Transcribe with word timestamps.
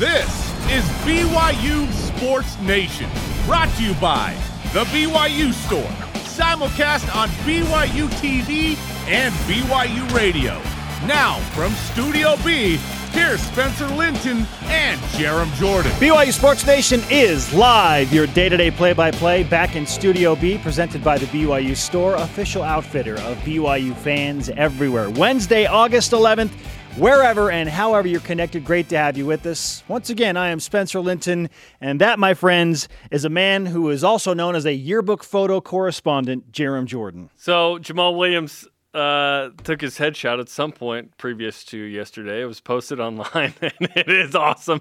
This 0.00 0.50
is 0.70 0.82
BYU 1.04 1.92
Sports 1.92 2.58
Nation, 2.60 3.10
brought 3.44 3.68
to 3.76 3.82
you 3.84 3.92
by 3.96 4.34
The 4.72 4.84
BYU 4.84 5.52
Store, 5.52 5.82
simulcast 6.24 7.14
on 7.14 7.28
BYU 7.44 8.08
TV 8.12 8.78
and 9.08 9.34
BYU 9.44 10.10
Radio. 10.16 10.54
Now, 11.06 11.38
from 11.50 11.72
Studio 11.72 12.36
B, 12.42 12.78
here's 13.12 13.42
Spencer 13.42 13.88
Linton 13.88 14.46
and 14.68 14.98
Jarom 15.18 15.52
Jordan. 15.56 15.92
BYU 15.92 16.32
Sports 16.32 16.66
Nation 16.66 17.02
is 17.10 17.52
live, 17.52 18.10
your 18.10 18.26
day 18.28 18.48
to 18.48 18.56
day 18.56 18.70
play 18.70 18.94
by 18.94 19.10
play, 19.10 19.42
back 19.42 19.76
in 19.76 19.84
Studio 19.84 20.34
B, 20.34 20.56
presented 20.56 21.04
by 21.04 21.18
the 21.18 21.26
BYU 21.26 21.76
Store, 21.76 22.14
official 22.14 22.62
outfitter 22.62 23.16
of 23.16 23.36
BYU 23.40 23.94
fans 23.96 24.48
everywhere. 24.48 25.10
Wednesday, 25.10 25.66
August 25.66 26.12
11th. 26.12 26.52
Wherever 26.96 27.50
and 27.50 27.68
however 27.68 28.08
you're 28.08 28.20
connected, 28.20 28.64
great 28.64 28.88
to 28.88 28.98
have 28.98 29.16
you 29.16 29.24
with 29.24 29.46
us. 29.46 29.84
Once 29.86 30.10
again, 30.10 30.36
I 30.36 30.48
am 30.48 30.58
Spencer 30.58 31.00
Linton, 31.00 31.48
and 31.80 32.00
that, 32.00 32.18
my 32.18 32.34
friends, 32.34 32.88
is 33.12 33.24
a 33.24 33.28
man 33.28 33.66
who 33.66 33.88
is 33.90 34.02
also 34.02 34.34
known 34.34 34.56
as 34.56 34.66
a 34.66 34.74
yearbook 34.74 35.22
photo 35.22 35.60
correspondent, 35.60 36.50
Jarom 36.50 36.86
Jordan. 36.86 37.30
So 37.36 37.78
Jamaal 37.78 38.18
Williams 38.18 38.66
uh, 38.92 39.50
took 39.62 39.80
his 39.80 39.98
headshot 39.98 40.40
at 40.40 40.48
some 40.48 40.72
point 40.72 41.16
previous 41.16 41.64
to 41.66 41.78
yesterday. 41.78 42.42
It 42.42 42.46
was 42.46 42.60
posted 42.60 42.98
online, 42.98 43.54
and 43.62 43.72
it 43.80 44.10
is 44.10 44.34
awesome. 44.34 44.80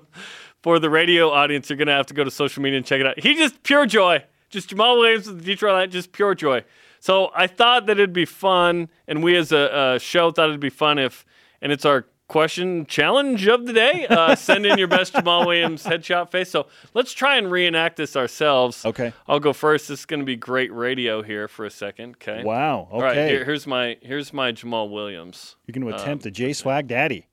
For 0.64 0.80
the 0.80 0.90
radio 0.90 1.30
audience, 1.30 1.70
you're 1.70 1.78
gonna 1.78 1.96
have 1.96 2.08
to 2.08 2.16
go 2.16 2.24
to 2.24 2.32
social 2.32 2.64
media 2.64 2.78
and 2.78 2.86
check 2.86 3.00
it 3.00 3.06
out. 3.06 3.20
He 3.20 3.36
just 3.36 3.62
pure 3.62 3.86
joy. 3.86 4.24
Just 4.50 4.72
Jamaal 4.72 4.98
Williams 4.98 5.28
with 5.28 5.38
the 5.38 5.46
Detroit 5.46 5.74
Lions, 5.74 5.94
just 5.94 6.12
pure 6.12 6.34
joy. 6.34 6.64
So 7.00 7.30
I 7.36 7.48
thought 7.48 7.86
that 7.86 7.94
it'd 7.94 8.14
be 8.14 8.26
fun, 8.26 8.90
and 9.08 9.24
we 9.24 9.38
as 9.38 9.52
a, 9.52 9.94
a 9.96 10.00
show 10.00 10.32
thought 10.32 10.50
it'd 10.50 10.60
be 10.60 10.70
fun 10.72 10.98
if 10.98 11.24
and 11.62 11.72
it's 11.72 11.86
our 11.86 12.06
question 12.30 12.86
challenge 12.86 13.46
of 13.48 13.66
the 13.66 13.74
day. 13.74 14.08
Uh, 14.08 14.36
send 14.36 14.66
in 14.66 14.78
your 14.78 14.88
best 14.88 15.14
Jamaal 15.14 15.46
Williams 15.46 15.84
headshot 15.84 16.32
face. 16.32 16.50
So 16.50 16.68
let's 16.94 17.12
try 17.12 17.38
and 17.38 17.52
reenact 17.52 17.98
this 17.98 18.16
ourselves. 18.16 18.86
Okay. 18.86 19.12
I'll 19.28 19.42
go 19.42 19.52
first. 19.52 19.90
This 19.90 20.02
is 20.02 20.06
going 20.06 20.22
to 20.22 20.26
be 20.26 20.38
great 20.38 20.74
radio 20.74 21.22
here 21.22 21.50
for 21.50 21.66
a 21.66 21.72
second. 21.72 22.16
Okay. 22.16 22.44
Wow. 22.44 22.82
Okay. 22.82 22.94
All 22.94 23.02
right. 23.02 23.18
Here, 23.18 23.44
here's 23.44 23.68
my 23.68 23.98
here's 24.02 24.32
my 24.32 24.54
Jamaal 24.54 24.90
Williams. 24.90 25.58
You're 25.66 25.74
going 25.74 25.92
to 25.92 26.02
attempt 26.02 26.26
um, 26.26 26.30
a 26.30 26.32
J 26.32 26.54
Swag 26.54 26.88
Daddy. 26.88 27.26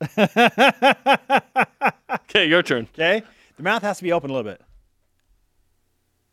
okay, 0.18 1.40
your 2.46 2.62
turn. 2.62 2.88
Okay. 2.94 3.22
The 3.56 3.62
mouth 3.62 3.82
has 3.82 3.98
to 3.98 4.04
be 4.04 4.12
open 4.12 4.30
a 4.30 4.34
little 4.34 4.50
bit. 4.50 4.60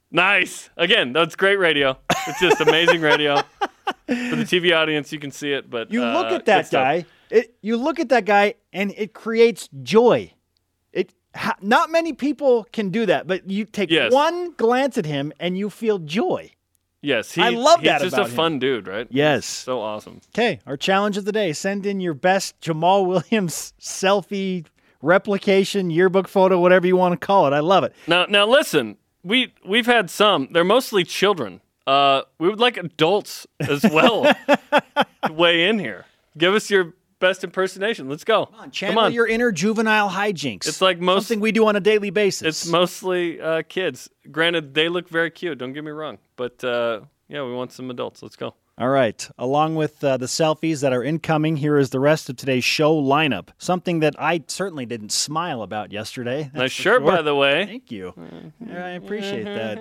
Nice. 0.09 0.70
Again, 0.75 1.14
that's 1.14 1.36
great 1.36 1.58
radio. 1.58 1.97
It's 2.28 2.40
just 2.40 2.59
amazing 2.59 3.02
radio. 3.02 3.42
For 4.08 4.36
the 4.36 4.44
TV 4.44 4.75
audience, 4.75 5.11
you 5.11 5.20
can 5.20 5.31
see 5.31 5.53
it, 5.53 5.70
but 5.70 5.92
you 5.92 6.03
uh, 6.03 6.14
look 6.14 6.31
at 6.31 6.45
that 6.45 6.72
guy. 6.72 7.06
It, 7.30 7.56
you 7.61 7.78
look 7.78 8.00
at 8.00 8.09
that 8.09 8.25
guy, 8.25 8.56
and 8.73 8.94
it 8.97 9.14
creates 9.14 9.70
joy. 9.81 10.34
It 10.92 11.14
ha, 11.36 11.56
not 11.61 11.89
many 11.89 12.14
people 12.14 12.66
can 12.72 12.89
do 12.89 13.06
that, 13.06 13.28
but 13.28 13.50
you 13.50 13.66
take 13.66 13.89
yes. 13.89 14.12
one 14.12 14.53
glance 14.53 14.97
at 14.97 15.06
him, 15.06 15.31
and 15.39 15.58
you 15.58 15.69
feel 15.69 16.00
joy. 16.00 16.52
Yes, 17.02 17.31
he, 17.31 17.42
I 17.42 17.50
love 17.50 17.80
he's 17.80 17.88
that. 17.88 18.02
He's 18.02 18.12
just 18.12 18.31
a 18.31 18.36
fun 18.36 18.59
dude, 18.59 18.88
right? 18.88 19.08
Yes, 19.09 19.45
he's 19.45 19.45
so 19.45 19.81
awesome. 19.81 20.22
Okay, 20.36 20.59
our 20.67 20.78
challenge 20.78 21.17
of 21.17 21.25
the 21.25 21.31
day: 21.31 21.53
send 21.53 21.86
in 21.86 22.00
your 22.00 22.14
best 22.14 22.59
Jamaal 22.62 23.08
Williams 23.31 23.73
selfie 23.80 24.66
replication, 25.02 25.89
yearbook 25.89 26.28
photo, 26.28 26.59
whatever 26.59 26.86
you 26.86 26.95
want 26.95 27.19
to 27.19 27.25
call 27.25 27.47
it. 27.47 27.53
I 27.53 27.59
love 27.59 27.84
it. 27.84 27.95
Now, 28.08 28.25
now 28.30 28.45
listen, 28.45 28.97
we 29.23 29.53
we've 29.66 29.88
had 29.88 30.09
some. 30.09 30.50
They're 30.52 30.64
mostly 30.64 31.03
children. 31.03 31.62
Uh, 31.88 32.22
we 32.40 32.50
would 32.50 32.60
like 32.60 32.78
adults 32.78 33.48
as 33.60 33.84
well 33.84 34.24
to 34.24 35.32
weigh 35.32 35.68
in 35.68 35.80
here. 35.80 36.06
Give 36.38 36.54
us 36.54 36.70
your 36.70 36.94
best 37.20 37.44
impersonation. 37.44 38.10
Let's 38.10 38.24
go. 38.24 38.48
Come 38.48 38.60
on, 38.60 38.72
channel 38.72 38.96
Come 38.96 39.06
on. 39.06 39.14
your 39.14 39.28
inner 39.28 39.52
juvenile 39.52 40.09
hijinks. 40.09 40.68
It's 40.68 40.82
like 40.82 41.00
most 41.00 41.28
something 41.28 41.40
we 41.40 41.52
do 41.52 41.68
on 41.68 41.76
a 41.76 41.80
daily 41.80 42.09
basis. 42.09 42.64
It's 42.64 42.68
mostly 42.68 43.40
uh, 43.40 43.64
kids. 43.68 44.09
Granted, 44.30 44.74
they 44.74 44.90
look 44.90 45.09
very 45.09 45.32
cute. 45.32 45.58
Don't 45.58 45.74
get 45.74 45.84
me 45.84 45.92
wrong, 45.92 46.18
but 46.36 46.64
uh, 46.64 47.02
yeah, 47.30 47.44
we 47.44 47.54
want 47.54 47.72
some 47.72 47.90
adults. 47.90 48.22
Let's 48.22 48.36
go. 48.36 48.56
All 48.78 48.90
right. 48.90 49.30
Along 49.38 49.75
with 49.75 50.03
uh, 50.03 50.18
the 50.18 50.25
selfies 50.25 50.81
that 50.81 50.91
are 50.91 51.03
incoming, 51.03 51.58
here 51.58 51.78
is 51.78 51.91
the 51.91 52.00
rest 52.00 52.30
of 52.30 52.38
today's 52.38 52.64
show 52.64 53.00
lineup. 53.00 53.50
Something 53.59 54.00
that 54.00 54.16
I 54.18 54.44
certainly 54.47 54.88
didn't 54.88 55.12
smile 55.12 55.62
about 55.62 55.91
yesterday. 55.91 56.50
Nice 56.53 56.72
shirt, 56.72 57.02
sure. 57.02 57.12
by 57.12 57.22
the 57.22 57.36
way. 57.36 57.66
Thank 57.66 57.91
you. 57.91 58.14
I 58.74 58.91
appreciate 58.91 59.44
that. 59.44 59.78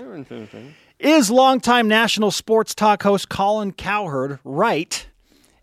Is 1.00 1.30
longtime 1.30 1.88
national 1.88 2.30
sports 2.30 2.74
talk 2.74 3.02
host 3.02 3.30
Colin 3.30 3.72
Cowherd 3.72 4.38
right 4.44 5.06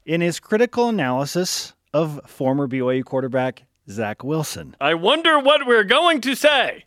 in 0.04 0.20
his 0.20 0.40
critical 0.40 0.90
analysis 0.90 1.74
of 1.94 2.20
former 2.26 2.68
BYU 2.68 3.06
quarterback 3.06 3.62
Zach 3.88 4.24
Wilson? 4.24 4.76
I 4.82 4.96
wonder 4.96 5.38
what 5.38 5.68
we're 5.68 5.84
going 5.84 6.22
to 6.22 6.34
say. 6.34 6.86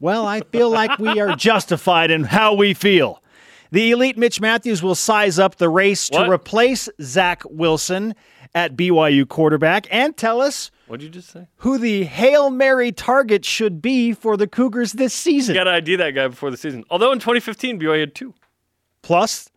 Well, 0.00 0.26
I 0.26 0.40
feel 0.40 0.70
like 0.70 0.98
we 0.98 1.20
are 1.20 1.36
justified 1.36 2.10
in 2.10 2.24
how 2.24 2.54
we 2.54 2.72
feel. 2.72 3.22
The 3.70 3.90
elite 3.90 4.16
Mitch 4.16 4.40
Matthews 4.40 4.82
will 4.82 4.94
size 4.94 5.38
up 5.38 5.56
the 5.56 5.68
race 5.68 6.08
what? 6.08 6.24
to 6.24 6.30
replace 6.30 6.88
Zach 7.02 7.42
Wilson 7.50 8.14
at 8.54 8.76
BYU 8.76 9.28
quarterback 9.28 9.86
and 9.90 10.16
tell 10.16 10.40
us 10.40 10.70
what 10.86 11.00
did 11.00 11.06
you 11.06 11.10
just 11.10 11.30
say? 11.30 11.46
Who 11.58 11.78
the 11.78 12.04
Hail 12.04 12.50
Mary 12.50 12.92
target 12.92 13.44
should 13.44 13.80
be 13.80 14.12
for 14.12 14.36
the 14.36 14.46
Cougars 14.46 14.92
this 14.92 15.14
season. 15.14 15.54
You 15.54 15.60
got 15.60 15.64
to 15.64 15.70
ID 15.70 15.96
that 15.96 16.10
guy 16.10 16.28
before 16.28 16.50
the 16.50 16.56
season. 16.56 16.84
Although 16.90 17.12
in 17.12 17.18
2015, 17.18 17.80
BYU 17.80 18.00
had 18.00 18.14
two. 18.14 18.34
Plus, 19.02 19.50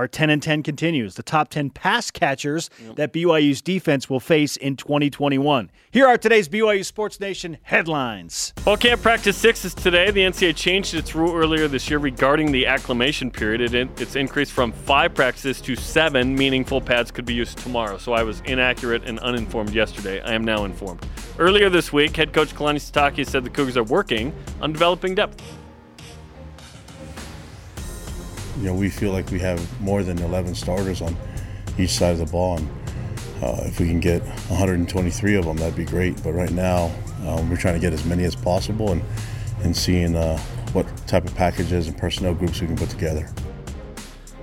our 0.00 0.08
10 0.08 0.30
and 0.30 0.42
10 0.42 0.62
continues. 0.62 1.16
The 1.16 1.22
top 1.22 1.50
10 1.50 1.68
pass 1.68 2.10
catchers 2.10 2.70
yep. 2.82 2.96
that 2.96 3.12
BYU's 3.12 3.60
defense 3.60 4.08
will 4.08 4.18
face 4.18 4.56
in 4.56 4.74
2021. 4.76 5.70
Here 5.90 6.06
are 6.06 6.16
today's 6.16 6.48
BYU 6.48 6.86
Sports 6.86 7.20
Nation 7.20 7.58
headlines. 7.60 8.54
Fall 8.56 8.78
camp 8.78 9.02
practice 9.02 9.36
six 9.36 9.62
is 9.66 9.74
today. 9.74 10.10
The 10.10 10.22
NCAA 10.22 10.56
changed 10.56 10.94
its 10.94 11.14
rule 11.14 11.34
earlier 11.34 11.68
this 11.68 11.90
year 11.90 11.98
regarding 11.98 12.50
the 12.50 12.66
acclimation 12.66 13.30
period. 13.30 13.74
It, 13.74 14.00
it's 14.00 14.16
increased 14.16 14.52
from 14.52 14.72
five 14.72 15.14
practices 15.14 15.60
to 15.60 15.76
seven, 15.76 16.34
meaning 16.34 16.64
full 16.64 16.80
pads 16.80 17.10
could 17.10 17.26
be 17.26 17.34
used 17.34 17.58
tomorrow. 17.58 17.98
So 17.98 18.14
I 18.14 18.22
was 18.22 18.40
inaccurate 18.46 19.04
and 19.04 19.18
uninformed 19.18 19.74
yesterday. 19.74 20.22
I 20.22 20.32
am 20.32 20.44
now 20.44 20.64
informed. 20.64 21.06
Earlier 21.38 21.68
this 21.68 21.92
week, 21.92 22.16
head 22.16 22.32
coach 22.32 22.54
Kalani 22.54 22.80
Sitake 22.80 23.26
said 23.26 23.44
the 23.44 23.50
Cougars 23.50 23.76
are 23.76 23.84
working 23.84 24.34
on 24.62 24.72
developing 24.72 25.14
depth. 25.14 25.42
You 28.60 28.66
know, 28.66 28.74
we 28.74 28.90
feel 28.90 29.10
like 29.10 29.30
we 29.30 29.38
have 29.38 29.80
more 29.80 30.02
than 30.02 30.18
11 30.18 30.54
starters 30.54 31.00
on 31.00 31.16
each 31.78 31.90
side 31.90 32.12
of 32.12 32.18
the 32.18 32.26
ball. 32.26 32.58
And 32.58 32.68
uh, 33.42 33.62
if 33.64 33.80
we 33.80 33.86
can 33.86 34.00
get 34.00 34.22
123 34.22 35.34
of 35.36 35.46
them, 35.46 35.56
that'd 35.56 35.74
be 35.74 35.86
great. 35.86 36.22
But 36.22 36.32
right 36.32 36.50
now, 36.50 36.92
um, 37.26 37.48
we're 37.48 37.56
trying 37.56 37.74
to 37.74 37.80
get 37.80 37.94
as 37.94 38.04
many 38.04 38.24
as 38.24 38.36
possible 38.36 38.92
and, 38.92 39.02
and 39.62 39.74
seeing 39.74 40.14
uh, 40.14 40.38
what 40.72 40.86
type 41.06 41.24
of 41.24 41.34
packages 41.34 41.88
and 41.88 41.96
personnel 41.96 42.34
groups 42.34 42.60
we 42.60 42.66
can 42.66 42.76
put 42.76 42.90
together. 42.90 43.30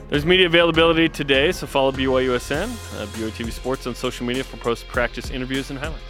There's 0.09 0.25
media 0.25 0.47
availability 0.47 1.09
today, 1.09 1.51
so 1.51 1.67
follow 1.67 1.91
BYUSN, 1.91 2.63
uh, 2.63 3.05
BYU 3.07 3.29
TV 3.29 3.51
Sports 3.51 3.85
on 3.85 3.93
social 3.93 4.25
media 4.25 4.43
for 4.43 4.57
post-practice 4.57 5.29
interviews 5.29 5.69
and 5.69 5.77
highlights. 5.77 6.06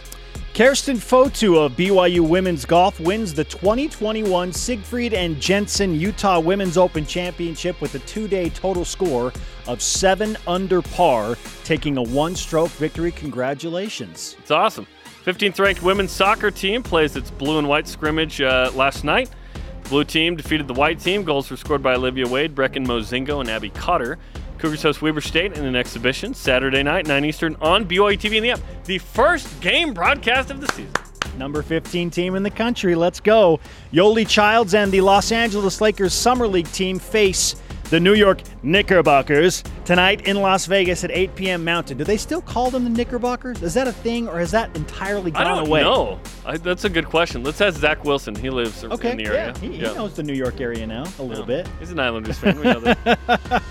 Kirsten 0.58 0.96
Fotu 0.96 1.56
of 1.56 1.76
BYU 1.76 2.28
Women's 2.28 2.64
Golf 2.64 2.98
wins 2.98 3.32
the 3.32 3.44
2021 3.44 4.52
Siegfried 4.52 5.14
and 5.14 5.40
Jensen 5.40 5.94
Utah 5.94 6.40
Women's 6.40 6.76
Open 6.76 7.06
Championship 7.06 7.80
with 7.80 7.94
a 7.94 8.00
two 8.00 8.26
day 8.26 8.48
total 8.48 8.84
score 8.84 9.32
of 9.68 9.80
seven 9.80 10.36
under 10.48 10.82
par, 10.82 11.36
taking 11.62 11.96
a 11.96 12.02
one 12.02 12.34
stroke 12.34 12.70
victory. 12.70 13.12
Congratulations. 13.12 14.34
It's 14.40 14.50
awesome. 14.50 14.88
15th 15.24 15.60
ranked 15.60 15.84
women's 15.84 16.10
soccer 16.10 16.50
team 16.50 16.82
plays 16.82 17.14
its 17.14 17.30
blue 17.30 17.60
and 17.60 17.68
white 17.68 17.86
scrimmage 17.86 18.40
uh, 18.40 18.72
last 18.74 19.04
night. 19.04 19.30
The 19.84 19.88
blue 19.88 20.04
team 20.04 20.34
defeated 20.34 20.66
the 20.66 20.74
white 20.74 20.98
team. 20.98 21.22
Goals 21.22 21.48
were 21.52 21.56
scored 21.56 21.84
by 21.84 21.94
Olivia 21.94 22.26
Wade, 22.26 22.56
Brecken 22.56 22.84
Mozingo, 22.84 23.40
and 23.40 23.48
Abby 23.48 23.70
Cotter. 23.70 24.18
Cougars 24.58 24.82
host 24.82 25.02
Weber 25.02 25.20
State 25.20 25.52
in 25.52 25.64
an 25.64 25.76
exhibition 25.76 26.34
Saturday 26.34 26.82
night, 26.82 27.06
9 27.06 27.24
Eastern 27.24 27.56
on 27.60 27.86
BYU 27.86 28.18
TV 28.18 28.40
the 28.40 28.50
app. 28.50 28.60
The 28.84 28.98
first 28.98 29.60
game 29.60 29.94
broadcast 29.94 30.50
of 30.50 30.60
the 30.60 30.66
season. 30.72 30.92
Number 31.36 31.62
15 31.62 32.10
team 32.10 32.34
in 32.34 32.42
the 32.42 32.50
country. 32.50 32.96
Let's 32.96 33.20
go. 33.20 33.60
Yoeli 33.92 34.28
Childs 34.28 34.74
and 34.74 34.90
the 34.90 35.00
Los 35.00 35.30
Angeles 35.30 35.80
Lakers 35.80 36.12
Summer 36.12 36.48
League 36.48 36.70
team 36.72 36.98
face 36.98 37.54
the 37.90 37.98
New 37.98 38.14
York 38.14 38.42
Knickerbockers 38.62 39.64
tonight 39.84 40.26
in 40.26 40.36
Las 40.36 40.66
Vegas 40.66 41.04
at 41.04 41.10
8 41.10 41.34
p.m. 41.34 41.64
Mountain. 41.64 41.96
Do 41.96 42.04
they 42.04 42.16
still 42.16 42.42
call 42.42 42.70
them 42.70 42.84
the 42.84 42.90
Knickerbockers? 42.90 43.62
Is 43.62 43.74
that 43.74 43.88
a 43.88 43.92
thing, 43.92 44.28
or 44.28 44.38
has 44.38 44.50
that 44.50 44.74
entirely 44.76 45.30
gone 45.30 45.42
I 45.42 45.54
don't 45.54 45.66
away? 45.66 45.80
know. 45.80 46.20
I, 46.44 46.58
that's 46.58 46.84
a 46.84 46.90
good 46.90 47.06
question. 47.06 47.42
Let's 47.42 47.60
ask 47.60 47.78
Zach 47.78 48.04
Wilson. 48.04 48.34
He 48.34 48.50
lives 48.50 48.84
okay, 48.84 49.12
in 49.12 49.16
the 49.16 49.26
area. 49.26 49.54
Yeah, 49.54 49.58
he, 49.58 49.76
yeah. 49.76 49.88
he 49.88 49.94
knows 49.94 50.14
the 50.14 50.22
New 50.22 50.34
York 50.34 50.60
area 50.60 50.86
now 50.86 51.04
a 51.18 51.22
little 51.22 51.48
yeah. 51.48 51.62
bit. 51.62 51.68
He's 51.78 51.90
an 51.90 52.00
Islanders 52.00 52.38
fan. 52.38 52.56
We 52.58 52.64
know 52.64 52.80
that. 52.80 53.62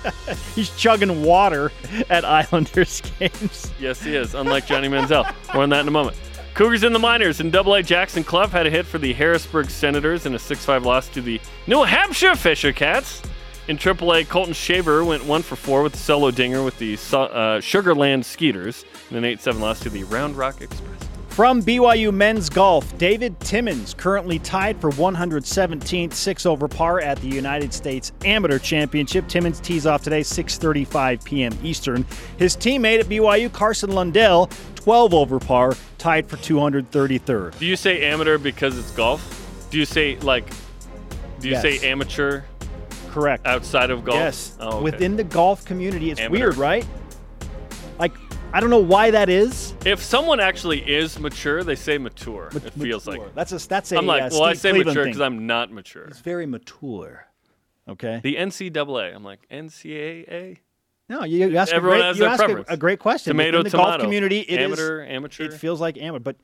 He's 0.56 0.75
chugging 0.75 1.24
water 1.24 1.72
at 2.10 2.25
Islanders 2.25 3.02
games. 3.19 3.72
Yes, 3.80 4.02
he 4.02 4.16
is. 4.16 4.34
Unlike 4.34 4.66
Johnny 4.66 4.88
Manziel. 4.88 5.31
More 5.54 5.64
on 5.64 5.69
that 5.69 5.81
in 5.81 5.88
a 5.88 5.92
moment. 5.92 6.18
Cougars 6.56 6.84
in 6.84 6.92
the 6.92 7.00
minors. 7.00 7.40
In 7.40 7.52
Double 7.52 7.75
A, 7.75 7.84
Jackson 7.84 8.24
Cluff 8.24 8.52
had 8.52 8.66
a 8.66 8.72
hit 8.72 8.88
for 8.88 8.98
the 8.98 9.14
Harrisburg 9.14 9.69
Senators 9.69 10.25
in 10.25 10.34
a 10.34 10.40
6-5 10.40 10.86
loss 10.86 11.08
to 11.10 11.22
the 11.22 11.40
New 11.68 11.84
Hampshire 11.84 12.36
Fisher 12.36 12.74
Cats. 12.74 13.22
In 13.68 13.78
AAA, 13.78 14.30
Colton 14.30 14.54
Shaver 14.54 15.04
went 15.04 15.25
one 15.25 15.42
for 15.42 15.58
four 15.58 15.84
with 15.84 15.92
the 15.92 15.98
solo 15.98 16.31
dinger 16.31 16.64
with 16.64 16.78
the 16.80 16.94
uh, 16.94 17.60
Sugarland 17.60 18.24
Skeeters 18.24 18.86
in 19.12 19.18
an 19.18 19.25
8 19.25 19.42
7 19.42 19.62
loss 19.62 19.81
to 19.81 19.90
the 19.90 20.06
Round 20.06 20.38
Rock 20.38 20.62
Express. 20.62 20.94
From 21.28 21.62
BYU 21.62 22.12
men's 22.14 22.50
golf, 22.50 22.98
David 22.98 23.38
Timmons 23.42 23.94
currently 23.94 24.40
tied 24.40 24.80
for 24.81 24.90
117th, 24.92 26.14
six 26.14 26.46
over 26.46 26.68
par 26.68 27.00
at 27.02 27.19
the 27.19 27.28
United 27.28 27.74
States 27.74 28.12
Amateur 28.25 28.58
Championship. 28.58 29.28
Timmons 29.28 29.60
tees 29.60 29.86
off 29.86 30.02
today, 30.02 30.22
6:35 30.22 31.24
p.m. 31.25 31.52
Eastern. 31.62 32.06
His 32.38 32.56
teammate 32.56 33.02
at 33.02 33.06
BYU, 33.08 33.52
Carson 33.52 33.92
Lundell, 33.92 34.50
12 34.75 35.14
over 35.14 35.40
par, 35.40 35.75
tied 35.98 36.28
for 36.28 36.38
233rd. 36.38 37.60
Do 37.60 37.66
you 37.66 37.75
say 37.75 38.04
amateur 38.06 38.38
because 38.38 38.78
it's 38.78 38.92
golf? 38.92 39.68
Do 39.69 39.78
you 39.78 39.86
say 39.86 40.16
like? 40.22 40.50
Do 41.42 41.50
you 41.50 41.54
Yes. 41.54 41.62
say 41.62 41.88
amateur 41.88 42.42
Correct. 43.12 43.45
outside 43.45 43.89
of 43.89 44.04
golf? 44.04 44.18
Yes. 44.18 44.57
Oh, 44.59 44.68
okay. 44.77 44.83
Within 44.83 45.15
the 45.15 45.24
golf 45.24 45.65
community, 45.65 46.12
it's 46.12 46.19
Amateur. 46.19 46.45
weird, 46.45 46.57
right? 46.57 46.86
Like, 48.00 48.13
I 48.54 48.59
don't 48.59 48.69
know 48.69 48.77
why 48.80 49.12
that 49.12 49.30
is. 49.30 49.74
If 49.86 50.01
someone 50.01 50.39
actually 50.39 50.80
is 50.89 51.19
mature, 51.19 51.63
they 51.63 51.75
say 51.75 51.98
mature. 51.98 52.50
it 52.54 52.74
feels 52.74 53.06
Mature. 53.06 53.25
like. 53.25 53.36
that's 53.36 53.51
a 53.51 53.68
that's 53.68 53.92
a. 53.92 53.98
I'm 53.98 54.06
like, 54.06 54.24
uh, 54.24 54.30
well, 54.31 54.44
I 54.44 54.54
say 54.54 54.69
Cleveland 54.71 54.88
mature 54.95 55.06
because 55.06 55.21
I'm 55.21 55.45
not 55.48 55.71
mature. 55.71 56.06
It's 56.06 56.19
very 56.19 56.45
mature. 56.45 57.25
Okay. 57.89 58.19
The 58.24 58.36
NCAA. 58.36 59.15
I'm 59.15 59.24
like 59.24 59.48
NCAA. 59.50 60.59
No, 61.09 61.24
you, 61.24 61.48
you 61.48 61.57
ask, 61.57 61.71
a 61.71 61.75
Everyone 61.75 62.00
great, 62.00 62.06
has 62.07 62.18
you 62.18 62.24
their 62.25 62.30
ask 62.33 62.42
a, 62.42 62.45
preference. 62.45 62.68
a 62.69 62.75
great 62.77 63.00
question. 63.00 63.31
Tomato, 63.31 63.59
Within 63.59 63.63
the 63.63 63.69
tomato. 63.69 63.89
golf 63.92 64.01
community, 64.01 64.39
it 64.42 64.59
is- 64.59 64.65
amateur, 64.65 65.06
amateur. 65.06 65.44
It 65.45 65.54
feels 65.54 65.80
like 65.80 65.98
amateur, 65.98 66.19
but 66.19 66.36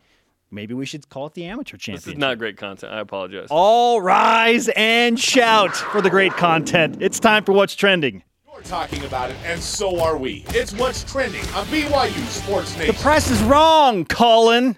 maybe 0.54 0.74
we 0.74 0.86
should 0.86 1.10
call 1.10 1.26
it 1.28 1.34
the 1.34 1.46
amateur 1.46 1.78
this 1.78 1.84
championship. 1.84 2.14
is 2.14 2.20
not 2.20 2.38
great 2.38 2.58
content. 2.58 2.94
I 2.94 3.00
apologize. 3.00 3.48
All 3.50 4.02
rise 4.02 4.70
and 4.76 5.20
shout 5.20 5.76
for 5.76 6.02
the 6.02 6.10
great 6.10 6.34
content. 6.34 6.98
It's 7.02 7.20
time 7.20 7.44
for 7.44 7.52
what's 7.54 7.76
trending. 7.76 8.24
We're 8.54 8.62
talking 8.62 9.04
about 9.04 9.32
it, 9.32 9.38
and 9.44 9.60
so 9.60 10.00
are 10.00 10.16
we. 10.16 10.46
It's 10.50 10.74
what's 10.74 11.04
trending 11.12 11.42
on 11.56 11.66
BYU 11.66 12.28
Sports 12.28 12.78
Nation. 12.78 12.96
The 12.96 13.02
press 13.02 13.32
is 13.32 13.42
wrong, 13.44 14.06
Colin. 14.06 14.78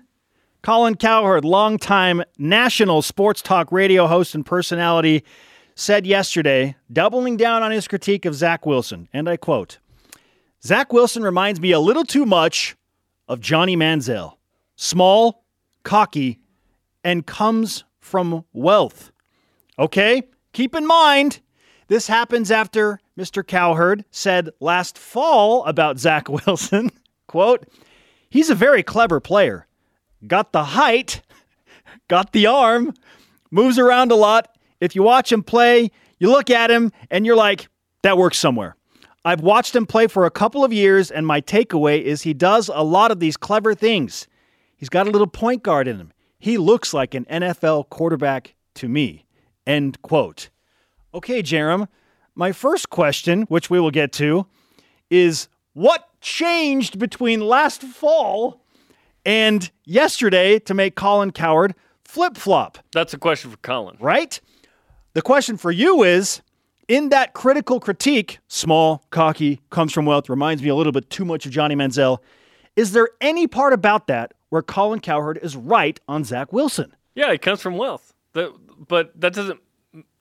Colin 0.64 0.96
Cowherd, 0.96 1.46
longtime 1.46 2.24
national 2.40 3.04
sports 3.04 3.44
talk 3.44 3.72
radio 3.72 4.08
host 4.08 4.34
and 4.34 4.44
personality, 4.44 5.24
said 5.76 6.08
yesterday, 6.08 6.76
doubling 6.92 7.38
down 7.38 7.62
on 7.62 7.70
his 7.70 7.88
critique 7.88 8.26
of 8.26 8.34
Zach 8.34 8.66
Wilson, 8.66 9.08
and 9.14 9.30
I 9.30 9.38
quote 9.38 9.78
Zach 10.64 10.92
Wilson 10.92 11.22
reminds 11.22 11.60
me 11.60 11.72
a 11.72 11.80
little 11.80 12.04
too 12.04 12.26
much 12.26 12.76
of 13.28 13.42
Johnny 13.42 13.78
Manziel. 13.78 14.38
Small, 14.76 15.45
cocky, 15.86 16.40
and 17.04 17.26
comes 17.26 17.86
from 18.02 18.44
wealth. 18.52 19.12
Okay? 19.80 20.24
Keep 20.52 20.76
in 20.76 20.86
mind, 20.86 21.40
this 21.88 22.08
happens 22.08 22.52
after 22.52 23.00
Mr. 23.18 23.46
Cowherd 23.46 24.04
said 24.12 24.50
last 24.60 24.98
fall 24.98 25.64
about 25.66 26.00
Zach 26.00 26.28
Wilson, 26.46 26.92
quote, 27.28 27.66
he's 28.30 28.50
a 28.50 28.56
very 28.56 28.84
clever 28.84 29.20
player. 29.20 29.68
Got 30.28 30.52
the 30.52 30.64
height, 30.64 31.22
got 32.08 32.34
the 32.34 32.48
arm, 32.48 32.94
moves 33.52 33.80
around 33.80 34.12
a 34.12 34.16
lot. 34.16 34.58
If 34.82 34.96
you 34.96 35.04
watch 35.04 35.32
him 35.32 35.44
play, 35.44 35.92
you 36.20 36.30
look 36.30 36.50
at 36.50 36.72
him 36.72 36.92
and 37.10 37.26
you're 37.26 37.36
like, 37.36 37.68
that 38.02 38.18
works 38.18 38.38
somewhere. 38.38 38.76
I've 39.24 39.42
watched 39.42 39.76
him 39.76 39.88
play 39.88 40.06
for 40.06 40.26
a 40.26 40.32
couple 40.32 40.64
of 40.64 40.72
years, 40.72 41.10
and 41.10 41.26
my 41.26 41.42
takeaway 41.42 42.00
is 42.00 42.22
he 42.22 42.36
does 42.36 42.70
a 42.72 42.84
lot 42.84 43.10
of 43.10 43.20
these 43.20 43.36
clever 43.36 43.74
things. 43.74 44.28
He's 44.86 44.90
got 44.90 45.08
a 45.08 45.10
little 45.10 45.26
point 45.26 45.64
guard 45.64 45.88
in 45.88 45.98
him. 45.98 46.14
He 46.38 46.60
looks 46.60 46.94
like 46.94 47.16
an 47.16 47.26
NFL 47.26 47.90
quarterback 47.90 48.54
to 48.76 48.88
me. 48.88 49.26
End 49.66 50.00
quote. 50.04 50.50
Okay, 51.12 51.42
Jarom, 51.42 51.88
my 52.36 52.52
first 52.52 52.92
question, 52.92 53.46
which 53.50 53.68
we 53.68 53.80
will 53.80 53.90
get 53.90 54.12
to, 54.12 54.46
is 55.10 55.48
what 55.74 56.08
changed 56.22 57.00
between 57.00 57.40
last 57.42 57.82
fall 57.82 58.62
and 59.26 59.72
yesterday 59.86 60.60
to 60.60 60.76
make 60.76 60.94
Colin 60.94 61.32
Cowherd 61.32 61.74
flip 62.04 62.38
flop, 62.38 62.78
That's 62.94 63.16
a 63.16 63.18
question 63.18 63.50
for 63.50 63.58
Colin. 63.58 63.98
right? 64.00 64.40
The 65.14 65.24
question 65.24 65.58
for 65.58 65.72
you 65.72 66.04
is 66.04 66.44
in 66.88 67.10
that 67.10 67.34
critical 67.34 67.80
critique, 67.80 68.38
small, 68.50 69.04
cocky, 69.10 69.62
comes 69.72 69.94
from 69.94 70.06
wealth, 70.06 70.30
reminds 70.30 70.62
me 70.62 70.70
a 70.70 70.76
little 70.76 70.94
bit 70.94 71.10
too 71.10 71.26
much 71.26 71.48
of 71.48 71.52
Johnny 71.52 71.76
Manziel. 71.76 72.20
Is 72.76 72.92
there 72.92 73.10
any 73.20 73.48
part 73.48 73.74
about 73.74 74.06
that 74.08 74.34
where 74.56 74.64
Colin 74.64 75.02
Cowherd 75.02 75.38
is 75.42 75.58
right 75.58 76.00
on 76.08 76.24
Zach 76.24 76.54
Wilson? 76.54 76.96
Yeah, 77.14 77.30
he 77.34 77.38
comes 77.38 77.60
from 77.62 77.76
wealth. 77.76 78.14
That, 78.32 78.54
but 78.88 79.12
that 79.20 79.34
doesn't. 79.34 79.60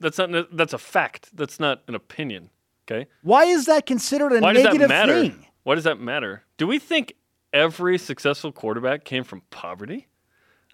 That's 0.00 0.18
not. 0.18 0.56
That's 0.56 0.72
a 0.72 0.78
fact. 0.78 1.28
That's 1.36 1.60
not 1.60 1.82
an 1.86 1.94
opinion. 1.94 2.50
Okay. 2.90 3.06
Why 3.22 3.44
is 3.44 3.66
that 3.66 3.86
considered 3.86 4.32
a 4.32 4.40
Why 4.40 4.52
does 4.52 4.64
that 4.64 4.72
negative 4.72 4.88
matter? 4.88 5.20
thing? 5.20 5.46
Why 5.62 5.76
does 5.76 5.84
that 5.84 6.00
matter? 6.00 6.42
Do 6.56 6.66
we 6.66 6.80
think 6.80 7.14
every 7.52 7.96
successful 7.96 8.50
quarterback 8.50 9.04
came 9.04 9.22
from 9.22 9.42
poverty? 9.50 10.08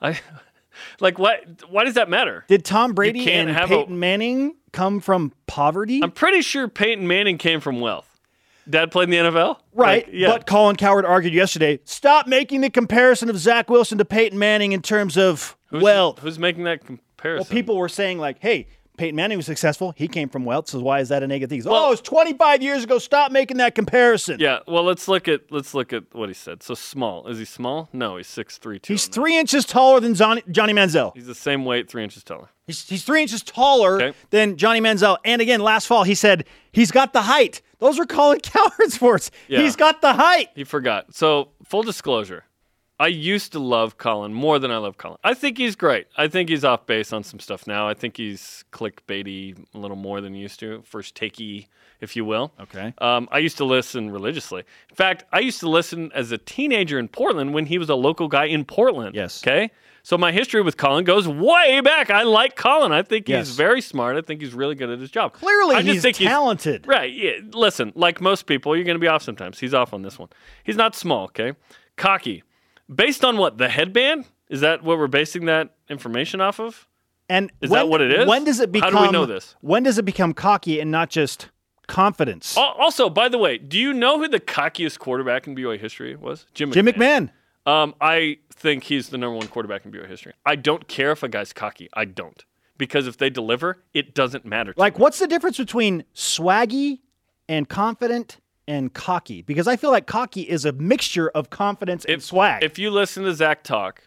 I 0.00 0.18
like 1.00 1.18
why 1.18 1.40
why 1.68 1.84
does 1.84 1.94
that 1.94 2.08
matter? 2.08 2.46
Did 2.48 2.64
Tom 2.64 2.94
Brady 2.94 3.30
and 3.30 3.50
have 3.50 3.70
a- 3.70 3.76
Peyton 3.76 3.98
Manning 4.00 4.56
come 4.72 5.00
from 5.00 5.34
poverty? 5.46 6.00
I'm 6.02 6.12
pretty 6.12 6.40
sure 6.40 6.66
Peyton 6.66 7.06
Manning 7.06 7.36
came 7.36 7.60
from 7.60 7.78
wealth. 7.80 8.08
Dad 8.68 8.90
played 8.90 9.04
in 9.04 9.10
the 9.10 9.30
NFL? 9.30 9.58
Right. 9.72 10.06
Like, 10.06 10.14
yeah. 10.14 10.28
But 10.28 10.46
Colin 10.46 10.76
Cowherd 10.76 11.04
argued 11.04 11.34
yesterday 11.34 11.80
stop 11.84 12.26
making 12.26 12.60
the 12.60 12.70
comparison 12.70 13.30
of 13.30 13.38
Zach 13.38 13.70
Wilson 13.70 13.98
to 13.98 14.04
Peyton 14.04 14.38
Manning 14.38 14.72
in 14.72 14.82
terms 14.82 15.16
of 15.16 15.56
who's, 15.66 15.82
wealth. 15.82 16.18
who's 16.20 16.38
making 16.38 16.64
that 16.64 16.84
comparison? 16.84 17.46
Well, 17.48 17.56
people 17.56 17.76
were 17.76 17.88
saying, 17.88 18.18
like, 18.18 18.38
hey, 18.40 18.66
Peyton 19.00 19.16
Manning 19.16 19.38
was 19.38 19.46
successful. 19.46 19.94
He 19.96 20.08
came 20.08 20.28
from 20.28 20.44
wealth. 20.44 20.68
So 20.68 20.78
why 20.78 21.00
is 21.00 21.08
that 21.08 21.22
a 21.22 21.26
negative 21.26 21.48
thing? 21.48 21.72
Well- 21.72 21.86
oh, 21.86 21.92
it's 21.92 22.02
25 22.02 22.62
years 22.62 22.84
ago. 22.84 22.98
Stop 22.98 23.32
making 23.32 23.56
that 23.56 23.74
comparison. 23.74 24.38
Yeah, 24.38 24.58
well 24.68 24.82
let's 24.82 25.08
look 25.08 25.26
at 25.26 25.50
let's 25.50 25.72
look 25.72 25.94
at 25.94 26.04
what 26.12 26.28
he 26.28 26.34
said. 26.34 26.62
So 26.62 26.74
small. 26.74 27.26
Is 27.26 27.38
he 27.38 27.46
small? 27.46 27.88
No, 27.94 28.18
he's 28.18 28.26
six 28.26 28.58
three 28.58 28.78
two. 28.78 28.92
He's 28.92 29.06
three 29.06 29.38
inches 29.38 29.64
taller 29.64 30.00
than 30.00 30.14
Johnny, 30.14 30.42
Johnny 30.50 30.74
Manziel. 30.74 31.12
He's 31.14 31.26
the 31.26 31.34
same 31.34 31.64
weight, 31.64 31.88
three 31.88 32.04
inches 32.04 32.22
taller. 32.22 32.50
He's, 32.70 32.88
he's 32.88 33.02
three 33.04 33.22
inches 33.22 33.42
taller 33.42 33.96
Okay. 34.00 34.16
than 34.30 34.56
Johnny 34.56 34.80
Manziel. 34.80 35.16
And 35.24 35.42
again, 35.42 35.60
last 35.60 35.86
fall, 35.86 36.04
he 36.04 36.14
said 36.14 36.44
he's 36.70 36.92
got 36.92 37.12
the 37.12 37.22
height. 37.22 37.62
Those 37.80 37.98
are 37.98 38.06
Colin 38.06 38.38
Cowherd's 38.42 39.00
words. 39.00 39.32
Yeah. 39.48 39.60
He's 39.62 39.74
got 39.74 40.00
the 40.00 40.12
height. 40.12 40.50
He 40.54 40.62
forgot. 40.64 41.12
So, 41.14 41.48
full 41.64 41.82
disclosure, 41.82 42.44
I 43.00 43.06
used 43.06 43.52
to 43.52 43.58
love 43.58 43.96
Colin 43.96 44.34
more 44.34 44.58
than 44.58 44.70
I 44.70 44.76
love 44.76 44.98
Colin. 44.98 45.16
I 45.24 45.32
think 45.32 45.56
he's 45.56 45.74
great. 45.74 46.06
I 46.18 46.28
think 46.28 46.50
he's 46.50 46.64
off 46.64 46.84
base 46.84 47.12
on 47.14 47.24
some 47.24 47.40
stuff 47.40 47.66
now. 47.66 47.88
I 47.88 47.94
think 47.94 48.18
he's 48.18 48.64
clickbaity 48.72 49.56
a 49.74 49.78
little 49.78 49.96
more 49.96 50.20
than 50.20 50.34
he 50.34 50.40
used 50.40 50.60
to, 50.60 50.82
first 50.82 51.14
takey, 51.14 51.66
if 52.02 52.14
you 52.14 52.26
will. 52.26 52.52
Okay. 52.60 52.92
Um, 52.98 53.26
I 53.32 53.38
used 53.38 53.56
to 53.56 53.64
listen 53.64 54.10
religiously. 54.10 54.64
In 54.90 54.96
fact, 54.96 55.24
I 55.32 55.40
used 55.40 55.60
to 55.60 55.68
listen 55.68 56.12
as 56.14 56.30
a 56.30 56.36
teenager 56.36 56.98
in 56.98 57.08
Portland 57.08 57.54
when 57.54 57.64
he 57.66 57.78
was 57.78 57.88
a 57.88 57.94
local 57.94 58.28
guy 58.28 58.44
in 58.44 58.66
Portland. 58.66 59.14
Yes. 59.14 59.42
Okay. 59.42 59.70
So 60.02 60.16
my 60.18 60.30
history 60.32 60.62
with 60.62 60.76
Colin 60.76 61.04
goes 61.04 61.26
way 61.26 61.80
back. 61.82 62.10
I 62.10 62.22
like 62.24 62.54
Colin. 62.56 62.92
I 62.92 63.02
think 63.02 63.28
Yes. 63.28 63.48
he's 63.48 63.56
very 63.56 63.80
smart. 63.80 64.16
I 64.16 64.20
think 64.22 64.40
he's 64.42 64.54
really 64.54 64.74
good 64.74 64.90
at 64.90 64.98
his 64.98 65.10
job. 65.10 65.32
Clearly, 65.34 65.76
I 65.76 65.82
just 65.82 65.92
he's 65.94 66.02
think 66.02 66.16
talented. 66.16 66.86
Right. 66.86 67.12
Yeah. 67.12 67.32
Listen, 67.52 67.92
like 67.94 68.20
most 68.20 68.46
people, 68.46 68.74
you're 68.76 68.84
going 68.84 68.94
to 68.96 69.00
be 69.00 69.08
off 69.08 69.22
sometimes. 69.22 69.58
He's 69.58 69.74
off 69.74 69.92
on 69.94 70.02
this 70.02 70.18
one. 70.18 70.28
He's 70.64 70.76
not 70.76 70.94
small, 70.94 71.24
okay? 71.24 71.52
Cocky. 71.96 72.42
Based 72.92 73.24
on 73.24 73.36
what? 73.36 73.58
The 73.58 73.68
headband? 73.68 74.26
Is 74.48 74.60
that 74.62 74.82
what 74.82 74.98
we're 74.98 75.06
basing 75.06 75.46
that 75.46 75.76
information 75.88 76.40
off 76.40 76.58
of? 76.58 76.88
And 77.28 77.52
Is 77.60 77.70
when, 77.70 77.78
that 77.80 77.88
what 77.88 78.00
it 78.00 78.12
is? 78.12 78.26
When 78.26 78.44
does 78.44 78.58
it 78.58 78.72
become? 78.72 78.92
How 78.92 79.00
do 79.02 79.06
we 79.06 79.12
know 79.12 79.26
this? 79.26 79.54
When 79.60 79.84
does 79.84 79.98
it 79.98 80.04
become 80.04 80.34
cocky 80.34 80.80
and 80.80 80.90
not 80.90 81.10
just 81.10 81.48
confidence? 81.86 82.56
Also, 82.56 83.08
by 83.08 83.28
the 83.28 83.38
way, 83.38 83.58
do 83.58 83.78
you 83.78 83.92
know 83.92 84.18
who 84.18 84.26
the 84.26 84.40
cockiest 84.40 84.98
quarterback 84.98 85.46
in 85.46 85.54
BYU 85.54 85.78
history 85.78 86.16
was? 86.16 86.46
Jim 86.54 86.70
McMahon. 86.70 86.74
Jim 86.74 86.86
McMahon. 86.86 87.30
Um, 87.66 87.94
I 88.00 88.38
think 88.52 88.84
he's 88.84 89.10
the 89.10 89.18
number 89.18 89.36
one 89.36 89.46
quarterback 89.46 89.84
in 89.84 89.92
BYU 89.92 90.08
history. 90.08 90.32
I 90.44 90.56
don't 90.56 90.88
care 90.88 91.12
if 91.12 91.22
a 91.22 91.28
guy's 91.28 91.52
cocky. 91.52 91.88
I 91.94 92.04
don't. 92.04 92.44
Because 92.76 93.06
if 93.06 93.18
they 93.18 93.30
deliver, 93.30 93.82
it 93.92 94.14
doesn't 94.14 94.44
matter. 94.44 94.72
to 94.72 94.80
Like, 94.80 94.96
me. 94.98 95.02
what's 95.02 95.18
the 95.18 95.26
difference 95.28 95.58
between 95.58 96.04
swaggy 96.14 97.00
and 97.48 97.68
confident 97.68 98.38
and 98.70 98.92
cocky? 98.94 99.42
Because 99.42 99.66
I 99.66 99.76
feel 99.76 99.90
like 99.90 100.06
cocky 100.06 100.42
is 100.42 100.64
a 100.64 100.72
mixture 100.72 101.28
of 101.30 101.50
confidence 101.50 102.04
and 102.04 102.22
swag. 102.22 102.62
If 102.62 102.78
you 102.78 102.90
listen 102.90 103.24
to 103.24 103.34
Zach 103.34 103.64
talk, 103.64 104.06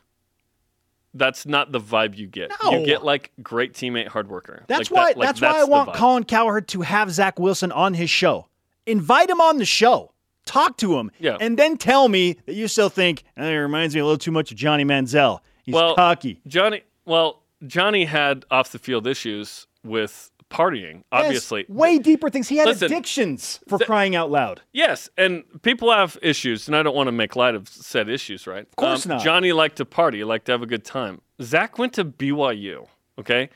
that's 1.13 1.45
not 1.45 1.71
the 1.71 1.79
vibe 1.79 2.17
you 2.17 2.27
get. 2.27 2.51
No. 2.63 2.71
You 2.79 2.85
get 2.85 3.03
like 3.03 3.31
great 3.41 3.73
teammate, 3.73 4.07
hard 4.07 4.29
worker. 4.29 4.63
that's 4.67 4.89
Like 4.89 4.97
why. 4.97 5.09
that- 5.13 5.17
like, 5.19 5.27
that's 5.27 5.41
why 5.41 5.59
I 5.59 5.63
want. 5.65 5.93
Colin 5.93 6.23
Cowherd 6.23 6.67
to 6.69 6.81
have 6.81 7.11
Zach 7.11 7.39
Wilson 7.39 7.71
on 7.71 7.93
his 7.93 8.09
show. 8.09 8.47
Invite 8.85 9.29
him 9.29 9.39
on 9.41 9.57
the 9.57 9.65
show. 9.65 10.11
Talk 10.45 10.77
to 10.77 10.97
him. 10.97 11.09
Yeah. 11.19 11.37
And 11.39 11.57
then 11.57 11.77
tell 11.77 12.09
me 12.09 12.33
that 12.47 12.55
you 12.55 12.67
still 12.67 12.89
think 12.89 13.23
"Eh, 13.37 13.45
it 13.47 13.55
reminds 13.55 13.95
me 13.95 14.01
a 14.01 14.05
little 14.05 14.17
too 14.17 14.31
much 14.31 14.51
of 14.51 14.57
Johnny 14.57 14.83
Manziel. 14.83 15.39
He's 15.63 15.73
well, 15.73 15.95
cocky. 15.95 16.41
Johnny. 16.47 16.81
Well, 17.05 17.43
Johnny 17.65 18.03
had 18.05 18.43
off 18.51 18.71
the 18.73 18.79
field 18.79 19.07
issues 19.07 19.67
with 19.85 20.31
partying. 20.53 21.03
Obviously, 21.11 21.61
Yes, 21.61 21.69
way 21.69 21.97
deeper 21.97 22.29
things. 22.29 22.47
He 22.47 22.57
had 22.57 22.67
Listen, 22.67 22.85
addictions 22.85 23.59
for 23.67 23.79
crying 23.79 24.15
out 24.15 24.29
loud. 24.29 24.61
Yes, 24.71 25.09
and 25.17 25.43
people 25.63 25.91
have 25.91 26.17
issues, 26.21 26.67
and 26.67 26.75
I 26.77 26.83
don't 26.83 26.95
want 26.95 27.07
to 27.07 27.11
make 27.11 27.35
light 27.35 27.55
of 27.55 27.67
said 27.67 28.07
issues, 28.07 28.45
right? 28.45 28.67
Of 28.67 28.75
course 28.75 29.05
um, 29.05 29.09
not. 29.11 29.23
Johnny 29.23 29.51
liked 29.51 29.77
to 29.77 29.85
party, 29.85 30.23
liked 30.23 30.45
to 30.45 30.51
have 30.51 30.61
a 30.61 30.67
good 30.67 30.85
time. 30.85 31.21
Zach 31.41 31.77
went 31.79 31.93
to 31.93 32.05
BYU, 32.05 32.87
okay? 33.19 33.49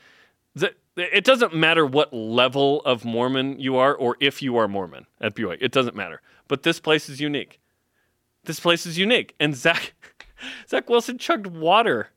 The- 0.54 0.74
It 0.96 1.22
doesn't 1.24 1.54
matter 1.54 1.86
what 1.86 2.12
level 2.12 2.80
of 2.84 3.04
Mormon 3.04 3.60
you 3.60 3.76
are 3.76 3.94
or 3.94 4.16
if 4.18 4.42
you 4.42 4.56
are 4.56 4.66
Mormon 4.66 5.06
at 5.20 5.34
BYU. 5.36 5.56
It 5.60 5.70
doesn't 5.70 5.94
matter. 5.94 6.20
But 6.48 6.64
this 6.64 6.80
place 6.80 7.08
is 7.08 7.20
unique. 7.20 7.60
This 8.44 8.58
place 8.58 8.84
is 8.86 8.98
unique. 8.98 9.34
And 9.38 9.54
Zach 9.54 9.94
Zach 10.68 10.90
Wilson 10.90 11.16
chugged 11.18 11.46
water 11.46 12.08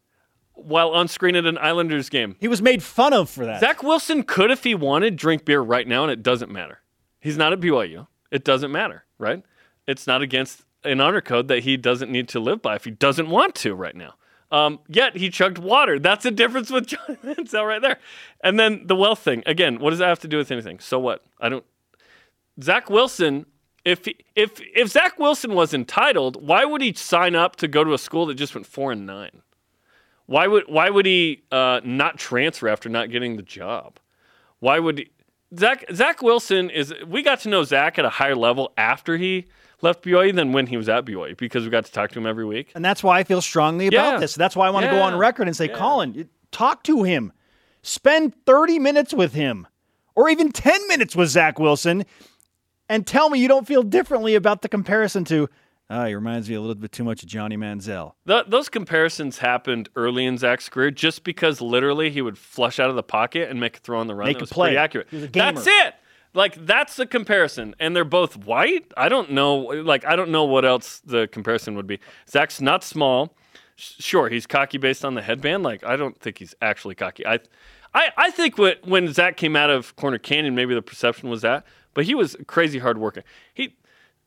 while 0.54 0.90
on 0.90 1.08
screen 1.08 1.36
at 1.36 1.46
an 1.46 1.58
Islanders 1.58 2.10
game. 2.10 2.36
He 2.40 2.48
was 2.48 2.62
made 2.62 2.84
fun 2.84 3.14
of 3.14 3.30
for 3.30 3.46
that. 3.46 3.60
Zach 3.60 3.84
Wilson 3.84 4.24
could, 4.24 4.52
if 4.52 4.64
he 4.64 4.76
wanted, 4.76 5.16
drink 5.16 5.46
beer 5.46 5.62
right 5.62 5.88
now, 5.88 6.04
and 6.04 6.12
it 6.12 6.24
doesn't 6.24 6.52
matter. 6.52 6.80
He's 7.20 7.38
not 7.38 7.54
at 7.54 7.60
BYU. 7.60 8.08
It 8.32 8.44
doesn't 8.44 8.72
matter, 8.72 9.06
right? 9.18 9.44
It's 9.88 10.08
not 10.08 10.22
against 10.22 10.64
an 10.84 11.00
honor 11.00 11.22
code 11.22 11.48
that 11.48 11.64
he 11.64 11.78
doesn't 11.78 12.12
need 12.12 12.28
to 12.30 12.40
live 12.40 12.62
by 12.62 12.76
if 12.76 12.86
he 12.86 12.92
doesn't 12.92 13.30
want 13.30 13.56
to 13.56 13.76
right 13.76 13.96
now. 13.96 14.16
Um, 14.52 14.80
yet 14.88 15.16
he 15.16 15.30
chugged 15.30 15.58
water. 15.58 15.98
That's 15.98 16.24
the 16.24 16.32
difference 16.32 16.70
with 16.70 16.88
John 16.88 17.18
Manziel 17.24 17.66
right 17.66 17.82
there. 17.82 17.98
And 18.44 18.60
then 18.60 18.86
the 18.86 18.96
wealth 18.96 19.20
thing. 19.20 19.44
Again, 19.46 19.80
what 19.80 19.92
does 19.92 20.00
that 20.00 20.08
have 20.08 20.20
to 20.20 20.28
do 20.28 20.38
with 20.38 20.52
anything? 20.52 20.80
So 20.80 21.00
what? 21.00 21.24
I 21.40 21.50
don't. 21.50 21.66
Zach 22.62 22.90
Wilson. 22.90 23.46
If 23.84 24.06
he, 24.06 24.16
if 24.36 24.62
if 24.76 24.90
Zach 24.90 25.18
Wilson 25.18 25.56
was 25.56 25.74
entitled, 25.74 26.46
why 26.46 26.66
would 26.66 26.82
he 26.82 26.94
sign 26.94 27.34
up 27.34 27.56
to 27.56 27.68
go 27.68 27.84
to 27.84 27.94
a 27.94 27.98
school 27.98 28.28
that 28.28 28.36
just 28.36 28.54
went 28.54 28.68
four 28.68 28.92
and 28.92 29.08
nine? 29.08 29.42
Why 30.32 30.48
would 30.48 30.64
why 30.68 30.90
would 30.90 31.06
he 31.06 31.44
uh, 31.52 31.82
not 31.84 32.18
transfer 32.18 32.70
after 32.70 32.88
not 32.88 33.10
getting 33.12 33.36
the 33.36 33.44
job? 33.44 34.00
Why 34.60 34.80
would 34.80 35.00
he, 35.00 35.10
Zach 35.60 35.84
Zach 35.94 36.22
Wilson 36.22 36.70
is? 36.70 36.94
We 37.06 37.22
got 37.22 37.42
to 37.42 37.50
know 37.50 37.66
Zach 37.66 38.00
at 38.00 38.06
a 38.06 38.10
higher 38.10 38.34
level 38.38 38.72
after 38.78 39.18
he 39.18 39.48
left 39.82 40.06
BYU 40.06 40.34
than 40.34 40.54
when 40.54 40.68
he 40.68 40.78
was 40.78 40.88
at 40.88 41.04
BYU 41.04 41.36
because 41.36 41.66
we 41.66 41.70
got 41.70 41.84
to 41.84 41.92
talk 41.92 42.12
to 42.12 42.20
him 42.20 42.26
every 42.26 42.46
week. 42.46 42.72
And 42.76 42.86
that's 42.86 43.04
why 43.04 43.20
I 43.20 43.26
feel 43.26 43.42
strongly 43.42 43.88
about 43.88 44.14
Yeah. 44.14 44.20
this. 44.20 44.34
That's 44.34 44.56
why 44.56 44.68
I 44.68 44.70
want 44.70 44.86
to 44.86 44.92
go 44.92 45.02
on 45.02 45.18
record 45.18 45.48
and 45.50 45.58
say, 45.58 45.68
Yeah. 45.68 45.76
Colin, 45.78 46.30
talk 46.52 46.84
to 46.86 47.04
him. 47.04 47.34
Spend 47.82 48.34
30 48.46 48.80
minutes 48.80 49.14
with 49.14 49.34
him 49.34 49.68
or 50.16 50.30
even 50.30 50.54
10 50.54 50.88
minutes 50.88 51.14
with 51.14 51.28
Zach 51.28 51.60
Wilson 51.60 52.06
and 52.88 53.06
tell 53.06 53.30
me 53.30 53.38
you 53.40 53.50
don't 53.50 53.68
feel 53.68 53.84
differently 53.84 54.36
about 54.36 54.62
the 54.62 54.70
comparison 54.70 55.26
to, 55.26 55.50
oh, 55.92 56.06
he 56.06 56.16
reminds 56.16 56.50
me 56.50 56.56
a 56.56 56.62
little 56.62 56.76
bit 56.76 56.92
too 56.92 57.04
much 57.04 57.22
of 57.24 57.30
Johnny 57.30 57.58
Manziel. 57.58 58.14
Th- 58.28 58.46
those 58.48 58.70
comparisons 58.70 59.38
happened 59.40 59.90
early 59.96 60.26
in 60.26 60.38
Zach's 60.38 60.70
career 60.70 60.90
just 60.92 61.24
because 61.24 61.62
literally 61.62 62.10
he 62.10 62.22
would 62.22 62.38
flush 62.38 62.80
out 62.80 62.90
of 62.90 62.96
the 62.96 63.04
pocket 63.04 63.50
and 63.50 63.60
make 63.60 63.78
a 63.78 63.80
throw 63.80 64.00
on 64.00 64.08
the 64.08 64.16
run 64.16 64.28
Make 64.28 64.38
that 64.38 64.42
a 64.42 64.44
was 64.44 64.52
play. 64.52 64.68
pretty 64.70 64.78
accurate. 64.78 65.08
He 65.12 65.18
was 65.18 65.26
a 65.26 65.28
gamer. 65.28 65.52
That's 65.54 65.68
it. 65.68 65.96
Like 66.34 66.66
that's 66.66 66.96
the 66.96 67.06
comparison, 67.06 67.76
and 67.80 67.94
they're 67.96 68.06
both 68.06 68.38
white. 68.38 68.92
I 68.96 69.10
don't 69.10 69.32
know. 69.32 69.58
Like 69.58 70.06
I 70.06 70.16
don't 70.16 70.30
know 70.30 70.46
what 70.46 70.64
else 70.64 71.02
the 71.06 71.28
comparison 71.28 71.76
would 71.76 71.88
be. 71.88 72.00
Zach's 72.30 72.62
not 72.62 72.84
small. 72.84 73.36
Sh- 73.76 73.96
Sure, 74.00 74.30
he's 74.30 74.48
cocky 74.48 74.78
based 74.78 75.04
on 75.04 75.16
the 75.16 75.22
headband. 75.22 75.64
Like 75.64 75.84
I 75.84 75.98
don't 75.98 76.18
think 76.22 76.38
he's 76.38 76.56
actually 76.62 76.96
cocky. 76.96 77.28
I, 77.28 77.40
I, 77.94 78.12
I 78.16 78.32
think 78.32 78.58
what, 78.58 78.88
when 78.88 79.12
Zach 79.12 79.36
came 79.36 79.58
out 79.58 79.70
of 79.70 79.94
Corner 79.98 80.18
Canyon, 80.18 80.56
maybe 80.56 80.74
the 80.74 80.82
perception 80.82 81.30
was 81.30 81.42
that, 81.42 81.66
but 81.94 82.06
he 82.06 82.16
was 82.16 82.38
crazy 82.48 82.80
hard 82.80 82.98
working. 82.98 83.24
He, 83.54 83.76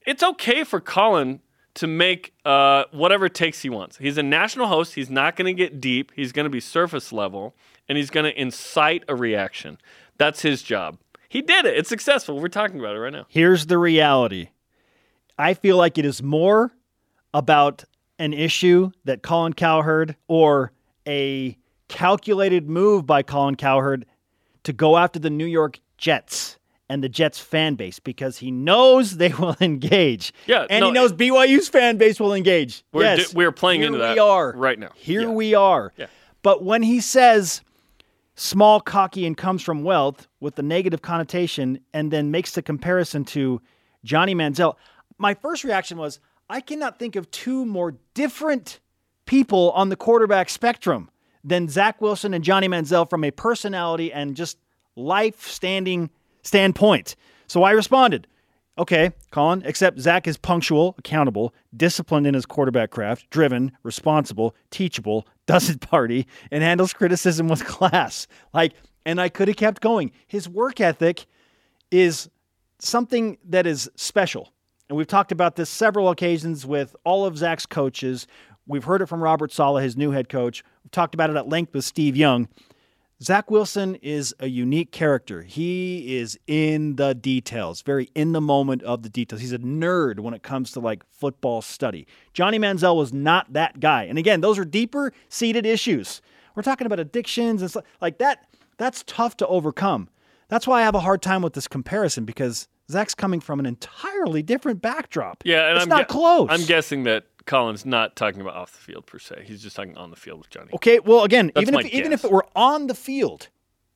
it's 0.06 0.22
okay 0.22 0.64
for 0.64 0.82
Colin 0.82 1.40
to 1.74 1.86
make 1.86 2.32
uh, 2.44 2.84
whatever 2.92 3.28
takes 3.28 3.62
he 3.62 3.68
wants. 3.68 3.96
He's 3.98 4.18
a 4.18 4.22
national 4.22 4.68
host. 4.68 4.94
He's 4.94 5.10
not 5.10 5.36
going 5.36 5.46
to 5.46 5.54
get 5.54 5.80
deep. 5.80 6.12
He's 6.14 6.32
going 6.32 6.44
to 6.44 6.50
be 6.50 6.60
surface 6.60 7.12
level, 7.12 7.54
and 7.88 7.98
he's 7.98 8.10
going 8.10 8.24
to 8.24 8.40
incite 8.40 9.04
a 9.08 9.16
reaction. 9.16 9.78
That's 10.16 10.42
his 10.42 10.62
job. 10.62 10.98
He 11.28 11.42
did 11.42 11.64
it. 11.64 11.76
It's 11.76 11.88
successful. 11.88 12.38
We're 12.38 12.48
talking 12.48 12.78
about 12.78 12.94
it 12.94 13.00
right 13.00 13.12
now. 13.12 13.26
Here's 13.28 13.66
the 13.66 13.78
reality 13.78 14.50
I 15.36 15.54
feel 15.54 15.76
like 15.76 15.98
it 15.98 16.04
is 16.04 16.22
more 16.22 16.72
about 17.32 17.84
an 18.20 18.32
issue 18.32 18.92
that 19.04 19.22
Colin 19.22 19.52
Cowherd 19.52 20.14
or 20.28 20.70
a 21.06 21.58
calculated 21.88 22.68
move 22.68 23.04
by 23.04 23.22
Colin 23.22 23.56
Cowherd 23.56 24.06
to 24.62 24.72
go 24.72 24.96
after 24.96 25.18
the 25.18 25.30
New 25.30 25.44
York 25.44 25.80
Jets 25.98 26.58
and 26.88 27.02
the 27.02 27.08
Jets 27.08 27.38
fan 27.38 27.74
base 27.76 27.98
because 27.98 28.38
he 28.38 28.50
knows 28.50 29.16
they 29.16 29.28
will 29.38 29.56
engage. 29.60 30.32
Yeah, 30.46 30.66
And 30.68 30.80
no, 30.82 30.86
he 30.88 30.92
knows 30.92 31.12
BYU's 31.12 31.68
fan 31.68 31.96
base 31.96 32.20
will 32.20 32.34
engage. 32.34 32.84
We're 32.92 33.02
yes. 33.02 33.30
di- 33.30 33.36
we're 33.36 33.52
playing 33.52 33.80
here 33.80 33.86
into 33.94 33.98
we 34.00 34.18
are. 34.18 34.52
right 34.56 34.78
now. 34.78 34.90
Here 34.94 35.22
Yeah. 35.22 35.28
we 35.28 35.54
are. 35.54 35.92
Yeah. 35.96 36.06
But 36.42 36.62
when 36.62 36.82
he 36.82 37.00
says 37.00 37.62
small, 38.34 38.80
cocky, 38.80 39.26
and 39.26 39.36
comes 39.36 39.62
from 39.62 39.82
wealth 39.84 40.26
with 40.40 40.56
the 40.56 40.62
negative 40.62 41.00
connotation 41.02 41.78
and 41.94 42.10
then 42.10 42.30
makes 42.30 42.52
the 42.52 42.62
comparison 42.62 43.24
to 43.26 43.60
Johnny 44.04 44.34
Manziel, 44.34 44.74
my 45.18 45.34
first 45.34 45.64
reaction 45.64 45.96
was 45.98 46.20
I 46.50 46.60
cannot 46.60 46.98
think 46.98 47.16
of 47.16 47.30
two 47.30 47.64
more 47.64 47.96
different 48.12 48.80
people 49.24 49.70
on 49.72 49.88
the 49.88 49.96
quarterback 49.96 50.50
spectrum 50.50 51.10
than 51.42 51.68
Zach 51.68 52.00
Wilson 52.02 52.34
and 52.34 52.44
Johnny 52.44 52.68
Manziel 52.68 53.08
from 53.08 53.24
a 53.24 53.30
personality 53.30 54.12
and 54.12 54.36
just 54.36 54.58
life 54.96 55.46
standing 55.48 56.10
standpoint. 56.44 57.16
So 57.46 57.64
I 57.64 57.72
responded, 57.72 58.26
okay, 58.78 59.12
Colin, 59.30 59.62
except 59.64 60.00
Zach 60.00 60.26
is 60.28 60.36
punctual, 60.36 60.94
accountable, 60.98 61.54
disciplined 61.76 62.26
in 62.26 62.34
his 62.34 62.46
quarterback 62.46 62.90
craft, 62.90 63.28
driven, 63.30 63.72
responsible, 63.82 64.54
teachable, 64.70 65.26
doesn't 65.46 65.80
party, 65.80 66.26
and 66.50 66.62
handles 66.62 66.92
criticism 66.92 67.48
with 67.48 67.64
class. 67.64 68.26
Like, 68.52 68.74
and 69.04 69.20
I 69.20 69.28
could 69.28 69.48
have 69.48 69.56
kept 69.56 69.82
going. 69.82 70.12
His 70.26 70.48
work 70.48 70.80
ethic 70.80 71.26
is 71.90 72.30
something 72.78 73.38
that 73.48 73.66
is 73.66 73.90
special. 73.96 74.52
And 74.88 74.96
we've 74.96 75.06
talked 75.06 75.32
about 75.32 75.56
this 75.56 75.70
several 75.70 76.10
occasions 76.10 76.66
with 76.66 76.94
all 77.04 77.24
of 77.24 77.36
Zach's 77.36 77.66
coaches. 77.66 78.26
We've 78.66 78.84
heard 78.84 79.02
it 79.02 79.06
from 79.06 79.22
Robert 79.22 79.52
Saleh, 79.52 79.82
his 79.82 79.96
new 79.96 80.10
head 80.10 80.28
coach. 80.28 80.62
We've 80.82 80.90
talked 80.90 81.14
about 81.14 81.30
it 81.30 81.36
at 81.36 81.48
length 81.48 81.74
with 81.74 81.84
Steve 81.84 82.16
Young. 82.16 82.48
Zach 83.24 83.50
Wilson 83.50 83.94
is 84.02 84.34
a 84.38 84.48
unique 84.48 84.92
character. 84.92 85.40
He 85.40 86.18
is 86.18 86.38
in 86.46 86.96
the 86.96 87.14
details, 87.14 87.80
very 87.80 88.10
in 88.14 88.32
the 88.32 88.40
moment 88.40 88.82
of 88.82 89.02
the 89.02 89.08
details. 89.08 89.40
He's 89.40 89.54
a 89.54 89.58
nerd 89.58 90.20
when 90.20 90.34
it 90.34 90.42
comes 90.42 90.72
to 90.72 90.80
like 90.80 91.02
football 91.10 91.62
study. 91.62 92.06
Johnny 92.34 92.58
Manziel 92.58 92.94
was 92.96 93.14
not 93.14 93.54
that 93.54 93.80
guy. 93.80 94.02
And 94.04 94.18
again, 94.18 94.42
those 94.42 94.58
are 94.58 94.64
deeper 94.66 95.10
seated 95.30 95.64
issues. 95.64 96.20
We're 96.54 96.64
talking 96.64 96.86
about 96.86 97.00
addictions 97.00 97.62
and 97.62 97.70
stuff 97.70 97.84
like 98.02 98.18
that. 98.18 98.46
That's 98.76 99.02
tough 99.06 99.38
to 99.38 99.46
overcome. 99.46 100.10
That's 100.48 100.66
why 100.66 100.80
I 100.80 100.82
have 100.82 100.94
a 100.94 101.00
hard 101.00 101.22
time 101.22 101.40
with 101.40 101.54
this 101.54 101.66
comparison 101.66 102.26
because 102.26 102.68
Zach's 102.90 103.14
coming 103.14 103.40
from 103.40 103.58
an 103.58 103.64
entirely 103.64 104.42
different 104.42 104.82
backdrop. 104.82 105.44
Yeah, 105.46 105.68
and 105.68 105.76
it's 105.76 105.84
I'm 105.84 105.88
not 105.88 106.08
gu- 106.08 106.12
close. 106.12 106.48
I'm 106.50 106.66
guessing 106.66 107.04
that 107.04 107.24
Colin's 107.46 107.84
not 107.84 108.16
talking 108.16 108.40
about 108.40 108.54
off 108.54 108.72
the 108.72 108.78
field 108.78 109.06
per 109.06 109.18
se. 109.18 109.44
He's 109.46 109.62
just 109.62 109.76
talking 109.76 109.96
on 109.96 110.10
the 110.10 110.16
field 110.16 110.38
with 110.38 110.50
Johnny. 110.50 110.70
Okay, 110.74 110.98
well, 111.00 111.24
again, 111.24 111.50
That's 111.54 111.68
even 111.68 111.80
if 111.80 111.86
even 111.86 112.12
if 112.12 112.24
it 112.24 112.30
were 112.30 112.46
on 112.56 112.86
the 112.86 112.94
field, 112.94 113.48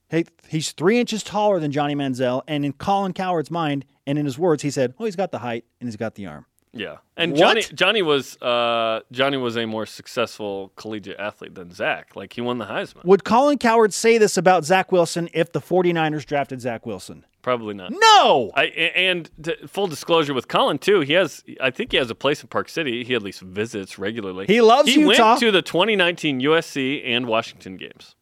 hey, 0.09 0.25
he's 0.49 0.73
three 0.73 1.01
inches 1.01 1.23
taller 1.23 1.59
than 1.59 1.73
Johnny 1.73 1.95
Manziel, 1.95 2.43
and 2.47 2.65
in 2.65 2.73
Colin 2.75 3.13
Cowherd's 3.13 3.51
mind 3.51 3.85
and 4.07 4.19
in 4.19 4.25
his 4.27 4.39
words, 4.39 4.63
he 4.63 4.71
said, 4.71 4.95
"Oh, 4.99 5.05
he's 5.05 5.17
got 5.17 5.31
the 5.31 5.39
height 5.39 5.65
and 5.81 5.89
he's 5.89 5.97
got 5.97 6.15
the 6.15 6.27
arm." 6.27 6.47
Yeah, 6.79 6.97
and 7.17 7.33
What? 7.33 7.39
Johnny 7.41 7.63
Johnny 7.63 8.03
was 8.03 8.37
uh, 8.41 9.01
Johnny 9.13 9.37
was 9.37 9.57
a 9.57 9.67
more 9.67 9.87
successful 9.87 10.73
collegiate 10.77 11.19
athlete 11.19 11.55
than 11.55 11.73
Zach. 11.73 12.15
Like 12.17 12.33
he 12.33 12.41
won 12.41 12.59
the 12.59 12.67
Heisman. 12.67 13.05
Would 13.05 13.25
Colin 13.25 13.59
Cowherd 13.59 13.93
say 13.93 14.19
this 14.19 14.37
about 14.37 14.65
Zach 14.65 14.93
Wilson 14.93 15.29
if 15.35 15.53
the 15.53 15.61
49ers 15.61 16.25
drafted 16.25 16.61
Zach 16.61 16.87
Wilson? 16.87 17.25
Probably 17.41 17.73
not. 17.75 17.93
No. 17.93 18.51
I, 18.55 18.65
and 18.65 19.31
full 19.69 19.87
disclosure 19.87 20.35
with 20.35 20.49
Colin 20.49 20.79
too, 20.79 21.01
he 21.01 21.15
has. 21.15 21.43
I 21.61 21.71
think 21.71 21.93
he 21.93 21.97
has 21.99 22.11
a 22.11 22.15
place 22.15 22.43
in 22.43 22.49
Park 22.49 22.69
City. 22.69 23.05
He 23.05 23.15
at 23.15 23.23
least 23.23 23.41
visits 23.41 23.99
regularly. 23.99 24.47
He 24.47 24.61
loves 24.61 24.89
He 24.93 25.01
Utah. 25.01 25.31
went 25.31 25.41
to 25.41 25.51
the 25.51 25.63
2019 25.63 26.41
USC 26.41 27.03
and 27.07 27.27
Washington 27.27 27.77
games. 27.77 28.15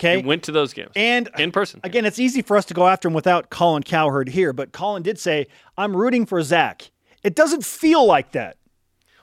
Okay. 0.00 0.20
He 0.20 0.26
went 0.26 0.42
to 0.44 0.52
those 0.52 0.72
games 0.72 0.90
and 0.96 1.30
in 1.38 1.52
person. 1.52 1.78
Again, 1.84 2.04
it's 2.04 2.18
easy 2.18 2.42
for 2.42 2.56
us 2.56 2.64
to 2.64 2.74
go 2.74 2.88
after 2.88 3.06
him 3.06 3.14
without 3.14 3.50
Colin 3.50 3.84
Cowherd 3.84 4.30
here, 4.30 4.52
but 4.52 4.72
Colin 4.72 5.02
did 5.04 5.18
say, 5.20 5.46
"I'm 5.78 5.94
rooting 5.96 6.26
for 6.26 6.42
Zach." 6.42 6.90
It 7.22 7.34
doesn't 7.34 7.64
feel 7.64 8.04
like 8.06 8.32
that. 8.32 8.56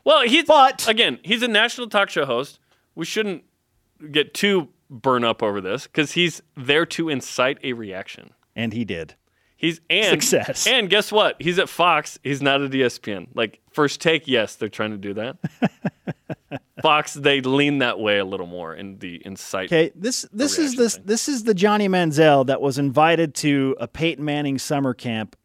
Well, 0.03 0.21
he's 0.23 0.45
But- 0.45 0.87
again, 0.87 1.19
he's 1.23 1.43
a 1.43 1.47
national 1.47 1.89
talk 1.89 2.09
show 2.09 2.25
host. 2.25 2.59
We 2.95 3.05
shouldn't 3.05 3.43
get 4.11 4.33
too 4.33 4.69
burn 4.89 5.23
up 5.23 5.43
over 5.43 5.61
this 5.61 5.83
because 5.87 6.13
he's 6.13 6.41
there 6.55 6.85
to 6.87 7.09
incite 7.09 7.57
a 7.63 7.73
reaction. 7.73 8.31
And 8.55 8.73
he 8.73 8.85
did. 8.85 9.15
He's 9.55 9.81
and 9.89 10.21
Success. 10.21 10.65
And 10.67 10.89
guess 10.89 11.11
what? 11.11 11.35
He's 11.41 11.59
at 11.59 11.67
Fox. 11.67 12.17
He's 12.23 12.41
not 12.41 12.61
at 12.61 12.71
ESPN. 12.71 13.27
Like 13.35 13.59
first 13.71 13.99
take, 13.99 14.25
yes, 14.25 14.55
they're 14.55 14.69
trying 14.69 14.91
to 14.91 14.97
do 14.97 15.13
that. 15.15 15.37
Fox, 16.81 17.13
they 17.13 17.41
lean 17.41 17.79
that 17.79 17.99
way 17.99 18.19
a 18.19 18.25
little 18.25 18.47
more 18.47 18.73
in 18.73 18.99
the 18.99 19.21
incite. 19.25 19.65
Okay, 19.65 19.91
this 19.95 20.25
this 20.31 20.57
is 20.57 20.75
this 20.75 20.95
thing. 20.95 21.03
this 21.05 21.27
is 21.27 21.43
the 21.43 21.53
Johnny 21.53 21.89
Manziel 21.89 22.45
that 22.47 22.61
was 22.61 22.77
invited 22.77 23.35
to 23.35 23.75
a 23.81 23.87
Peyton 23.87 24.23
Manning 24.23 24.57
summer 24.57 24.93
camp 24.93 25.35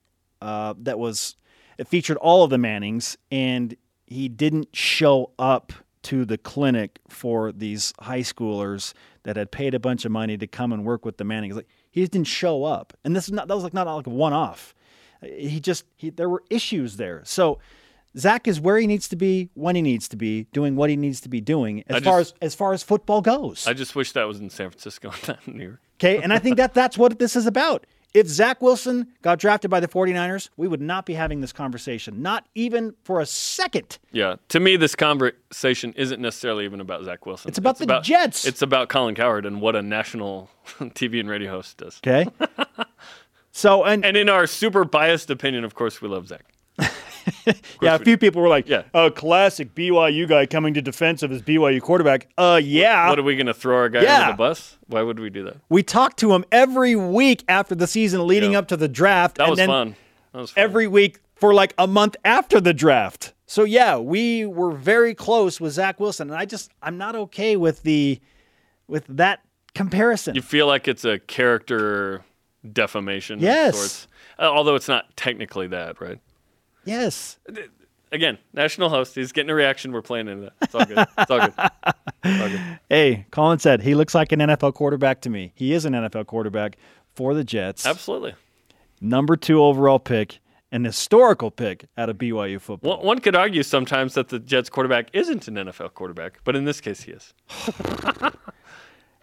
uh, 0.40 0.74
that 0.78 0.96
was 0.98 1.36
it 1.78 1.88
featured 1.88 2.16
all 2.18 2.44
of 2.44 2.50
the 2.50 2.58
Mannings, 2.58 3.16
and 3.30 3.76
he 4.06 4.28
didn't 4.28 4.74
show 4.74 5.32
up 5.38 5.72
to 6.04 6.24
the 6.24 6.36
clinic 6.36 7.00
for 7.08 7.50
these 7.50 7.94
high 8.00 8.20
schoolers 8.20 8.92
that 9.22 9.36
had 9.36 9.50
paid 9.50 9.74
a 9.74 9.80
bunch 9.80 10.04
of 10.04 10.12
money 10.12 10.36
to 10.36 10.46
come 10.46 10.72
and 10.72 10.84
work 10.84 11.04
with 11.04 11.16
the 11.16 11.24
Mannings. 11.24 11.56
Like 11.56 11.68
he 11.90 12.00
just 12.00 12.12
didn't 12.12 12.26
show 12.26 12.64
up, 12.64 12.92
and 13.04 13.16
this 13.16 13.24
is 13.24 13.32
not 13.32 13.48
that 13.48 13.54
was 13.54 13.64
like 13.64 13.74
not 13.74 13.86
like 13.86 14.06
a 14.06 14.10
one 14.10 14.32
off. 14.32 14.74
He 15.22 15.60
just 15.60 15.84
he 15.96 16.10
there 16.10 16.28
were 16.28 16.42
issues 16.50 16.96
there, 16.96 17.22
so. 17.24 17.58
Zach 18.16 18.46
is 18.46 18.60
where 18.60 18.78
he 18.78 18.86
needs 18.86 19.08
to 19.08 19.16
be 19.16 19.50
when 19.54 19.74
he 19.74 19.82
needs 19.82 20.06
to 20.06 20.16
be, 20.16 20.44
doing 20.52 20.76
what 20.76 20.88
he 20.88 20.94
needs 20.94 21.20
to 21.22 21.28
be 21.28 21.40
doing 21.40 21.82
as 21.88 21.96
I 21.96 22.00
far 22.00 22.20
as 22.20 22.32
as 22.40 22.54
far 22.54 22.72
as 22.72 22.80
football 22.80 23.20
goes. 23.20 23.66
I 23.66 23.72
just 23.72 23.96
wish 23.96 24.12
that 24.12 24.28
was 24.28 24.38
in 24.38 24.50
San 24.50 24.70
Francisco, 24.70 25.10
not 25.26 25.40
in 25.48 25.56
New 25.56 25.64
York. 25.64 25.80
Okay, 25.98 26.22
and 26.22 26.32
I 26.32 26.38
think 26.38 26.56
that 26.58 26.74
that's 26.74 26.96
what 26.96 27.18
this 27.18 27.34
is 27.34 27.46
about. 27.46 27.88
If 28.14 28.28
Zach 28.28 28.62
Wilson 28.62 29.08
got 29.22 29.40
drafted 29.40 29.72
by 29.72 29.80
the 29.80 29.88
49ers, 29.88 30.48
we 30.56 30.68
would 30.68 30.80
not 30.80 31.04
be 31.04 31.14
having 31.14 31.40
this 31.40 31.52
conversation, 31.52 32.22
not 32.22 32.46
even 32.54 32.94
for 33.02 33.20
a 33.20 33.26
second. 33.26 33.98
Yeah. 34.12 34.36
To 34.50 34.60
me, 34.60 34.76
this 34.76 34.94
conversation 34.94 35.92
isn't 35.96 36.22
necessarily 36.22 36.64
even 36.64 36.80
about 36.80 37.04
Zach 37.04 37.26
Wilson. 37.26 37.48
It's 37.48 37.58
about 37.58 37.78
the 37.78 38.00
Jets. 38.00 38.46
It's 38.46 38.62
about 38.62 38.88
Colin 38.88 39.16
Cowherd 39.16 39.44
and 39.44 39.60
what 39.60 39.74
a 39.74 39.82
national 39.82 40.48
TV 40.78 41.18
and 41.18 41.28
radio 41.28 41.50
host 41.50 41.76
does. 41.78 42.00
Okay. 42.06 42.30
so, 43.50 43.82
and, 43.82 44.04
And 44.04 44.16
in 44.16 44.28
our 44.28 44.46
super 44.46 44.84
biased 44.84 45.28
opinion, 45.28 45.64
of 45.64 45.74
course, 45.74 46.00
we 46.00 46.08
love 46.08 46.28
Zach. 46.28 46.53
yeah, 47.82 47.94
a 47.94 47.98
few 47.98 48.16
people 48.18 48.42
were 48.42 48.48
like, 48.48 48.68
Yeah. 48.68 48.82
a 48.92 49.10
classic 49.10 49.74
BYU 49.74 50.28
guy 50.28 50.46
coming 50.46 50.74
to 50.74 50.82
defense 50.82 51.22
of 51.22 51.30
his 51.30 51.42
BYU 51.42 51.80
quarterback. 51.80 52.28
Uh, 52.36 52.60
yeah. 52.62 53.08
What 53.08 53.18
are 53.18 53.22
we 53.22 53.36
going 53.36 53.46
to 53.46 53.54
throw 53.54 53.76
our 53.76 53.88
guy 53.88 54.02
Yeah. 54.02 54.20
under 54.20 54.32
the 54.32 54.36
bus? 54.36 54.76
Why 54.86 55.02
would 55.02 55.18
we 55.18 55.30
do 55.30 55.44
that? 55.44 55.56
we 55.68 55.82
talked 55.82 56.18
to 56.18 56.34
him 56.34 56.44
every 56.52 56.94
week 56.96 57.44
after 57.48 57.74
the 57.74 57.86
season 57.86 58.26
leading 58.26 58.52
Yeah. 58.52 58.58
up 58.60 58.68
to 58.68 58.76
the 58.76 58.88
draft. 58.88 59.36
That 59.36 59.44
and 59.44 59.50
was 59.50 59.56
then 59.58 59.68
fun. 59.68 59.96
That 60.32 60.38
was 60.40 60.50
fun. 60.52 60.62
every 60.64 60.86
week 60.86 61.20
for 61.34 61.52
like 61.54 61.74
a 61.78 61.86
month 61.86 62.16
after 62.24 62.60
the 62.60 62.74
draft. 62.74 63.32
So 63.46 63.64
yeah, 63.64 63.98
we 63.98 64.46
were 64.46 64.72
very 64.72 65.14
close 65.14 65.60
with 65.60 65.72
Zach 65.74 66.00
Wilson, 66.00 66.30
and 66.30 66.38
I 66.38 66.44
just 66.44 66.70
I'm 66.82 66.96
not 66.96 67.14
okay 67.14 67.56
with 67.56 67.82
the 67.82 68.18
with 68.88 69.04
that 69.08 69.40
comparison. 69.74 70.34
You 70.34 70.42
feel 70.42 70.66
like 70.66 70.88
it's 70.88 71.04
a 71.04 71.18
character 71.18 72.22
defamation. 72.72 73.36
of 73.36 73.42
Yes. 73.42 74.08
Uh, 74.38 74.42
although 74.42 74.74
it's 74.74 74.88
not 74.88 75.16
technically 75.16 75.66
that, 75.68 76.00
right? 76.00 76.18
Yes. 76.84 77.38
Again, 78.12 78.38
national 78.52 78.90
host. 78.90 79.14
He's 79.16 79.32
getting 79.32 79.50
a 79.50 79.54
reaction. 79.54 79.90
We're 79.92 80.02
playing 80.02 80.28
into 80.28 80.42
that. 80.44 80.52
It's 80.62 80.74
all 80.74 80.84
good. 80.84 80.98
It's 81.18 81.30
all 81.30 81.40
good. 81.40 81.54
It's 82.24 82.42
all 82.42 82.48
good. 82.48 82.78
Hey, 82.88 83.26
Colin 83.32 83.58
said 83.58 83.82
he 83.82 83.94
looks 83.96 84.14
like 84.14 84.30
an 84.30 84.38
NFL 84.38 84.74
quarterback 84.74 85.20
to 85.22 85.30
me. 85.30 85.52
He 85.56 85.72
is 85.72 85.84
an 85.84 85.94
NFL 85.94 86.26
quarterback 86.26 86.76
for 87.14 87.34
the 87.34 87.42
Jets. 87.42 87.84
Absolutely. 87.86 88.34
Number 89.00 89.36
two 89.36 89.60
overall 89.60 89.98
pick, 89.98 90.38
an 90.70 90.84
historical 90.84 91.50
pick 91.50 91.86
out 91.98 92.08
of 92.08 92.16
BYU 92.18 92.60
football. 92.60 92.98
One, 92.98 93.06
one 93.06 93.18
could 93.18 93.34
argue 93.34 93.62
sometimes 93.64 94.14
that 94.14 94.28
the 94.28 94.38
Jets 94.38 94.70
quarterback 94.70 95.08
isn't 95.12 95.48
an 95.48 95.54
NFL 95.56 95.94
quarterback, 95.94 96.38
but 96.44 96.54
in 96.54 96.64
this 96.64 96.80
case, 96.80 97.02
he 97.02 97.12
is. 97.12 97.34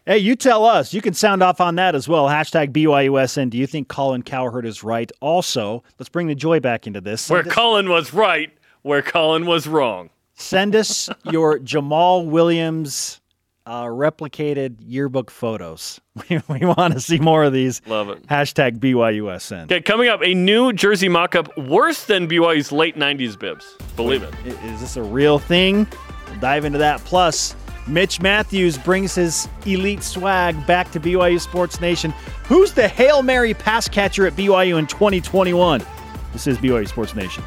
Hey, 0.06 0.18
you 0.18 0.36
tell 0.36 0.66
us. 0.66 0.94
You 0.94 1.02
can 1.02 1.14
sound 1.14 1.44
off 1.44 1.62
on 1.62 1.76
that 1.76 1.94
as 1.94 2.08
well. 2.08 2.26
Hashtag 2.28 2.72
BYUSN. 2.72 3.50
Do 3.52 3.58
you 3.58 3.68
think 3.68 3.88
Colin 3.88 4.24
Cowherd 4.24 4.66
is 4.66 4.84
right? 4.84 5.12
Also, 5.22 5.84
let's 6.00 6.10
bring 6.10 6.26
the 6.28 6.34
joy 6.36 6.60
back 6.60 6.88
into 6.88 7.02
this. 7.02 7.30
Where 7.30 7.42
us- 7.46 7.54
Colin 7.54 7.88
was 7.88 8.12
right, 8.14 8.52
where 8.82 9.02
Colin 9.04 9.46
was 9.46 9.68
wrong. 9.68 10.10
Send 10.34 10.76
us 10.76 11.08
your 11.30 11.60
Jamaal 11.60 12.26
Williams 12.26 13.22
uh, 13.68 13.84
replicated 13.86 14.78
yearbook 14.80 15.30
photos. 15.30 16.02
We, 16.30 16.42
we 16.50 16.66
want 16.66 16.94
to 16.96 17.00
see 17.00 17.20
more 17.20 17.44
of 17.46 17.54
these. 17.54 17.82
Love 17.86 18.10
it. 18.10 18.28
Hashtag 18.28 18.80
BYUSN. 18.80 19.66
Okay, 19.66 19.80
coming 19.82 20.10
up, 20.10 20.22
a 20.22 20.34
new 20.34 20.74
jersey 20.74 21.08
mock-up 21.08 21.56
worse 21.58 22.04
than 22.06 22.28
BYU's 22.28 22.72
late 22.74 22.98
'90s 22.98 23.40
bibs. 23.40 23.78
Believe 23.96 24.24
it. 24.24 24.34
I- 24.44 24.50
Is 24.74 24.82
this 24.82 24.98
a 24.98 25.04
real 25.04 25.40
thing? 25.40 25.88
We'll 26.28 26.40
dive 26.40 26.66
into 26.66 26.80
that. 26.80 27.00
Plus, 27.06 27.56
Mitch 27.92 28.22
Matthews 28.22 28.78
brings 28.78 29.16
his 29.16 29.50
elite 29.66 30.02
swag 30.02 30.66
back 30.66 30.92
to 30.92 31.00
BYU 31.00 31.42
Sports 31.42 31.82
Nation. 31.82 32.12
Who's 32.46 32.72
the 32.72 32.88
Hail 32.88 33.22
Mary 33.22 33.54
pass 33.54 33.90
catcher 33.90 34.26
at 34.26 34.34
BYU 34.34 34.80
in 34.80 34.88
2021? 34.88 35.84
This 36.32 36.48
is 36.48 36.58
BYU 36.58 36.88
Sports 36.88 37.16
Nation. 37.16 37.44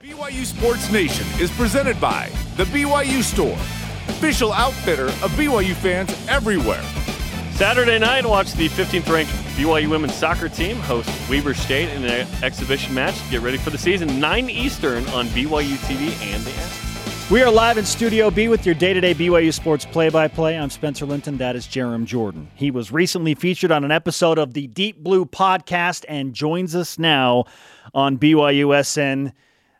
BYU 0.00 0.44
Sports 0.44 0.92
Nation 0.92 1.26
is 1.40 1.50
presented 1.50 2.00
by 2.00 2.30
The 2.56 2.64
BYU 2.64 3.24
Store, 3.24 3.54
official 4.08 4.52
outfitter 4.52 5.06
of 5.06 5.32
BYU 5.32 5.74
fans 5.74 6.14
everywhere. 6.28 6.82
Saturday 7.60 7.98
night, 7.98 8.24
watch 8.24 8.54
the 8.54 8.70
15th 8.70 9.12
ranked 9.12 9.30
BYU 9.54 9.90
women's 9.90 10.14
soccer 10.14 10.48
team 10.48 10.78
host 10.78 11.10
Weber 11.28 11.52
State 11.52 11.90
in 11.90 12.06
an 12.06 12.26
exhibition 12.42 12.94
match. 12.94 13.14
Get 13.30 13.42
ready 13.42 13.58
for 13.58 13.68
the 13.68 13.76
season. 13.76 14.18
9 14.18 14.48
Eastern 14.48 15.06
on 15.08 15.26
BYU 15.26 15.76
TV 15.84 16.10
and 16.32 16.42
the 16.42 16.52
app. 16.52 17.30
We 17.30 17.42
are 17.42 17.50
live 17.50 17.76
in 17.76 17.84
Studio 17.84 18.30
B 18.30 18.48
with 18.48 18.64
your 18.64 18.74
day 18.74 18.94
to 18.94 19.00
day 19.02 19.14
BYU 19.14 19.52
Sports 19.52 19.84
play 19.84 20.08
by 20.08 20.26
play. 20.26 20.56
I'm 20.56 20.70
Spencer 20.70 21.04
Linton. 21.04 21.36
That 21.36 21.54
is 21.54 21.66
Jarom 21.66 22.06
Jordan. 22.06 22.48
He 22.54 22.70
was 22.70 22.92
recently 22.92 23.34
featured 23.34 23.70
on 23.70 23.84
an 23.84 23.90
episode 23.90 24.38
of 24.38 24.54
the 24.54 24.66
Deep 24.66 25.04
Blue 25.04 25.26
podcast 25.26 26.06
and 26.08 26.32
joins 26.32 26.74
us 26.74 26.98
now 26.98 27.44
on 27.92 28.16
BYUSN. 28.16 29.34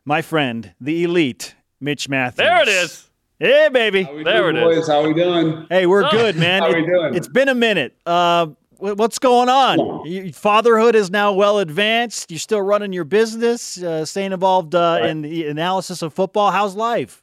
My 0.05 0.20
friend, 0.20 0.74
the 0.83 1.05
elite, 1.05 1.55
Mitch 1.81 2.11
Matthews. 2.11 2.44
There 2.46 2.61
it 2.61 2.68
is. 2.68 3.10
Hey, 3.40 3.70
baby. 3.72 4.03
There 4.03 4.53
doing, 4.53 4.57
it 4.57 4.68
is. 4.70 4.76
boys? 4.81 4.88
How 4.88 5.03
we 5.07 5.14
doing? 5.14 5.66
Hey, 5.70 5.87
we're 5.87 6.09
good, 6.11 6.37
man. 6.37 6.61
How 6.62 6.68
we 6.74 6.83
It- 6.83 6.87
doing? 6.87 7.14
It's 7.14 7.26
been 7.29 7.48
a 7.48 7.55
minute. 7.55 7.94
Uh, 8.05 8.48
what's 8.76 9.18
going 9.18 9.48
on? 9.48 10.05
You- 10.07 10.31
Fatherhood 10.35 10.94
is 10.94 11.11
now 11.11 11.33
well 11.33 11.59
advanced. 11.59 12.31
You're 12.31 12.38
still 12.38 12.61
running 12.61 12.92
your 12.92 13.05
business, 13.05 13.83
uh, 13.83 14.05
staying 14.05 14.33
involved 14.33 14.74
uh, 14.74 14.98
Right. 15.00 15.09
in 15.11 15.22
the 15.22 15.46
analysis 15.46 16.03
of 16.03 16.12
football. 16.12 16.50
How's 16.50 16.76
life? 16.76 17.22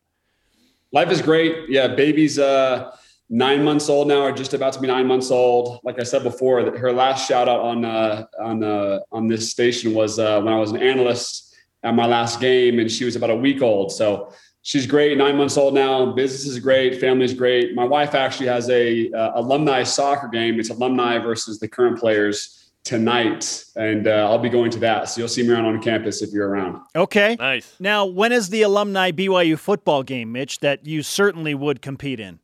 Life 0.92 1.12
is 1.12 1.22
great. 1.22 1.70
Yeah, 1.70 1.88
baby's 1.90 2.40
uh, 2.40 2.90
nine 3.30 3.64
months 3.64 3.88
old 3.88 4.08
now, 4.08 4.22
or 4.24 4.32
just 4.32 4.56
about 4.56 4.74
to 4.74 4.80
be 4.80 4.88
nine 4.88 5.06
months 5.06 5.30
old. 5.30 5.80
Like 5.84 6.00
I 6.00 6.04
said 6.04 6.24
before, 6.24 6.64
that 6.64 6.78
her 6.78 6.92
last 6.92 7.28
shout 7.28 7.48
out 7.48 7.60
on 7.60 7.86
uh, 7.86 8.26
on 8.42 8.64
uh, 8.64 9.00
on 9.12 9.28
this 9.28 9.52
station 9.52 9.94
was 9.94 10.18
uh, 10.18 10.42
when 10.42 10.52
I 10.52 10.58
was 10.58 10.72
an 10.72 10.82
analyst 10.82 11.54
at 11.84 11.94
my 11.94 12.08
last 12.08 12.40
game, 12.40 12.80
and 12.80 12.90
she 12.92 13.06
was 13.06 13.16
about 13.16 13.30
a 13.30 13.36
week 13.36 13.62
old. 13.62 13.92
So 13.92 14.34
she's 14.68 14.86
great. 14.86 15.18
Nine 15.18 15.38
months 15.38 15.58
old 15.58 15.74
now. 15.74 16.12
Business 16.12 16.46
is 16.46 16.60
great. 16.60 17.00
Family's 17.00 17.34
great. 17.34 17.74
My 17.74 17.86
wife 17.86 18.14
actually 18.14 18.48
has 18.48 18.70
a 18.70 19.10
uh, 19.12 19.32
alumni 19.40 19.84
soccer 19.84 20.28
game. 20.28 20.60
It's 20.60 20.70
alumni 20.70 21.18
versus 21.20 21.58
the 21.58 21.70
current 21.70 21.98
players 21.98 22.72
tonight, 22.84 23.64
and 23.76 24.08
uh, 24.08 24.30
I'll 24.30 24.38
be 24.38 24.50
going 24.50 24.72
to 24.72 24.80
that. 24.80 25.10
So 25.10 25.22
you'll 25.22 25.30
see 25.30 25.44
me 25.44 25.54
around 25.54 25.66
on 25.66 25.82
campus 25.82 26.22
if 26.22 26.32
you're 26.32 26.50
around. 26.50 26.82
Okay. 26.96 27.38
Nice. 27.40 27.76
Now, 27.80 28.06
when 28.06 28.32
is 28.32 28.50
the 28.50 28.62
alumni 28.62 29.12
BYU 29.12 29.58
football 29.58 30.04
game, 30.04 30.34
Mitch, 30.34 30.60
that 30.60 30.86
you 30.86 31.02
certainly 31.02 31.56
would 31.56 31.82
compete 31.82 32.20
in? 32.20 32.40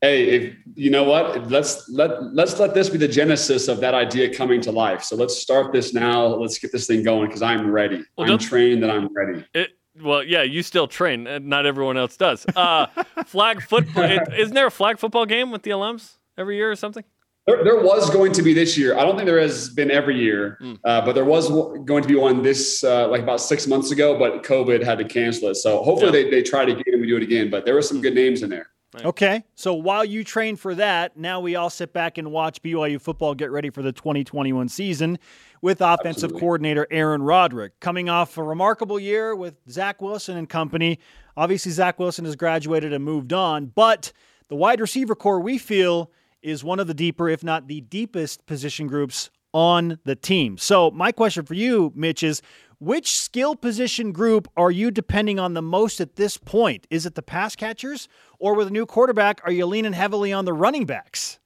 hey 0.00 0.24
if 0.24 0.56
you 0.74 0.90
know 0.90 1.04
what 1.04 1.48
let's 1.48 1.88
let 1.88 2.20
let's 2.34 2.58
let 2.58 2.74
this 2.74 2.88
be 2.90 2.98
the 2.98 3.06
genesis 3.06 3.68
of 3.68 3.78
that 3.78 3.94
idea 3.94 4.34
coming 4.34 4.60
to 4.60 4.72
life 4.72 5.04
so 5.04 5.14
let's 5.14 5.38
start 5.38 5.72
this 5.72 5.94
now 5.94 6.26
let's 6.26 6.58
get 6.58 6.72
this 6.72 6.88
thing 6.88 7.04
going 7.04 7.28
because 7.28 7.40
i'm 7.40 7.70
ready 7.70 8.02
Well, 8.18 8.28
i'm 8.28 8.36
trained 8.38 8.82
and 8.82 8.90
i'm 8.90 9.14
ready 9.14 9.46
It, 9.54 9.70
well, 10.00 10.22
yeah, 10.22 10.42
you 10.42 10.62
still 10.62 10.86
train. 10.86 11.26
and 11.26 11.46
Not 11.46 11.66
everyone 11.66 11.96
else 11.96 12.16
does. 12.16 12.46
Uh, 12.56 12.86
flag 13.26 13.62
football. 13.62 14.04
isn't 14.36 14.54
there 14.54 14.66
a 14.66 14.70
flag 14.70 14.98
football 14.98 15.26
game 15.26 15.50
with 15.50 15.62
the 15.62 15.70
alums 15.70 16.16
every 16.38 16.56
year 16.56 16.70
or 16.70 16.76
something? 16.76 17.04
there, 17.46 17.64
there 17.64 17.80
was 17.82 18.08
going 18.10 18.30
to 18.30 18.40
be 18.40 18.54
this 18.54 18.78
year 18.78 18.96
i 18.96 19.02
don't 19.04 19.16
think 19.16 19.26
there 19.26 19.40
has 19.40 19.68
been 19.70 19.90
every 19.90 20.16
year 20.16 20.56
Mm. 20.62 20.78
uh, 20.84 21.04
but 21.04 21.14
there 21.16 21.24
was 21.24 21.48
w- 21.48 21.84
going 21.84 22.00
to 22.00 22.08
be 22.08 22.14
one 22.14 22.40
this 22.40 22.84
uh, 22.84 23.08
like 23.08 23.20
about 23.20 23.40
six 23.40 23.66
months 23.66 23.90
ago 23.90 24.16
but 24.16 24.44
covid 24.44 24.80
had 24.80 24.98
to 24.98 25.04
cancel 25.04 25.48
it 25.48 25.56
so 25.56 25.82
hopefully 25.82 26.16
Yeah. 26.16 26.24
they, 26.24 26.30
they 26.30 26.42
try 26.44 26.64
to 26.64 26.72
get 26.72 26.86
and 26.86 27.00
we 27.00 27.08
do 27.08 27.16
it 27.16 27.22
again 27.24 27.50
but 27.50 27.64
there 27.64 27.74
were 27.74 27.82
some 27.82 28.00
good 28.00 28.14
names 28.14 28.44
in 28.44 28.48
there 28.50 28.68
Right. 28.94 29.06
Okay. 29.06 29.44
So 29.54 29.72
while 29.72 30.04
you 30.04 30.22
train 30.22 30.56
for 30.56 30.74
that, 30.74 31.16
now 31.16 31.40
we 31.40 31.56
all 31.56 31.70
sit 31.70 31.94
back 31.94 32.18
and 32.18 32.30
watch 32.30 32.62
BYU 32.62 33.00
football 33.00 33.34
get 33.34 33.50
ready 33.50 33.70
for 33.70 33.80
the 33.80 33.92
2021 33.92 34.68
season 34.68 35.18
with 35.62 35.80
offensive 35.80 36.24
Absolutely. 36.24 36.40
coordinator 36.40 36.86
Aaron 36.90 37.22
Roderick. 37.22 37.80
Coming 37.80 38.10
off 38.10 38.36
a 38.36 38.42
remarkable 38.42 39.00
year 39.00 39.34
with 39.34 39.54
Zach 39.70 40.02
Wilson 40.02 40.36
and 40.36 40.46
company. 40.48 40.98
Obviously, 41.38 41.72
Zach 41.72 41.98
Wilson 41.98 42.26
has 42.26 42.36
graduated 42.36 42.92
and 42.92 43.02
moved 43.02 43.32
on, 43.32 43.66
but 43.66 44.12
the 44.48 44.56
wide 44.56 44.80
receiver 44.80 45.14
corps 45.14 45.40
we 45.40 45.56
feel 45.56 46.10
is 46.42 46.62
one 46.62 46.78
of 46.78 46.86
the 46.86 46.94
deeper, 46.94 47.28
if 47.28 47.42
not 47.42 47.68
the 47.68 47.80
deepest, 47.80 48.44
position 48.44 48.86
groups 48.86 49.30
on 49.54 49.98
the 50.04 50.16
team. 50.16 50.58
So, 50.58 50.90
my 50.90 51.12
question 51.12 51.44
for 51.44 51.54
you, 51.54 51.92
Mitch, 51.94 52.22
is 52.22 52.42
which 52.82 53.16
skill 53.16 53.54
position 53.54 54.10
group 54.10 54.48
are 54.56 54.72
you 54.72 54.90
depending 54.90 55.38
on 55.38 55.54
the 55.54 55.62
most 55.62 56.00
at 56.00 56.16
this 56.16 56.36
point? 56.36 56.84
Is 56.90 57.06
it 57.06 57.14
the 57.14 57.22
pass 57.22 57.54
catchers, 57.54 58.08
or 58.40 58.54
with 58.54 58.66
a 58.66 58.72
new 58.72 58.86
quarterback, 58.86 59.40
are 59.44 59.52
you 59.52 59.66
leaning 59.66 59.92
heavily 59.92 60.32
on 60.32 60.44
the 60.44 60.52
running 60.52 60.84
backs? 60.84 61.38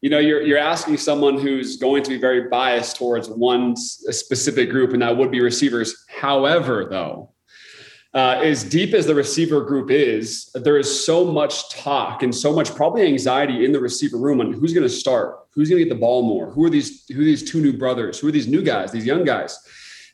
you 0.00 0.08
know 0.08 0.18
you're 0.18 0.40
you're 0.42 0.58
asking 0.58 0.96
someone 0.96 1.38
who's 1.38 1.76
going 1.76 2.02
to 2.02 2.08
be 2.08 2.18
very 2.18 2.48
biased 2.48 2.96
towards 2.96 3.28
one 3.28 3.76
specific 3.76 4.70
group 4.70 4.92
and 4.92 5.02
that 5.02 5.14
would 5.16 5.30
be 5.30 5.42
receivers 5.42 5.94
however 6.08 6.86
though 6.88 7.30
uh, 8.12 8.40
as 8.42 8.64
deep 8.64 8.92
as 8.92 9.06
the 9.06 9.14
receiver 9.14 9.62
group 9.62 9.90
is 9.90 10.50
there 10.54 10.78
is 10.78 11.04
so 11.04 11.24
much 11.24 11.70
talk 11.70 12.22
and 12.22 12.34
so 12.34 12.52
much 12.52 12.74
probably 12.74 13.06
anxiety 13.06 13.64
in 13.64 13.72
the 13.72 13.80
receiver 13.80 14.16
room 14.16 14.40
on 14.40 14.52
who's 14.52 14.72
going 14.72 14.86
to 14.86 14.92
start 14.92 15.46
who's 15.52 15.68
going 15.68 15.78
to 15.78 15.84
get 15.84 15.94
the 15.94 16.00
ball 16.00 16.22
more 16.22 16.50
who 16.50 16.64
are 16.64 16.70
these 16.70 17.04
who 17.08 17.20
are 17.20 17.24
these 17.24 17.48
two 17.48 17.60
new 17.60 17.72
brothers 17.72 18.18
who 18.18 18.28
are 18.28 18.32
these 18.32 18.48
new 18.48 18.62
guys 18.62 18.90
these 18.90 19.06
young 19.06 19.24
guys 19.24 19.58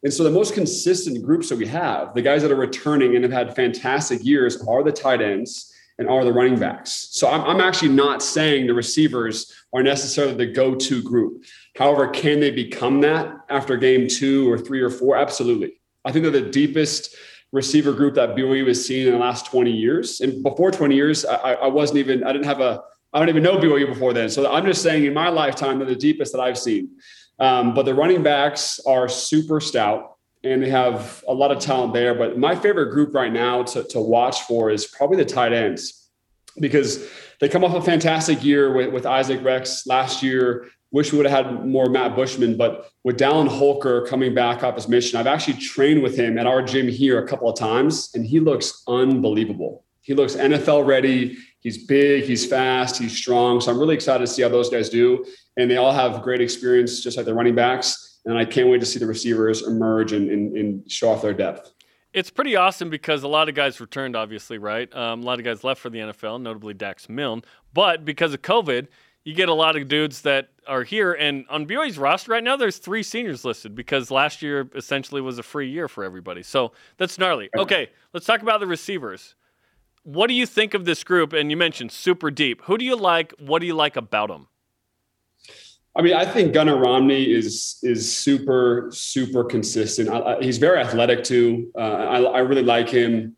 and 0.04 0.12
so 0.12 0.22
the 0.22 0.30
most 0.30 0.52
consistent 0.52 1.24
groups 1.24 1.48
that 1.48 1.56
we 1.56 1.66
have 1.66 2.14
the 2.14 2.22
guys 2.22 2.42
that 2.42 2.52
are 2.52 2.56
returning 2.56 3.14
and 3.14 3.24
have 3.24 3.32
had 3.32 3.56
fantastic 3.56 4.22
years 4.24 4.62
are 4.66 4.82
the 4.82 4.92
tight 4.92 5.22
ends 5.22 5.72
and 5.98 6.08
are 6.08 6.24
the 6.24 6.32
running 6.32 6.58
backs. 6.58 7.08
So 7.12 7.28
I'm, 7.28 7.40
I'm 7.42 7.60
actually 7.60 7.88
not 7.88 8.22
saying 8.22 8.66
the 8.66 8.74
receivers 8.74 9.52
are 9.72 9.82
necessarily 9.82 10.34
the 10.34 10.52
go-to 10.52 11.02
group. 11.02 11.44
However, 11.76 12.08
can 12.08 12.40
they 12.40 12.50
become 12.50 13.00
that 13.00 13.34
after 13.48 13.76
game 13.76 14.06
two 14.08 14.50
or 14.50 14.58
three 14.58 14.80
or 14.80 14.90
four? 14.90 15.16
Absolutely. 15.16 15.80
I 16.04 16.12
think 16.12 16.22
they're 16.22 16.42
the 16.42 16.50
deepest 16.50 17.16
receiver 17.52 17.92
group 17.92 18.14
that 18.14 18.34
BYU 18.34 18.66
has 18.68 18.84
seen 18.84 19.06
in 19.06 19.12
the 19.12 19.18
last 19.18 19.46
20 19.46 19.70
years. 19.70 20.20
And 20.20 20.42
before 20.42 20.70
20 20.70 20.94
years, 20.94 21.24
I, 21.24 21.54
I 21.54 21.66
wasn't 21.68 21.98
even, 21.98 22.24
I 22.24 22.32
didn't 22.32 22.46
have 22.46 22.60
a, 22.60 22.82
I 23.12 23.18
don't 23.18 23.28
even 23.28 23.42
know 23.42 23.56
BYU 23.56 23.86
before 23.86 24.12
then. 24.12 24.28
So 24.28 24.50
I'm 24.52 24.66
just 24.66 24.82
saying 24.82 25.04
in 25.04 25.14
my 25.14 25.28
lifetime, 25.28 25.78
they're 25.78 25.88
the 25.88 25.96
deepest 25.96 26.32
that 26.32 26.40
I've 26.40 26.58
seen. 26.58 26.90
Um, 27.38 27.74
but 27.74 27.84
the 27.84 27.94
running 27.94 28.22
backs 28.22 28.80
are 28.86 29.08
super 29.08 29.60
stout 29.60 30.16
and 30.42 30.62
they 30.62 30.70
have 30.70 31.24
a 31.28 31.34
lot 31.34 31.50
of 31.50 31.58
talent 31.58 31.92
there. 31.92 32.14
But 32.14 32.38
my 32.38 32.54
favorite 32.54 32.90
group 32.92 33.14
right 33.14 33.32
now 33.32 33.62
to, 33.62 33.84
to 33.84 34.00
watch 34.00 34.42
for 34.42 34.70
is 34.70 34.86
probably 34.86 35.16
the 35.16 35.24
tight 35.24 35.52
ends 35.52 36.08
because 36.58 37.08
they 37.40 37.48
come 37.48 37.64
off 37.64 37.74
a 37.74 37.82
fantastic 37.82 38.42
year 38.42 38.72
with, 38.72 38.92
with 38.92 39.06
Isaac 39.06 39.42
Rex 39.42 39.86
last 39.86 40.22
year. 40.22 40.68
Wish 40.96 41.12
we 41.12 41.18
would 41.18 41.26
have 41.26 41.44
had 41.44 41.66
more 41.66 41.90
Matt 41.90 42.16
Bushman, 42.16 42.56
but 42.56 42.90
with 43.04 43.18
Dallin 43.18 43.48
Holker 43.48 44.06
coming 44.06 44.32
back 44.32 44.64
off 44.64 44.76
his 44.76 44.88
mission, 44.88 45.18
I've 45.18 45.26
actually 45.26 45.58
trained 45.58 46.02
with 46.02 46.16
him 46.16 46.38
at 46.38 46.46
our 46.46 46.62
gym 46.62 46.88
here 46.88 47.22
a 47.22 47.28
couple 47.28 47.50
of 47.50 47.58
times, 47.58 48.10
and 48.14 48.24
he 48.24 48.40
looks 48.40 48.82
unbelievable. 48.88 49.84
He 50.00 50.14
looks 50.14 50.36
NFL 50.36 50.86
ready. 50.86 51.36
He's 51.60 51.84
big, 51.84 52.24
he's 52.24 52.46
fast, 52.46 52.96
he's 52.96 53.14
strong. 53.14 53.60
So 53.60 53.70
I'm 53.70 53.78
really 53.78 53.94
excited 53.94 54.26
to 54.26 54.26
see 54.26 54.40
how 54.40 54.48
those 54.48 54.70
guys 54.70 54.88
do. 54.88 55.22
And 55.58 55.70
they 55.70 55.76
all 55.76 55.92
have 55.92 56.22
great 56.22 56.40
experience, 56.40 57.02
just 57.02 57.18
like 57.18 57.26
the 57.26 57.34
running 57.34 57.54
backs. 57.54 58.20
And 58.24 58.38
I 58.38 58.46
can't 58.46 58.70
wait 58.70 58.80
to 58.80 58.86
see 58.86 58.98
the 58.98 59.06
receivers 59.06 59.66
emerge 59.66 60.12
and, 60.12 60.30
and, 60.30 60.56
and 60.56 60.90
show 60.90 61.10
off 61.10 61.20
their 61.20 61.34
depth. 61.34 61.72
It's 62.14 62.30
pretty 62.30 62.56
awesome 62.56 62.88
because 62.88 63.22
a 63.22 63.28
lot 63.28 63.50
of 63.50 63.54
guys 63.54 63.80
returned, 63.80 64.16
obviously, 64.16 64.56
right? 64.56 64.90
Um, 64.96 65.24
a 65.24 65.26
lot 65.26 65.38
of 65.40 65.44
guys 65.44 65.62
left 65.62 65.82
for 65.82 65.90
the 65.90 65.98
NFL, 65.98 66.40
notably 66.40 66.72
Dax 66.72 67.10
Milne. 67.10 67.42
But 67.74 68.06
because 68.06 68.32
of 68.32 68.40
COVID, 68.40 68.86
you 69.26 69.34
get 69.34 69.50
a 69.50 69.54
lot 69.54 69.76
of 69.76 69.88
dudes 69.88 70.22
that 70.22 70.48
are 70.66 70.84
here. 70.84 71.12
And 71.12 71.44
on 71.50 71.66
BYU's 71.66 71.98
roster 71.98 72.32
right 72.32 72.42
now, 72.42 72.56
there's 72.56 72.78
three 72.78 73.02
seniors 73.02 73.44
listed 73.44 73.74
because 73.74 74.10
last 74.10 74.40
year 74.40 74.70
essentially 74.74 75.20
was 75.20 75.38
a 75.38 75.42
free 75.42 75.68
year 75.68 75.88
for 75.88 76.02
everybody. 76.02 76.42
So 76.42 76.72
that's 76.96 77.18
gnarly. 77.18 77.50
Okay, 77.58 77.90
let's 78.14 78.24
talk 78.24 78.40
about 78.40 78.60
the 78.60 78.66
receivers 78.66 79.34
what 80.06 80.28
do 80.28 80.34
you 80.34 80.46
think 80.46 80.72
of 80.72 80.84
this 80.84 81.02
group? 81.02 81.32
And 81.32 81.50
you 81.50 81.56
mentioned 81.56 81.90
super 81.90 82.30
deep. 82.30 82.62
Who 82.62 82.78
do 82.78 82.84
you 82.84 82.94
like? 82.94 83.34
What 83.40 83.58
do 83.58 83.66
you 83.66 83.74
like 83.74 83.96
about 83.96 84.28
them? 84.28 84.46
I 85.96 86.02
mean, 86.02 86.14
I 86.14 86.24
think 86.24 86.54
Gunnar 86.54 86.76
Romney 86.76 87.24
is 87.32 87.78
is 87.82 88.16
super 88.16 88.88
super 88.92 89.42
consistent. 89.42 90.08
I, 90.08 90.18
I, 90.20 90.42
he's 90.42 90.58
very 90.58 90.78
athletic 90.78 91.24
too. 91.24 91.72
Uh, 91.74 91.80
I, 91.80 92.22
I, 92.22 92.38
really 92.40 92.62
like 92.62 92.88
him. 92.88 93.34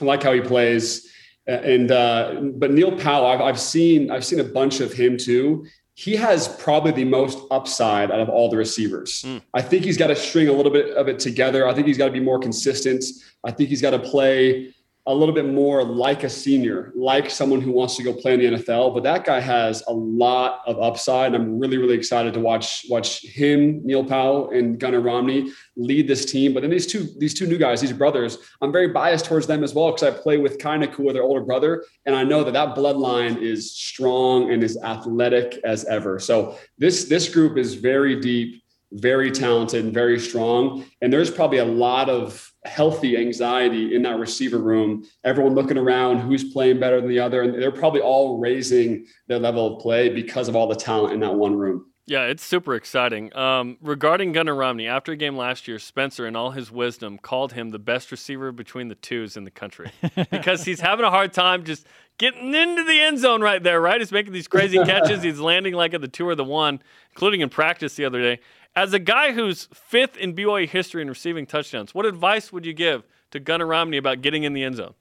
I 0.00 0.04
like 0.04 0.22
how 0.22 0.32
he 0.32 0.42
plays. 0.42 1.08
And 1.46 1.90
uh, 1.90 2.40
but 2.54 2.70
Neil 2.70 2.92
Pau'u, 2.92 3.26
I've, 3.26 3.40
I've 3.40 3.60
seen 3.60 4.10
I've 4.10 4.24
seen 4.24 4.40
a 4.40 4.44
bunch 4.44 4.80
of 4.80 4.92
him 4.92 5.18
too. 5.18 5.66
He 5.96 6.16
has 6.16 6.48
probably 6.48 6.90
the 6.90 7.04
most 7.04 7.38
upside 7.50 8.10
out 8.10 8.18
of 8.18 8.28
all 8.28 8.50
the 8.50 8.56
receivers. 8.56 9.22
Mm. 9.22 9.42
I 9.52 9.62
think 9.62 9.84
he's 9.84 9.96
got 9.96 10.08
to 10.08 10.16
string 10.16 10.48
a 10.48 10.52
little 10.52 10.72
bit 10.72 10.96
of 10.96 11.06
it 11.06 11.20
together. 11.20 11.68
I 11.68 11.74
think 11.74 11.86
he's 11.86 11.98
got 11.98 12.06
to 12.06 12.12
be 12.12 12.20
more 12.20 12.40
consistent. 12.40 13.04
I 13.44 13.52
think 13.52 13.68
he's 13.68 13.82
got 13.82 13.90
to 13.90 14.00
play 14.00 14.74
a 15.06 15.14
little 15.14 15.34
bit 15.34 15.44
more 15.44 15.84
like 15.84 16.24
a 16.24 16.30
senior, 16.30 16.90
like 16.94 17.28
someone 17.28 17.60
who 17.60 17.70
wants 17.70 17.94
to 17.96 18.02
go 18.02 18.14
play 18.14 18.32
in 18.34 18.40
the 18.40 18.58
NFL. 18.58 18.94
But 18.94 19.02
that 19.02 19.24
guy 19.24 19.38
has 19.38 19.82
a 19.86 19.92
lot 19.92 20.62
of 20.66 20.80
upside. 20.80 21.34
And 21.34 21.36
I'm 21.36 21.58
really, 21.58 21.76
really 21.76 21.94
excited 21.94 22.32
to 22.34 22.40
watch 22.40 22.86
watch 22.88 23.20
him, 23.20 23.84
Neil 23.84 24.02
Pau'u, 24.02 24.56
and 24.56 24.78
Gunnar 24.80 25.00
Romney 25.00 25.52
lead 25.76 26.08
this 26.08 26.24
team. 26.24 26.54
But 26.54 26.62
then 26.62 26.70
these 26.70 26.86
two 26.86 27.06
these 27.18 27.34
two 27.34 27.46
new 27.46 27.58
guys, 27.58 27.82
these 27.82 27.92
brothers, 27.92 28.38
I'm 28.62 28.72
very 28.72 28.88
biased 28.88 29.26
towards 29.26 29.46
them 29.46 29.62
as 29.62 29.74
well 29.74 29.92
because 29.92 30.04
I 30.04 30.10
play 30.10 30.38
with 30.38 30.64
with 30.98 31.14
their 31.14 31.22
older 31.22 31.44
brother, 31.44 31.84
and 32.06 32.16
I 32.16 32.24
know 32.24 32.42
that 32.42 32.52
that 32.52 32.74
bloodline 32.74 33.40
is 33.42 33.76
strong 33.76 34.50
and 34.50 34.64
as 34.64 34.78
athletic 34.78 35.60
as 35.64 35.84
ever. 35.84 36.18
So 36.18 36.56
this 36.78 37.04
this 37.04 37.28
group 37.28 37.58
is 37.58 37.74
very 37.74 38.18
deep 38.20 38.62
very 38.94 39.30
talented 39.32 39.84
and 39.84 39.92
very 39.92 40.20
strong. 40.20 40.84
And 41.02 41.12
there's 41.12 41.30
probably 41.30 41.58
a 41.58 41.64
lot 41.64 42.08
of 42.08 42.53
healthy 42.64 43.16
anxiety 43.16 43.94
in 43.94 44.02
that 44.02 44.18
receiver 44.18 44.58
room. 44.58 45.04
Everyone 45.22 45.54
looking 45.54 45.78
around 45.78 46.20
who's 46.20 46.52
playing 46.52 46.80
better 46.80 47.00
than 47.00 47.08
the 47.08 47.20
other. 47.20 47.42
And 47.42 47.54
they're 47.54 47.70
probably 47.70 48.00
all 48.00 48.38
raising 48.38 49.06
their 49.26 49.38
level 49.38 49.76
of 49.76 49.82
play 49.82 50.08
because 50.08 50.48
of 50.48 50.56
all 50.56 50.66
the 50.66 50.74
talent 50.74 51.12
in 51.12 51.20
that 51.20 51.34
one 51.34 51.56
room. 51.56 51.86
Yeah, 52.06 52.24
it's 52.24 52.44
super 52.44 52.74
exciting. 52.74 53.34
Um, 53.34 53.78
regarding 53.80 54.32
Gunnar 54.32 54.54
Romney, 54.54 54.86
after 54.86 55.12
a 55.12 55.16
game 55.16 55.38
last 55.38 55.66
year, 55.66 55.78
Spencer, 55.78 56.26
in 56.26 56.36
all 56.36 56.50
his 56.50 56.70
wisdom, 56.70 57.16
called 57.16 57.54
him 57.54 57.70
the 57.70 57.78
best 57.78 58.10
receiver 58.10 58.52
between 58.52 58.88
the 58.88 58.94
twos 58.94 59.38
in 59.38 59.44
the 59.44 59.50
country 59.50 59.90
because 60.30 60.64
he's 60.64 60.80
having 60.80 61.06
a 61.06 61.10
hard 61.10 61.32
time 61.32 61.64
just 61.64 61.86
getting 62.18 62.54
into 62.54 62.84
the 62.84 63.00
end 63.00 63.18
zone 63.18 63.40
right 63.40 63.62
there, 63.62 63.80
right? 63.80 64.00
He's 64.00 64.12
making 64.12 64.34
these 64.34 64.48
crazy 64.48 64.76
catches. 64.84 65.22
He's 65.22 65.40
landing 65.40 65.72
like 65.72 65.94
at 65.94 66.02
the 66.02 66.08
two 66.08 66.28
or 66.28 66.34
the 66.34 66.44
one, 66.44 66.82
including 67.12 67.40
in 67.40 67.48
practice 67.48 67.94
the 67.94 68.04
other 68.04 68.20
day. 68.20 68.40
As 68.76 68.92
a 68.92 68.98
guy 68.98 69.32
who's 69.32 69.68
fifth 69.72 70.16
in 70.16 70.34
BYU 70.34 70.68
history 70.68 71.00
in 71.00 71.08
receiving 71.08 71.46
touchdowns, 71.46 71.94
what 71.94 72.06
advice 72.06 72.52
would 72.52 72.66
you 72.66 72.72
give 72.72 73.04
to 73.30 73.38
Gunnar 73.38 73.66
Romney 73.66 73.98
about 73.98 74.20
getting 74.20 74.42
in 74.42 74.52
the 74.52 74.64
end 74.64 74.76
zone? 74.76 74.94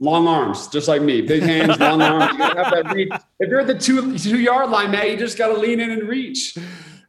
Long 0.00 0.26
arms, 0.26 0.68
just 0.68 0.88
like 0.88 1.02
me. 1.02 1.20
Big 1.20 1.42
hands, 1.42 1.78
long 1.80 2.02
arms. 2.02 2.32
You 2.32 2.42
have 2.42 2.72
that 2.72 2.92
reach. 2.94 3.12
If 3.38 3.48
you're 3.48 3.60
at 3.60 3.66
the 3.66 3.78
two 3.78 4.16
two 4.18 4.38
yard 4.38 4.70
line, 4.70 4.90
man, 4.90 5.06
you 5.08 5.16
just 5.16 5.38
got 5.38 5.48
to 5.48 5.58
lean 5.58 5.80
in 5.80 5.90
and 5.90 6.08
reach. 6.08 6.56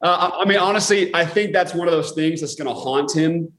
Uh, 0.02 0.32
I 0.34 0.46
mean, 0.46 0.58
honestly, 0.58 1.14
I 1.14 1.26
think 1.26 1.52
that's 1.52 1.74
one 1.74 1.88
of 1.88 1.94
those 1.94 2.12
things 2.14 2.42
that's 2.42 2.56
going 2.56 2.68
to 2.68 2.74
haunt 2.74 3.16
him. 3.16 3.52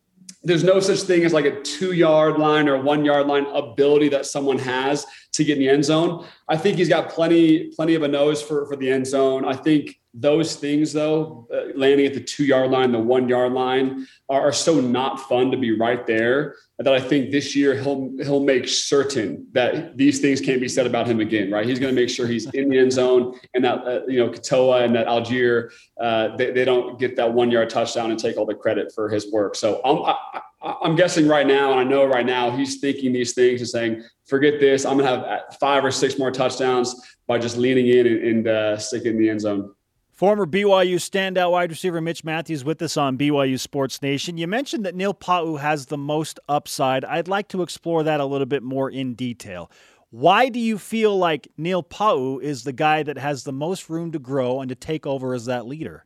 There's 0.43 0.65
no 0.65 0.81
such 0.81 1.01
thing 1.01 1.25
as 1.25 1.33
like 1.33 1.45
a 1.45 1.61
two 1.61 1.93
yard 1.93 2.39
line 2.39 2.69
or 2.69 2.81
one 2.81 3.05
yard 3.05 3.27
line 3.27 3.47
ability 3.47 4.09
that 4.11 4.27
someone 4.27 4.59
has 4.59 5.07
to 5.33 5.45
get 5.45 5.59
in 5.59 5.65
the 5.65 5.69
end 5.69 5.85
zone. 5.85 6.27
I 6.49 6.57
think 6.57 6.79
he's 6.79 6.89
got 6.89 7.11
plenty, 7.11 7.69
plenty 7.77 7.95
of 7.95 8.03
a 8.03 8.09
nose 8.09 8.41
for, 8.43 8.67
for 8.67 8.75
the 8.75 8.91
end 8.91 9.07
zone. 9.07 9.45
I 9.45 9.55
think 9.55 10.00
those 10.13 10.57
things 10.57 10.93
though 10.93 11.47
uh, 11.55 11.77
landing 11.77 12.05
at 12.05 12.15
the 12.15 12.21
two 12.21 12.45
yard 12.45 12.69
line 12.69 12.91
the 12.91 12.99
one 12.99 13.29
yard 13.29 13.53
line 13.53 14.07
are, 14.29 14.49
are, 14.49 14.53
so 14.53 14.81
not 14.81 15.21
fun 15.29 15.53
to 15.53 15.57
be 15.57 15.77
right 15.77 16.05
there 16.05 16.57
that 16.79 16.93
i 16.93 16.99
think 16.99 17.31
this 17.31 17.55
year 17.55 17.81
he'll 17.81 18.11
he'll 18.19 18.43
make 18.43 18.67
certain 18.67 19.47
that 19.53 19.97
these 19.97 20.19
things 20.19 20.41
can't 20.41 20.61
be 20.61 20.69
said 20.69 20.85
about 20.85 21.07
him 21.07 21.21
again 21.21 21.49
right 21.49 21.65
he's 21.65 21.79
going 21.79 21.95
to 21.95 22.01
make 22.01 22.11
sure 22.11 22.27
he's 22.27 22.51
in 22.51 22.69
the 22.69 22.79
end 22.79 22.93
zone 22.93 23.39
and 23.55 23.65
that 23.65 23.87
uh, 23.87 24.01
you 24.09 24.19
know 24.19 24.29
katoa 24.29 24.85
and 24.85 24.95
that 24.97 25.07
Allgeier 25.07 25.71
uh, 26.01 26.35
they, 26.37 26.51
they 26.51 26.65
don't 26.65 26.99
get 26.99 27.15
that 27.15 27.33
one 27.33 27.49
yard 27.49 27.71
touchdown 27.71 28.11
and 28.11 28.19
take 28.19 28.37
all 28.37 28.47
the 28.47 28.55
credit 28.55 28.93
for 28.93 29.09
his 29.09 29.31
work 29.31 29.55
so 29.55 29.81
i'm 29.85 30.03
I, 30.03 30.41
I'm 30.83 30.95
guessing 30.95 31.27
right 31.27 31.47
now, 31.47 31.71
and 31.71 31.81
I 31.81 31.85
know 31.85 32.05
right 32.05 32.27
now 32.27 32.51
he's 32.51 32.81
thinking 32.81 33.15
these 33.15 33.33
things 33.33 33.61
and 33.63 33.69
saying, 33.69 34.03
"Forget 34.27 34.61
this. 34.61 34.85
I'm 34.85 34.99
going 34.99 35.11
to 35.11 35.27
have 35.27 35.57
five 35.59 35.83
or 35.83 35.91
six 35.91 36.19
more 36.19 36.31
touchdowns 36.31 36.95
by 37.27 37.39
just 37.39 37.57
leaning 37.57 37.87
in 37.87 38.07
and, 38.07 38.23
and 38.23 38.49
uh, 38.49 38.77
sticking 38.77 39.13
in 39.13 39.19
the 39.19 39.31
end 39.31 39.41
zone." 39.41 39.73
Former 40.21 40.45
BYU 40.45 40.97
standout 40.97 41.53
wide 41.53 41.71
receiver 41.71 41.99
Mitch 41.99 42.25
Matthews 42.25 42.63
with 42.63 42.83
us 42.83 42.99
on 42.99 43.17
BYU 43.17 43.59
Sports 43.59 44.03
Nation. 44.03 44.37
You 44.37 44.47
mentioned 44.47 44.85
that 44.85 44.95
Neil 44.95 45.15
Pau'u 45.15 45.59
has 45.59 45.87
the 45.87 45.97
most 45.97 46.39
upside. 46.47 47.07
I'd 47.07 47.27
like 47.27 47.49
to 47.49 47.63
explore 47.63 48.03
that 48.03 48.21
a 48.21 48.27
little 48.27 48.45
bit 48.45 48.63
more 48.63 48.91
in 48.91 49.15
detail. 49.15 49.71
Why 50.11 50.51
do 50.51 50.59
you 50.61 50.77
feel 50.77 51.17
like 51.17 51.49
Neil 51.57 51.83
Pau'u 51.83 52.39
is 52.43 52.65
the 52.65 52.73
guy 52.75 53.03
that 53.03 53.17
has 53.17 53.45
the 53.45 53.53
most 53.55 53.89
room 53.89 54.13
to 54.13 54.19
grow 54.19 54.61
and 54.61 54.69
to 54.69 54.75
take 54.75 55.07
over 55.07 55.33
as 55.33 55.47
that 55.47 55.67
leader? 55.67 56.05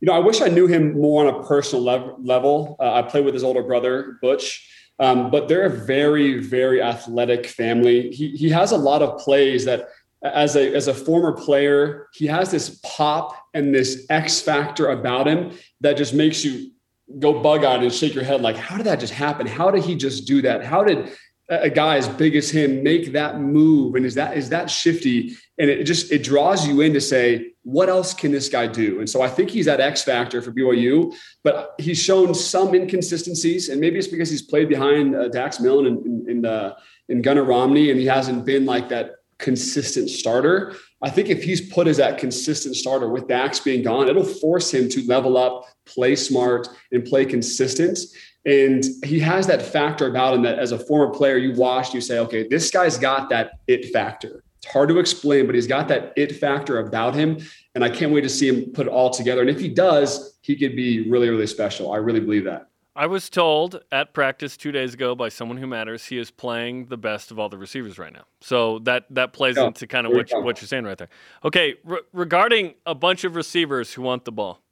You 0.00 0.06
know, 0.06 0.14
I 0.14 0.20
wish 0.20 0.40
I 0.40 0.48
knew 0.48 0.66
him 0.66 0.98
more 0.98 1.28
on 1.28 1.34
a 1.34 1.46
personal 1.46 1.84
level. 2.18 2.76
Uh, 2.80 2.90
I 2.94 3.02
played 3.02 3.26
with 3.26 3.34
his 3.34 3.44
older 3.44 3.64
brother, 3.64 4.16
Butch, 4.22 4.66
um, 4.98 5.30
but 5.30 5.48
they're 5.48 5.66
a 5.66 5.68
very, 5.68 6.38
very 6.38 6.80
athletic 6.80 7.48
family. 7.48 8.12
He, 8.12 8.30
he 8.30 8.48
has 8.48 8.72
a 8.72 8.78
lot 8.78 9.02
of 9.02 9.18
plays 9.18 9.66
that 9.66 9.90
as 10.22 10.56
a 10.56 10.74
as 10.74 10.88
a 10.88 10.94
former 10.94 11.32
player, 11.32 12.08
he 12.14 12.26
has 12.26 12.50
this 12.50 12.80
pop 12.82 13.36
and 13.54 13.74
this 13.74 14.06
X 14.10 14.40
factor 14.40 14.88
about 14.88 15.26
him 15.26 15.52
that 15.80 15.96
just 15.96 16.14
makes 16.14 16.44
you 16.44 16.70
go 17.18 17.40
bug 17.40 17.64
eyed 17.64 17.82
and 17.82 17.92
shake 17.92 18.14
your 18.14 18.24
head 18.24 18.40
like, 18.40 18.56
how 18.56 18.76
did 18.76 18.86
that 18.86 19.00
just 19.00 19.12
happen? 19.12 19.46
How 19.46 19.70
did 19.70 19.84
he 19.84 19.94
just 19.94 20.26
do 20.26 20.42
that? 20.42 20.64
How 20.64 20.82
did 20.82 21.10
a 21.48 21.70
guy 21.70 21.96
as 21.96 22.08
big 22.08 22.34
as 22.34 22.50
him 22.50 22.82
make 22.82 23.12
that 23.12 23.40
move? 23.40 23.94
And 23.94 24.04
is 24.04 24.14
that 24.14 24.36
is 24.36 24.48
that 24.48 24.70
shifty? 24.70 25.36
And 25.58 25.70
it 25.70 25.84
just 25.84 26.10
it 26.10 26.22
draws 26.22 26.66
you 26.66 26.80
in 26.80 26.92
to 26.94 27.00
say, 27.00 27.52
what 27.62 27.88
else 27.88 28.14
can 28.14 28.32
this 28.32 28.48
guy 28.48 28.66
do? 28.66 29.00
And 29.00 29.08
so 29.08 29.22
I 29.22 29.28
think 29.28 29.50
he's 29.50 29.66
that 29.66 29.80
X 29.80 30.02
factor 30.02 30.40
for 30.40 30.52
BYU, 30.52 31.14
but 31.44 31.74
he's 31.78 31.98
shown 31.98 32.34
some 32.34 32.74
inconsistencies, 32.74 33.68
and 33.68 33.80
maybe 33.80 33.98
it's 33.98 34.08
because 34.08 34.30
he's 34.30 34.42
played 34.42 34.68
behind 34.68 35.14
uh, 35.14 35.28
Dax 35.28 35.60
Milne 35.60 35.86
and 35.86 36.46
uh, 36.46 36.74
in 37.08 37.22
Gunnar 37.22 37.44
Romney, 37.44 37.90
and 37.90 37.98
he 37.98 38.06
hasn't 38.06 38.44
been 38.44 38.66
like 38.66 38.88
that 38.88 39.16
consistent 39.38 40.08
starter. 40.08 40.74
I 41.02 41.10
think 41.10 41.28
if 41.28 41.42
he's 41.42 41.72
put 41.72 41.86
as 41.86 41.98
that 41.98 42.18
consistent 42.18 42.76
starter 42.76 43.08
with 43.08 43.28
Dax 43.28 43.60
being 43.60 43.82
gone, 43.82 44.08
it'll 44.08 44.24
force 44.24 44.72
him 44.72 44.88
to 44.90 45.06
level 45.06 45.36
up, 45.36 45.66
play 45.84 46.16
smart, 46.16 46.68
and 46.92 47.04
play 47.04 47.24
consistent. 47.24 47.98
And 48.46 48.84
he 49.04 49.18
has 49.20 49.46
that 49.48 49.60
factor 49.60 50.08
about 50.08 50.34
him 50.34 50.42
that 50.42 50.58
as 50.58 50.72
a 50.72 50.78
former 50.78 51.12
player, 51.12 51.36
you 51.36 51.52
watch, 51.52 51.92
you 51.92 52.00
say, 52.00 52.18
okay, 52.20 52.46
this 52.48 52.70
guy's 52.70 52.96
got 52.96 53.28
that 53.30 53.52
it 53.66 53.92
factor. 53.92 54.42
It's 54.62 54.72
hard 54.72 54.88
to 54.88 54.98
explain, 54.98 55.46
but 55.46 55.54
he's 55.54 55.66
got 55.66 55.88
that 55.88 56.12
it 56.16 56.36
factor 56.36 56.78
about 56.78 57.14
him. 57.14 57.38
And 57.74 57.84
I 57.84 57.90
can't 57.90 58.12
wait 58.12 58.22
to 58.22 58.28
see 58.28 58.48
him 58.48 58.72
put 58.72 58.86
it 58.86 58.90
all 58.90 59.10
together. 59.10 59.42
And 59.42 59.50
if 59.50 59.60
he 59.60 59.68
does, 59.68 60.38
he 60.42 60.56
could 60.56 60.76
be 60.76 61.10
really, 61.10 61.28
really 61.28 61.46
special. 61.46 61.92
I 61.92 61.96
really 61.96 62.20
believe 62.20 62.44
that. 62.44 62.68
I 62.96 63.06
was 63.06 63.28
told 63.28 63.82
at 63.92 64.14
practice 64.14 64.56
two 64.56 64.72
days 64.72 64.94
ago 64.94 65.14
by 65.14 65.28
someone 65.28 65.58
who 65.58 65.66
matters 65.66 66.06
he 66.06 66.16
is 66.18 66.30
playing 66.30 66.86
the 66.86 66.96
best 66.96 67.30
of 67.30 67.38
all 67.38 67.50
the 67.50 67.58
receivers 67.58 67.98
right 67.98 68.12
now. 68.12 68.24
So 68.40 68.78
that 68.80 69.04
that 69.10 69.34
plays 69.34 69.56
yeah, 69.58 69.66
into 69.66 69.86
kind 69.86 70.06
of 70.06 70.14
what, 70.14 70.30
you, 70.30 70.40
what 70.40 70.60
you're 70.62 70.68
saying 70.68 70.84
right 70.84 70.96
there. 70.96 71.10
Okay, 71.44 71.74
re- 71.84 72.00
regarding 72.14 72.74
a 72.86 72.94
bunch 72.94 73.24
of 73.24 73.36
receivers 73.36 73.92
who 73.92 74.00
want 74.00 74.24
the 74.24 74.32
ball, 74.32 74.62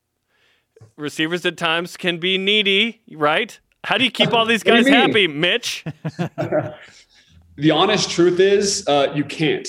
receivers 0.96 1.44
at 1.44 1.58
times 1.58 1.98
can 1.98 2.18
be 2.18 2.38
needy, 2.38 3.02
right? 3.12 3.60
How 3.84 3.98
do 3.98 4.04
you 4.04 4.10
keep 4.10 4.32
all 4.32 4.46
these 4.46 4.62
guys 4.62 4.88
happy, 4.88 5.28
Mitch? 5.28 5.84
the 7.56 7.70
honest 7.70 8.10
truth 8.10 8.40
is, 8.40 8.88
uh, 8.88 9.12
you 9.14 9.24
can't. 9.24 9.68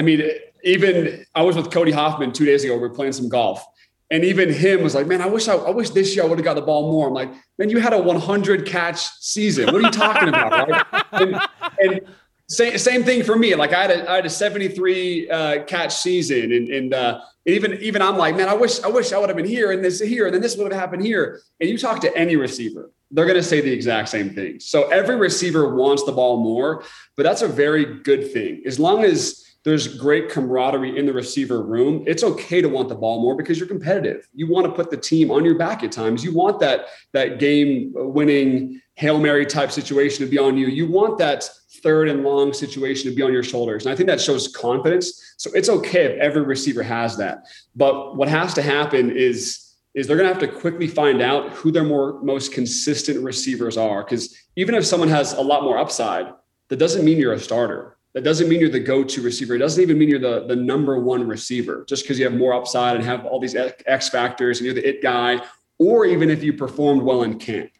I 0.00 0.02
mean, 0.02 0.28
even 0.64 1.24
I 1.36 1.42
was 1.42 1.54
with 1.54 1.70
Cody 1.70 1.92
Hoffman 1.92 2.32
two 2.32 2.44
days 2.44 2.64
ago. 2.64 2.74
We 2.74 2.80
were 2.80 2.90
playing 2.90 3.12
some 3.12 3.28
golf, 3.28 3.64
and 4.12 4.24
even 4.24 4.52
him 4.52 4.82
was 4.82 4.94
like, 4.94 5.06
"Man, 5.06 5.22
I 5.22 5.26
wish 5.26 5.48
I, 5.48 5.54
I 5.54 5.70
wish 5.70 5.90
this 5.90 6.14
year 6.14 6.24
I 6.24 6.28
would 6.28 6.38
have 6.38 6.44
got 6.44 6.54
the 6.54 6.62
ball 6.62 6.92
more." 6.92 7.08
I'm 7.08 7.14
like, 7.14 7.32
"Man, 7.58 7.70
you 7.70 7.80
had 7.80 7.94
a 7.94 7.98
100 7.98 8.66
catch 8.66 9.08
season. 9.20 9.66
What 9.66 9.76
are 9.76 9.80
you 9.80 9.90
talking 9.90 10.28
about?" 10.28 10.68
Right? 10.68 10.86
And, 11.12 11.40
and 11.80 12.00
same, 12.46 12.76
same 12.76 13.04
thing 13.04 13.24
for 13.24 13.34
me. 13.34 13.54
Like 13.54 13.72
I 13.72 13.82
had 13.82 13.90
a, 13.90 14.10
I 14.10 14.14
had 14.16 14.26
a 14.26 14.30
73 14.30 15.30
uh, 15.30 15.64
catch 15.64 15.96
season, 15.96 16.52
and, 16.52 16.68
and 16.68 16.94
uh, 16.94 17.20
even 17.46 17.78
even 17.80 18.02
I'm 18.02 18.18
like, 18.18 18.36
man, 18.36 18.48
I 18.48 18.54
wish 18.54 18.82
I 18.82 18.88
wish 18.88 19.12
I 19.12 19.18
would 19.18 19.30
have 19.30 19.36
been 19.36 19.46
here 19.46 19.72
and 19.72 19.82
this 19.82 19.98
here, 19.98 20.26
and 20.26 20.34
then 20.34 20.42
this 20.42 20.56
would 20.56 20.70
have 20.70 20.80
happened 20.80 21.04
here. 21.04 21.40
And 21.58 21.70
you 21.70 21.78
talk 21.78 22.00
to 22.02 22.14
any 22.16 22.36
receiver, 22.36 22.90
they're 23.10 23.24
going 23.24 23.36
to 23.36 23.42
say 23.42 23.62
the 23.62 23.72
exact 23.72 24.10
same 24.10 24.30
thing. 24.34 24.60
So 24.60 24.88
every 24.90 25.16
receiver 25.16 25.74
wants 25.74 26.04
the 26.04 26.12
ball 26.12 26.42
more, 26.42 26.84
but 27.16 27.22
that's 27.22 27.42
a 27.42 27.48
very 27.48 28.00
good 28.02 28.30
thing. 28.30 28.62
As 28.66 28.78
long 28.78 29.04
as 29.04 29.42
there's 29.64 29.96
great 29.96 30.28
camaraderie 30.28 30.98
in 30.98 31.06
the 31.06 31.12
receiver 31.12 31.62
room, 31.62 32.02
it's 32.06 32.24
okay 32.24 32.60
to 32.60 32.68
want 32.68 32.88
the 32.88 32.94
ball 32.94 33.22
more 33.22 33.36
because 33.36 33.58
you're 33.58 33.68
competitive. 33.68 34.28
You 34.34 34.50
want 34.50 34.66
to 34.66 34.72
put 34.72 34.90
the 34.90 34.96
team 34.96 35.30
on 35.30 35.44
your 35.44 35.56
back 35.56 35.84
at 35.84 35.92
times. 35.92 36.24
You 36.24 36.34
want 36.34 36.58
that 36.60 36.86
that 37.12 37.38
game 37.38 37.92
winning 37.94 38.80
Hail 38.94 39.18
Mary 39.18 39.46
type 39.46 39.70
situation 39.70 40.24
to 40.24 40.30
be 40.30 40.38
on 40.38 40.56
you. 40.56 40.66
You 40.66 40.90
want 40.90 41.16
that 41.18 41.48
third 41.82 42.08
and 42.08 42.22
long 42.22 42.52
situation 42.52 43.08
to 43.10 43.16
be 43.16 43.22
on 43.22 43.32
your 43.32 43.42
shoulders. 43.42 43.86
And 43.86 43.92
I 43.92 43.96
think 43.96 44.08
that 44.08 44.20
shows 44.20 44.48
confidence. 44.48 45.34
So 45.36 45.50
it's 45.54 45.68
okay 45.68 46.04
if 46.04 46.20
every 46.20 46.42
receiver 46.42 46.82
has 46.82 47.16
that. 47.16 47.46
But 47.74 48.16
what 48.16 48.28
has 48.28 48.54
to 48.54 48.62
happen 48.62 49.16
is 49.16 49.68
is 49.94 50.06
they're 50.06 50.16
going 50.16 50.26
to 50.26 50.32
have 50.32 50.42
to 50.42 50.60
quickly 50.60 50.86
find 50.86 51.20
out 51.20 51.50
who 51.50 51.70
their 51.70 51.84
more 51.84 52.18
most 52.22 52.50
consistent 52.52 53.22
receivers 53.22 53.76
are 53.76 54.02
because 54.02 54.34
even 54.56 54.74
if 54.74 54.86
someone 54.86 55.08
has 55.08 55.34
a 55.34 55.40
lot 55.40 55.62
more 55.62 55.76
upside, 55.76 56.32
that 56.68 56.76
doesn't 56.76 57.04
mean 57.04 57.18
you're 57.18 57.34
a 57.34 57.38
starter. 57.38 57.98
That 58.14 58.24
doesn't 58.24 58.48
mean 58.48 58.60
you're 58.60 58.68
the 58.68 58.80
go-to 58.80 59.22
receiver. 59.22 59.54
It 59.54 59.58
doesn't 59.58 59.82
even 59.82 59.98
mean 59.98 60.08
you're 60.08 60.18
the, 60.18 60.46
the 60.46 60.56
number 60.56 60.98
one 60.98 61.26
receiver 61.26 61.84
just 61.88 62.04
because 62.04 62.18
you 62.18 62.24
have 62.24 62.34
more 62.34 62.52
upside 62.52 62.96
and 62.96 63.04
have 63.04 63.24
all 63.24 63.40
these 63.40 63.54
X 63.54 64.08
factors 64.10 64.58
and 64.58 64.66
you're 64.66 64.74
the 64.74 64.86
it 64.86 65.02
guy, 65.02 65.40
or 65.78 66.04
even 66.04 66.28
if 66.28 66.42
you 66.42 66.52
performed 66.52 67.02
well 67.02 67.22
in 67.22 67.38
camp. 67.38 67.70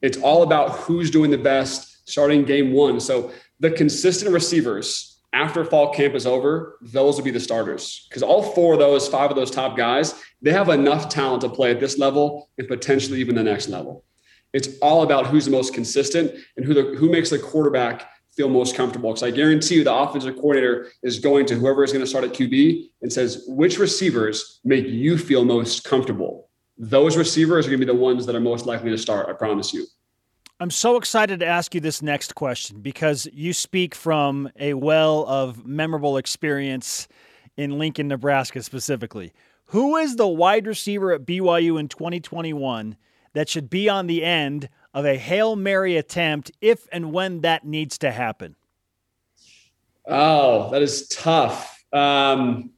It's 0.00 0.16
all 0.16 0.42
about 0.42 0.70
who's 0.70 1.10
doing 1.10 1.30
the 1.30 1.38
best 1.38 2.08
starting 2.08 2.44
game 2.44 2.72
one. 2.72 3.00
So 3.00 3.32
the 3.58 3.70
consistent 3.70 4.32
receivers 4.32 5.10
after 5.32 5.64
fall 5.64 5.92
camp 5.92 6.14
is 6.14 6.26
over, 6.26 6.78
those 6.80 7.16
will 7.16 7.24
be 7.24 7.30
the 7.30 7.38
starters 7.38 8.06
because 8.08 8.22
all 8.22 8.42
four 8.42 8.72
of 8.72 8.80
those, 8.80 9.08
five 9.08 9.30
of 9.30 9.36
those 9.36 9.50
top 9.50 9.76
guys, 9.76 10.14
they 10.42 10.52
have 10.52 10.68
enough 10.70 11.08
talent 11.08 11.42
to 11.42 11.48
play 11.48 11.70
at 11.70 11.78
this 11.78 11.98
level 11.98 12.48
and 12.58 12.66
potentially 12.66 13.20
even 13.20 13.34
the 13.34 13.42
next 13.42 13.68
level. 13.68 14.04
It's 14.52 14.78
all 14.80 15.02
about 15.02 15.28
who's 15.28 15.44
the 15.44 15.52
most 15.52 15.74
consistent 15.74 16.32
and 16.56 16.66
who 16.66 16.74
the, 16.74 16.96
who 16.96 17.10
makes 17.10 17.30
the 17.30 17.38
quarterback 17.38 18.08
feel 18.36 18.48
most 18.48 18.74
comfortable. 18.74 19.10
Because 19.10 19.22
I 19.22 19.30
guarantee 19.30 19.76
you, 19.76 19.84
the 19.84 19.94
offensive 19.94 20.34
coordinator 20.36 20.88
is 21.02 21.18
going 21.18 21.46
to 21.46 21.54
whoever 21.54 21.84
is 21.84 21.92
going 21.92 22.04
to 22.04 22.08
start 22.08 22.24
at 22.24 22.32
QB 22.32 22.90
and 23.02 23.12
says, 23.12 23.44
which 23.48 23.78
receivers 23.78 24.60
make 24.64 24.86
you 24.86 25.18
feel 25.18 25.44
most 25.44 25.84
comfortable? 25.84 26.48
Those 26.78 27.16
receivers 27.16 27.66
are 27.66 27.70
going 27.70 27.80
to 27.80 27.86
be 27.86 27.92
the 27.92 27.98
ones 27.98 28.26
that 28.26 28.34
are 28.34 28.40
most 28.40 28.66
likely 28.66 28.90
to 28.90 28.98
start. 28.98 29.28
I 29.28 29.32
promise 29.32 29.74
you. 29.74 29.86
I'm 30.60 30.70
so 30.70 30.96
excited 30.96 31.40
to 31.40 31.46
ask 31.46 31.74
you 31.74 31.80
this 31.80 32.02
next 32.02 32.34
question 32.34 32.80
because 32.80 33.26
you 33.32 33.54
speak 33.54 33.94
from 33.94 34.50
a 34.58 34.74
well 34.74 35.24
of 35.26 35.64
memorable 35.64 36.18
experience 36.18 37.08
in 37.56 37.78
Lincoln, 37.78 38.08
Nebraska 38.08 38.62
specifically. 38.62 39.32
Who 39.66 39.96
is 39.96 40.16
the 40.16 40.28
wide 40.28 40.66
receiver 40.66 41.12
at 41.12 41.24
BYU 41.24 41.78
in 41.78 41.88
2021 41.88 42.96
that 43.32 43.48
should 43.48 43.70
be 43.70 43.88
on 43.88 44.06
the 44.06 44.24
end 44.24 44.68
of 44.94 45.04
a 45.04 45.16
Hail 45.16 45.56
Mary 45.56 45.96
attempt 45.96 46.50
if 46.60 46.86
and 46.92 47.12
when 47.12 47.42
that 47.42 47.64
needs 47.64 47.98
to 47.98 48.10
happen? 48.10 48.56
Oh, 50.06 50.70
that 50.70 50.82
is 50.82 51.08
tough. 51.08 51.84
Um, 51.92 52.70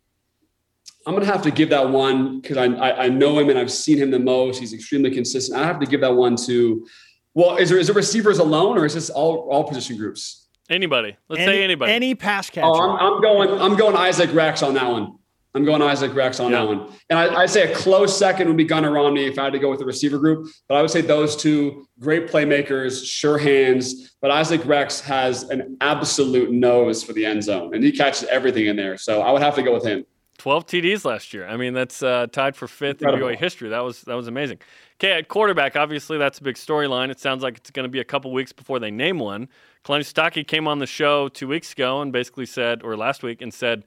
I'm 1.07 1.15
going 1.15 1.27
to 1.27 1.33
have 1.33 1.43
to 1.43 1.51
give 1.51 1.71
that 1.71 1.91
one 1.91 2.41
because 2.41 2.57
I, 2.57 2.67
I, 2.67 3.05
I 3.05 3.09
know 3.09 3.39
him 3.39 3.51
and 3.51 3.59
I've 3.59 3.73
seen 3.73 3.99
him 3.99 4.11
the 4.11 4.19
most. 4.19 4.59
He's 4.59 4.73
extremely 4.73 5.11
consistent. 5.11 5.59
I 5.59 5.65
have 5.65 5.81
to 5.81 5.87
give 5.87 6.01
that 6.03 6.15
one 6.15 6.37
to 6.47 6.87
well, 7.35 7.57
is 7.57 7.71
there 7.71 7.79
is 7.79 7.89
it 7.89 7.97
receivers 7.97 8.39
alone, 8.39 8.77
or 8.79 8.85
is 8.85 8.95
this 8.95 9.09
all 9.09 9.49
all 9.51 9.65
position 9.65 9.97
groups? 9.97 10.49
Anybody. 10.69 11.17
Let's 11.29 11.43
any, 11.43 11.53
say 11.53 11.65
anybody. 11.65 11.93
Any 11.93 12.15
pass 12.15 12.51
catcher. 12.51 12.67
Oh, 12.67 12.79
I'm, 12.79 13.15
I'm, 13.15 13.21
going. 13.21 13.61
I'm 13.61 13.77
going 13.77 13.97
Isaac 13.97 14.33
Rex 14.35 14.63
on 14.63 14.75
that 14.75 14.91
one. 14.91 15.19
I'm 15.55 15.65
going 15.65 15.83
Isaac 15.83 16.15
Rex 16.15 16.41
on 16.41 16.51
yeah. 16.51 16.61
that 16.61 16.67
one. 16.67 16.93
And 17.11 17.19
I, 17.19 17.41
would 17.41 17.51
say 17.51 17.71
a 17.71 17.75
close 17.75 18.17
second 18.17 18.49
would 18.49 18.57
be 18.57 18.65
Gunnar 18.65 18.91
Romney 18.91 19.27
if 19.27 19.39
I 19.39 19.45
had 19.45 19.53
to 19.53 19.59
go 19.59 19.69
with 19.69 19.81
the 19.81 19.85
receiver 19.85 20.19
group. 20.19 20.49
But 20.69 20.77
I 20.77 20.83
would 20.83 20.91
say 20.91 21.03
those 21.03 21.37
two 21.37 21.87
great 22.01 22.29
playmakers, 22.29 23.05
sure 23.05 23.37
hands. 23.37 24.17
But 24.23 24.31
Isaac 24.31 24.65
Rex 24.65 25.01
has 25.01 25.45
an 25.51 25.77
absolute 25.81 26.51
nose 26.51 27.05
for 27.05 27.13
the 27.13 27.27
end 27.27 27.45
zone, 27.45 27.75
and 27.75 27.85
he 27.85 27.93
catches 27.93 28.25
everything 28.29 28.67
in 28.67 28.77
there. 28.77 28.97
So 28.97 29.21
I 29.21 29.31
would 29.31 29.43
have 29.43 29.55
to 29.57 29.63
go 29.63 29.75
with 29.75 29.85
him. 29.85 30.07
12 30.39 30.67
TDs 30.67 31.05
last 31.05 31.33
year. 31.35 31.47
I 31.47 31.57
mean, 31.57 31.73
that's 31.73 32.03
uh, 32.03 32.27
tied 32.33 32.57
for 32.57 32.67
fifth 32.67 33.03
Incredible. 33.03 33.29
in 33.29 33.37
BYU 33.37 33.39
history. 33.39 33.69
That 33.69 33.85
was 33.85 34.03
that 34.03 34.15
was 34.15 34.27
amazing. 34.27 34.59
Okay, 34.99 35.13
at 35.13 35.29
quarterback, 35.29 35.77
obviously 35.77 36.19
that's 36.19 36.39
a 36.39 36.43
big 36.43 36.57
storyline. 36.57 37.11
It 37.11 37.21
sounds 37.21 37.43
like 37.43 37.59
it's 37.59 37.71
going 37.71 37.85
to 37.85 37.91
be 37.91 38.01
a 38.01 38.05
couple 38.05 38.33
weeks 38.33 38.53
before 38.53 38.79
they 38.79 38.91
name 38.91 39.19
one. 39.19 39.49
Kalani 39.85 40.01
Sitake 40.01 40.47
came 40.49 40.67
on 40.67 40.79
the 40.79 40.87
show 40.87 41.29
two 41.29 41.47
weeks 41.47 41.73
ago 41.73 42.01
and 42.03 42.13
basically 42.13 42.47
said, 42.47 42.83
or 42.83 42.97
last 42.97 43.23
week, 43.23 43.43
and 43.43 43.53
said, 43.53 43.85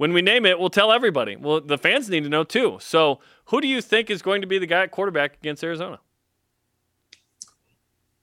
when 0.00 0.14
we 0.14 0.22
name 0.22 0.46
it, 0.46 0.58
we'll 0.58 0.70
tell 0.70 0.92
everybody. 0.92 1.36
Well, 1.36 1.60
the 1.60 1.76
fans 1.76 2.08
need 2.08 2.22
to 2.22 2.30
know 2.30 2.42
too. 2.42 2.78
So, 2.80 3.20
who 3.44 3.60
do 3.60 3.68
you 3.68 3.82
think 3.82 4.08
is 4.08 4.22
going 4.22 4.40
to 4.40 4.46
be 4.46 4.58
the 4.58 4.64
guy 4.64 4.84
at 4.84 4.92
quarterback 4.92 5.34
against 5.34 5.62
Arizona? 5.62 6.00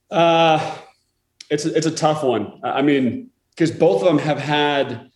Uh, 0.09 0.75
it's 1.51 1.67
a, 1.67 1.77
it's 1.77 1.85
a 1.85 1.91
tough 1.91 2.23
one. 2.23 2.61
I 2.63 2.81
mean, 2.81 3.29
because 3.51 3.69
both 3.69 4.01
of 4.01 4.07
them 4.07 4.17
have 4.17 4.39
had 4.39 5.11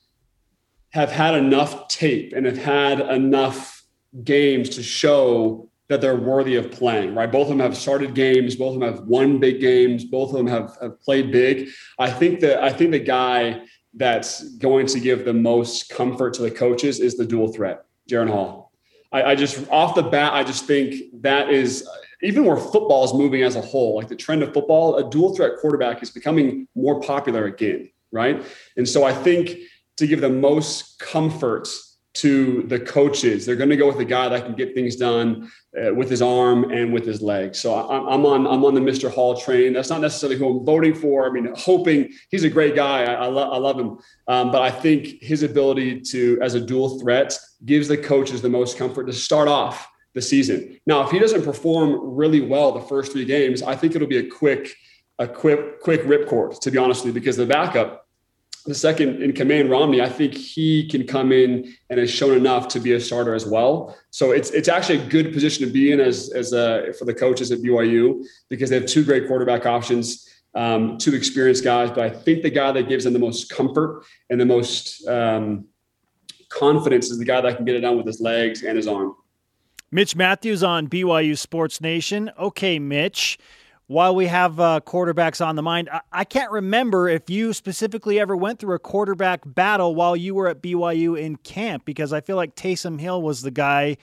have 0.91 1.11
had 1.11 1.33
enough 1.33 1.87
tape 1.87 2.31
and 2.33 2.45
have 2.45 2.59
had 2.59 2.99
enough 2.99 3.83
games 4.23 4.69
to 4.69 4.83
show 4.83 5.67
that 5.87 5.99
they're 5.99 6.15
worthy 6.15 6.57
of 6.57 6.69
playing, 6.69 7.15
right? 7.15 7.31
Both 7.31 7.45
of 7.45 7.57
them 7.57 7.59
have 7.59 7.75
started 7.75 8.13
games, 8.13 8.55
both 8.55 8.75
of 8.75 8.81
them 8.81 8.93
have 8.93 9.07
won 9.07 9.39
big 9.39 9.61
games, 9.61 10.05
both 10.05 10.29
of 10.29 10.35
them 10.35 10.45
have, 10.45 10.77
have 10.79 11.01
played 11.01 11.31
big. 11.31 11.69
I 11.97 12.11
think 12.11 12.39
that 12.41 12.63
I 12.63 12.71
think 12.71 12.91
the 12.91 12.99
guy 12.99 13.61
that's 13.93 14.55
going 14.57 14.85
to 14.87 14.99
give 14.99 15.25
the 15.25 15.33
most 15.33 15.89
comfort 15.89 16.33
to 16.35 16.41
the 16.41 16.51
coaches 16.51 16.99
is 16.99 17.17
the 17.17 17.25
dual 17.25 17.51
threat, 17.51 17.85
Jaren 18.09 18.29
Hall. 18.29 18.71
I, 19.11 19.23
I 19.23 19.35
just 19.35 19.69
off 19.69 19.95
the 19.95 20.03
bat, 20.03 20.33
I 20.33 20.43
just 20.43 20.65
think 20.65 21.21
that 21.21 21.49
is 21.49 21.87
even 22.23 22.45
where 22.45 22.57
football 22.57 23.03
is 23.03 23.13
moving 23.13 23.43
as 23.43 23.55
a 23.55 23.61
whole, 23.61 23.95
like 23.95 24.07
the 24.07 24.15
trend 24.15 24.43
of 24.43 24.53
football, 24.53 24.97
a 24.97 25.09
dual 25.09 25.35
threat 25.35 25.53
quarterback 25.59 26.01
is 26.03 26.11
becoming 26.11 26.67
more 26.75 27.01
popular 27.01 27.45
again, 27.45 27.89
right? 28.11 28.43
And 28.77 28.87
so 28.87 29.03
I 29.03 29.13
think 29.13 29.57
to 29.97 30.07
give 30.07 30.21
the 30.21 30.29
most 30.29 30.99
comfort 30.99 31.67
to 32.13 32.63
the 32.63 32.79
coaches. 32.79 33.45
They're 33.45 33.55
going 33.55 33.69
to 33.69 33.77
go 33.77 33.87
with 33.87 33.97
the 33.97 34.05
guy 34.05 34.27
that 34.27 34.45
can 34.45 34.53
get 34.53 34.73
things 34.73 34.97
done 34.97 35.49
uh, 35.81 35.93
with 35.93 36.09
his 36.09 36.21
arm 36.21 36.69
and 36.71 36.91
with 36.91 37.05
his 37.05 37.21
legs. 37.21 37.59
So 37.59 37.73
I'm, 37.73 38.07
I'm, 38.07 38.25
on 38.25 38.45
I'm 38.45 38.65
on 38.65 38.73
the 38.73 38.81
Mr. 38.81 39.09
Hall 39.09 39.39
train. 39.39 39.71
That's 39.71 39.89
not 39.89 40.01
necessarily 40.01 40.37
who 40.37 40.59
I'm 40.59 40.65
voting 40.65 40.93
for. 40.93 41.25
I 41.25 41.31
mean, 41.31 41.53
hoping 41.55 42.11
he's 42.29 42.43
a 42.43 42.49
great 42.49 42.75
guy. 42.75 43.03
I, 43.03 43.13
I, 43.13 43.25
lo- 43.27 43.49
I 43.49 43.57
love 43.57 43.79
him, 43.79 43.97
um, 44.27 44.51
but 44.51 44.61
I 44.61 44.69
think 44.69 45.21
his 45.21 45.43
ability 45.43 46.01
to 46.01 46.37
as 46.41 46.53
a 46.53 46.59
dual 46.59 46.99
threat 46.99 47.37
gives 47.65 47.87
the 47.87 47.97
coaches 47.97 48.41
the 48.41 48.49
most 48.49 48.77
comfort 48.77 49.05
to 49.05 49.13
start 49.13 49.47
off 49.47 49.87
the 50.13 50.21
season. 50.21 50.77
Now, 50.85 51.05
if 51.05 51.11
he 51.11 51.19
doesn't 51.19 51.43
perform 51.43 52.15
really 52.15 52.41
well 52.41 52.73
the 52.73 52.81
first 52.81 53.13
three 53.13 53.25
games, 53.25 53.63
I 53.63 53.75
think 53.75 53.95
it'll 53.95 54.07
be 54.07 54.17
a 54.17 54.29
quick 54.29 54.75
a 55.19 55.27
quick 55.27 55.79
quick 55.81 56.01
ripcord 56.03 56.59
to 56.59 56.71
be 56.71 56.77
honest 56.79 57.05
with 57.05 57.13
you 57.13 57.21
because 57.21 57.37
the 57.37 57.45
backup 57.45 58.00
the 58.65 58.75
second 58.75 59.21
in 59.23 59.33
command, 59.33 59.69
Romney, 59.69 60.01
I 60.01 60.09
think 60.09 60.35
he 60.35 60.87
can 60.87 61.07
come 61.07 61.31
in 61.31 61.73
and 61.89 61.99
has 61.99 62.11
shown 62.11 62.37
enough 62.37 62.67
to 62.69 62.79
be 62.79 62.93
a 62.93 62.99
starter 62.99 63.33
as 63.33 63.45
well. 63.45 63.97
So 64.11 64.31
it's 64.31 64.51
it's 64.51 64.67
actually 64.67 64.99
a 64.99 65.05
good 65.07 65.33
position 65.33 65.65
to 65.65 65.71
be 65.71 65.91
in 65.91 65.99
as 65.99 66.31
as 66.31 66.53
a, 66.53 66.93
for 66.97 67.05
the 67.05 67.13
coaches 67.13 67.51
at 67.51 67.59
BYU 67.59 68.23
because 68.49 68.69
they 68.69 68.75
have 68.75 68.85
two 68.85 69.03
great 69.03 69.27
quarterback 69.27 69.65
options, 69.65 70.29
um, 70.53 70.97
two 70.97 71.15
experienced 71.15 71.63
guys. 71.63 71.89
But 71.89 71.99
I 71.99 72.09
think 72.09 72.43
the 72.43 72.49
guy 72.49 72.71
that 72.71 72.87
gives 72.87 73.03
them 73.03 73.13
the 73.13 73.19
most 73.19 73.49
comfort 73.49 74.03
and 74.29 74.39
the 74.39 74.45
most 74.45 75.07
um, 75.07 75.65
confidence 76.49 77.09
is 77.09 77.17
the 77.17 77.25
guy 77.25 77.41
that 77.41 77.55
can 77.55 77.65
get 77.65 77.75
it 77.75 77.81
done 77.81 77.97
with 77.97 78.05
his 78.05 78.21
legs 78.21 78.63
and 78.63 78.77
his 78.77 78.87
arm. 78.87 79.15
Mitch 79.91 80.15
Matthews 80.15 80.63
on 80.63 80.87
BYU 80.87 81.37
Sports 81.37 81.81
Nation. 81.81 82.31
Okay, 82.39 82.79
Mitch 82.79 83.37
while 83.91 84.15
we 84.15 84.27
have 84.27 84.57
uh, 84.57 84.79
quarterbacks 84.85 85.45
on 85.45 85.57
the 85.57 85.61
mind, 85.61 85.89
I-, 85.91 85.99
I 86.13 86.23
can't 86.23 86.49
remember 86.49 87.09
if 87.09 87.29
you 87.29 87.51
specifically 87.51 88.21
ever 88.21 88.37
went 88.37 88.59
through 88.59 88.75
a 88.75 88.79
quarterback 88.79 89.41
battle 89.45 89.95
while 89.95 90.15
you 90.15 90.33
were 90.33 90.47
at 90.47 90.61
BYU 90.61 91.19
in 91.19 91.35
camp 91.35 91.83
because 91.83 92.13
I 92.13 92.21
feel 92.21 92.37
like 92.37 92.55
Taysom 92.55 93.01
Hill 93.01 93.21
was 93.21 93.41
the 93.41 93.51
guy 93.51 93.97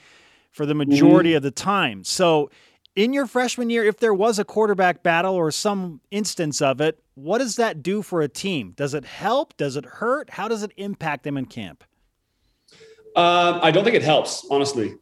for 0.50 0.66
the 0.66 0.74
majority 0.74 1.30
mm-hmm. 1.30 1.38
of 1.38 1.42
the 1.42 1.50
time. 1.50 2.04
So, 2.04 2.50
in 2.96 3.14
your 3.14 3.26
freshman 3.26 3.70
year, 3.70 3.84
if 3.84 3.98
there 3.98 4.12
was 4.12 4.38
a 4.38 4.44
quarterback 4.44 5.02
battle 5.02 5.34
or 5.34 5.50
some 5.50 6.00
instance 6.10 6.60
of 6.60 6.82
it, 6.82 7.00
what 7.14 7.38
does 7.38 7.56
that 7.56 7.82
do 7.82 8.02
for 8.02 8.20
a 8.20 8.28
team? 8.28 8.74
Does 8.76 8.92
it 8.92 9.04
help? 9.06 9.56
Does 9.56 9.76
it 9.76 9.86
hurt? 9.86 10.30
How 10.30 10.48
does 10.48 10.62
it 10.62 10.72
impact 10.76 11.24
them 11.24 11.38
in 11.38 11.46
camp? 11.46 11.82
Um, 13.16 13.60
I 13.62 13.70
don't 13.70 13.84
think 13.84 13.96
it 13.96 14.02
helps, 14.02 14.46
honestly. 14.50 14.96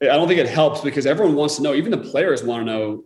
I 0.00 0.06
don't 0.06 0.26
think 0.26 0.40
it 0.40 0.48
helps 0.48 0.80
because 0.80 1.06
everyone 1.06 1.36
wants 1.36 1.56
to 1.56 1.62
know, 1.62 1.74
even 1.74 1.92
the 1.92 1.98
players 1.98 2.42
want 2.42 2.62
to 2.62 2.64
know 2.64 3.04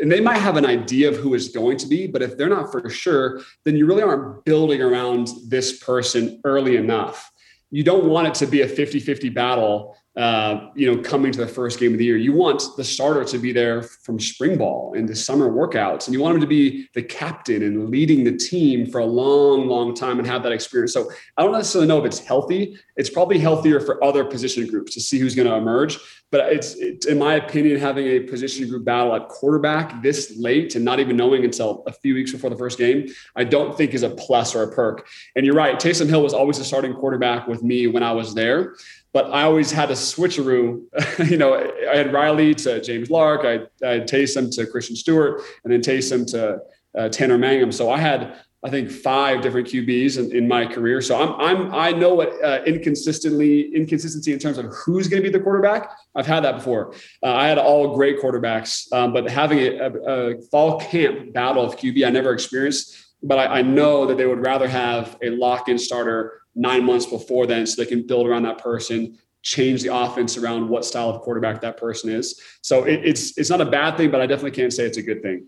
and 0.00 0.10
they 0.10 0.20
might 0.20 0.38
have 0.38 0.56
an 0.56 0.66
idea 0.66 1.08
of 1.08 1.16
who 1.16 1.34
is 1.34 1.48
going 1.48 1.76
to 1.78 1.86
be, 1.86 2.06
but 2.06 2.22
if 2.22 2.36
they're 2.36 2.48
not 2.48 2.70
for 2.70 2.88
sure, 2.88 3.40
then 3.64 3.76
you 3.76 3.86
really 3.86 4.02
aren't 4.02 4.44
building 4.44 4.80
around 4.80 5.28
this 5.48 5.78
person 5.78 6.40
early 6.44 6.76
enough. 6.76 7.30
You 7.70 7.82
don't 7.82 8.06
want 8.06 8.28
it 8.28 8.34
to 8.34 8.46
be 8.46 8.62
a 8.62 8.68
50 8.68 9.00
50 9.00 9.28
battle 9.30 9.96
uh, 10.18 10.70
you 10.74 10.92
know, 10.92 11.00
coming 11.00 11.30
to 11.30 11.38
the 11.38 11.46
first 11.46 11.78
game 11.78 11.92
of 11.92 11.98
the 11.98 12.04
year. 12.04 12.16
You 12.16 12.32
want 12.32 12.64
the 12.76 12.82
starter 12.82 13.24
to 13.26 13.38
be 13.38 13.52
there 13.52 13.82
from 13.82 14.18
spring 14.18 14.58
ball 14.58 14.94
and 14.96 15.08
the 15.08 15.14
summer 15.14 15.48
workouts, 15.48 16.06
and 16.06 16.12
you 16.12 16.20
want 16.20 16.34
him 16.34 16.40
to 16.40 16.46
be 16.48 16.88
the 16.94 17.02
captain 17.02 17.62
and 17.62 17.88
leading 17.88 18.24
the 18.24 18.36
team 18.36 18.90
for 18.90 18.98
a 18.98 19.04
long, 19.04 19.68
long 19.68 19.94
time 19.94 20.18
and 20.18 20.26
have 20.26 20.42
that 20.42 20.50
experience. 20.50 20.92
So 20.92 21.08
I 21.36 21.44
don't 21.44 21.52
necessarily 21.52 21.86
know 21.86 22.00
if 22.00 22.04
it's 22.04 22.18
healthy. 22.18 22.76
It's 22.96 23.08
probably 23.08 23.38
healthier 23.38 23.78
for 23.78 24.02
other 24.02 24.24
position 24.24 24.66
groups 24.66 24.92
to 24.94 25.00
see 25.00 25.20
who's 25.20 25.36
going 25.36 25.46
to 25.46 25.54
emerge. 25.54 26.00
But 26.30 26.52
it's, 26.52 26.74
it's, 26.74 27.06
in 27.06 27.18
my 27.18 27.34
opinion, 27.34 27.80
having 27.80 28.06
a 28.06 28.20
position 28.20 28.68
group 28.68 28.84
battle 28.84 29.14
at 29.14 29.28
quarterback 29.28 30.02
this 30.02 30.36
late 30.38 30.74
and 30.74 30.84
not 30.84 31.00
even 31.00 31.16
knowing 31.16 31.44
until 31.44 31.82
a 31.86 31.92
few 31.92 32.14
weeks 32.14 32.32
before 32.32 32.50
the 32.50 32.56
first 32.56 32.76
game, 32.76 33.06
I 33.34 33.44
don't 33.44 33.76
think 33.76 33.94
is 33.94 34.02
a 34.02 34.10
plus 34.10 34.54
or 34.54 34.62
a 34.62 34.70
perk. 34.70 35.06
And 35.36 35.46
you're 35.46 35.54
right, 35.54 35.76
Taysom 35.76 36.08
Hill 36.08 36.22
was 36.22 36.34
always 36.34 36.58
the 36.58 36.64
starting 36.64 36.92
quarterback 36.92 37.48
with 37.48 37.62
me 37.62 37.86
when 37.86 38.02
I 38.02 38.12
was 38.12 38.34
there 38.34 38.74
but 39.12 39.32
I 39.32 39.42
always 39.44 39.70
had 39.70 39.90
a 39.90 39.94
switcheroo. 39.94 40.82
you 41.30 41.36
know, 41.36 41.54
I 41.90 41.96
had 41.96 42.12
Riley 42.12 42.54
to 42.56 42.80
James 42.80 43.10
Lark, 43.10 43.40
I, 43.44 43.86
I 43.86 43.94
had 43.94 44.08
Taysom 44.08 44.54
to 44.56 44.66
Christian 44.66 44.96
Stewart, 44.96 45.42
and 45.64 45.72
then 45.72 45.80
Taysom 45.80 46.26
to 46.32 46.60
uh, 46.96 47.08
Tanner 47.08 47.38
Mangum. 47.38 47.72
So 47.72 47.90
I 47.90 47.98
had, 47.98 48.36
I 48.64 48.70
think, 48.70 48.90
five 48.90 49.40
different 49.40 49.68
QBs 49.68 50.18
in, 50.18 50.34
in 50.34 50.48
my 50.48 50.66
career. 50.66 51.00
So 51.00 51.16
I'm, 51.16 51.40
I'm, 51.40 51.74
I 51.74 51.92
know 51.92 52.14
what 52.14 52.32
uh, 52.42 52.60
inconsistently 52.66 53.72
inconsistency 53.74 54.32
in 54.32 54.40
terms 54.40 54.58
of 54.58 54.66
who's 54.66 55.06
going 55.06 55.22
to 55.22 55.28
be 55.28 55.32
the 55.32 55.42
quarterback. 55.42 55.92
I've 56.16 56.26
had 56.26 56.42
that 56.42 56.56
before. 56.56 56.92
Uh, 57.22 57.34
I 57.34 57.46
had 57.46 57.58
all 57.58 57.94
great 57.94 58.20
quarterbacks, 58.20 58.92
um, 58.92 59.12
but 59.12 59.30
having 59.30 59.60
a, 59.60 59.76
a, 59.78 59.90
a, 59.90 60.42
fall 60.50 60.80
camp 60.80 61.32
battle 61.32 61.64
of 61.64 61.76
QB, 61.76 62.04
I 62.04 62.10
never 62.10 62.32
experienced. 62.32 62.96
But 63.22 63.38
I, 63.38 63.58
I 63.58 63.62
know 63.62 64.06
that 64.06 64.16
they 64.16 64.26
would 64.26 64.44
rather 64.44 64.66
have 64.66 65.16
a 65.22 65.30
lock-in 65.30 65.78
starter 65.78 66.42
nine 66.56 66.84
months 66.84 67.06
before 67.06 67.46
then 67.46 67.64
so 67.64 67.80
they 67.80 67.88
can 67.88 68.06
build 68.06 68.26
around 68.26 68.42
that 68.42 68.58
person 68.58 69.16
change 69.42 69.82
the 69.82 69.94
offense 69.94 70.36
around 70.36 70.68
what 70.68 70.84
style 70.84 71.08
of 71.08 71.22
quarterback 71.22 71.60
that 71.60 71.76
person 71.76 72.10
is 72.10 72.40
so 72.60 72.82
it, 72.82 73.00
it's 73.04 73.38
it's 73.38 73.48
not 73.48 73.60
a 73.60 73.64
bad 73.64 73.96
thing 73.96 74.10
but 74.10 74.20
i 74.20 74.26
definitely 74.26 74.50
can't 74.50 74.72
say 74.72 74.84
it's 74.84 74.98
a 74.98 75.02
good 75.02 75.22
thing 75.22 75.46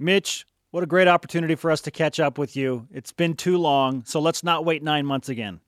mitch 0.00 0.44
what 0.70 0.82
a 0.82 0.86
great 0.86 1.08
opportunity 1.08 1.54
for 1.54 1.70
us 1.70 1.80
to 1.80 1.90
catch 1.90 2.20
up 2.20 2.38
with 2.38 2.56
you 2.56 2.86
it's 2.92 3.12
been 3.12 3.34
too 3.34 3.58
long 3.58 4.04
so 4.04 4.20
let's 4.20 4.42
not 4.42 4.64
wait 4.64 4.82
nine 4.82 5.04
months 5.06 5.28
again 5.28 5.60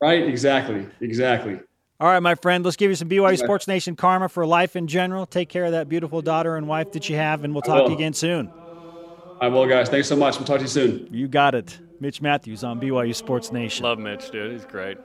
right 0.00 0.26
exactly 0.26 0.86
exactly 1.00 1.60
all 2.00 2.08
right, 2.08 2.20
my 2.20 2.34
friend, 2.34 2.64
let's 2.64 2.78
give 2.78 2.88
you 2.88 2.94
some 2.94 3.10
BYU 3.10 3.36
Sports 3.36 3.68
Nation 3.68 3.94
karma 3.94 4.30
for 4.30 4.46
life 4.46 4.74
in 4.74 4.86
general. 4.86 5.26
Take 5.26 5.50
care 5.50 5.66
of 5.66 5.72
that 5.72 5.86
beautiful 5.86 6.22
daughter 6.22 6.56
and 6.56 6.66
wife 6.66 6.92
that 6.92 7.10
you 7.10 7.16
have, 7.16 7.44
and 7.44 7.52
we'll 7.52 7.60
talk 7.60 7.84
to 7.84 7.90
you 7.90 7.94
again 7.94 8.14
soon. 8.14 8.50
I 9.38 9.48
will, 9.48 9.66
guys. 9.66 9.90
Thanks 9.90 10.08
so 10.08 10.16
much. 10.16 10.38
We'll 10.38 10.46
talk 10.46 10.56
to 10.56 10.62
you 10.62 10.68
soon. 10.68 11.08
You 11.10 11.28
got 11.28 11.54
it. 11.54 11.78
Mitch 12.00 12.22
Mathews 12.22 12.64
on 12.64 12.80
BYU 12.80 13.14
Sports 13.14 13.52
Nation. 13.52 13.84
Love 13.84 13.98
Mitch, 13.98 14.30
dude. 14.30 14.52
He's 14.52 14.64
great. 14.64 14.96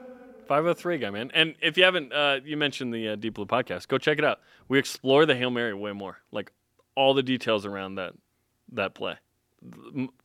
503 0.46 0.96
guy, 0.96 1.10
man. 1.10 1.30
And 1.34 1.54
if 1.60 1.76
you 1.76 1.84
haven't, 1.84 2.14
uh, 2.14 2.40
you 2.42 2.56
mentioned 2.56 2.94
the 2.94 3.10
uh, 3.10 3.16
Deep 3.16 3.34
Blue 3.34 3.44
podcast. 3.44 3.88
Go 3.88 3.98
check 3.98 4.18
it 4.18 4.24
out. 4.24 4.40
We 4.68 4.78
explore 4.78 5.26
the 5.26 5.36
Hail 5.36 5.50
Mary 5.50 5.74
way 5.74 5.92
more, 5.92 6.18
like 6.32 6.50
all 6.94 7.12
the 7.12 7.22
details 7.22 7.66
around 7.66 7.96
that 7.96 8.14
that 8.72 8.94
play, 8.94 9.16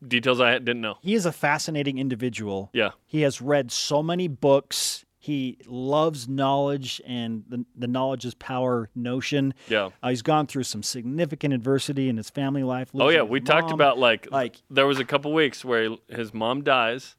details 0.06 0.40
I 0.40 0.54
didn't 0.60 0.82
know. 0.82 0.98
He 1.02 1.14
is 1.14 1.26
a 1.26 1.32
fascinating 1.32 1.98
individual. 1.98 2.70
Yeah, 2.74 2.92
he 3.06 3.22
has 3.22 3.42
read 3.42 3.72
so 3.72 4.02
many 4.04 4.28
books. 4.28 5.06
He 5.24 5.60
loves 5.68 6.28
knowledge 6.28 7.00
and 7.06 7.44
the, 7.48 7.64
the 7.76 7.86
knowledge 7.86 8.26
is 8.26 8.34
power 8.34 8.90
notion. 8.96 9.54
Yeah. 9.70 9.90
Uh, 10.02 10.10
he's 10.10 10.24
gone 10.24 10.48
through 10.48 10.64
some 10.64 10.82
significant 10.82 11.54
adversity 11.54 12.10
in 12.10 12.18
his 12.18 12.32
family 12.32 12.64
life. 12.64 12.90
Oh, 12.96 13.10
yeah. 13.10 13.22
We 13.22 13.40
mom. 13.40 13.46
talked 13.46 13.72
about 13.72 14.00
like, 14.00 14.32
like 14.32 14.56
there 14.72 14.88
was 14.88 14.98
a 14.98 15.06
couple 15.06 15.32
weeks 15.32 15.64
where 15.64 15.92
his 16.08 16.34
mom 16.34 16.64
dies, 16.64 17.18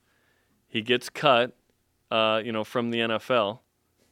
he 0.66 0.82
gets 0.82 1.10
cut, 1.10 1.54
uh, 2.10 2.42
you 2.44 2.50
know, 2.50 2.64
from 2.64 2.90
the 2.90 2.98
NFL, 2.98 3.60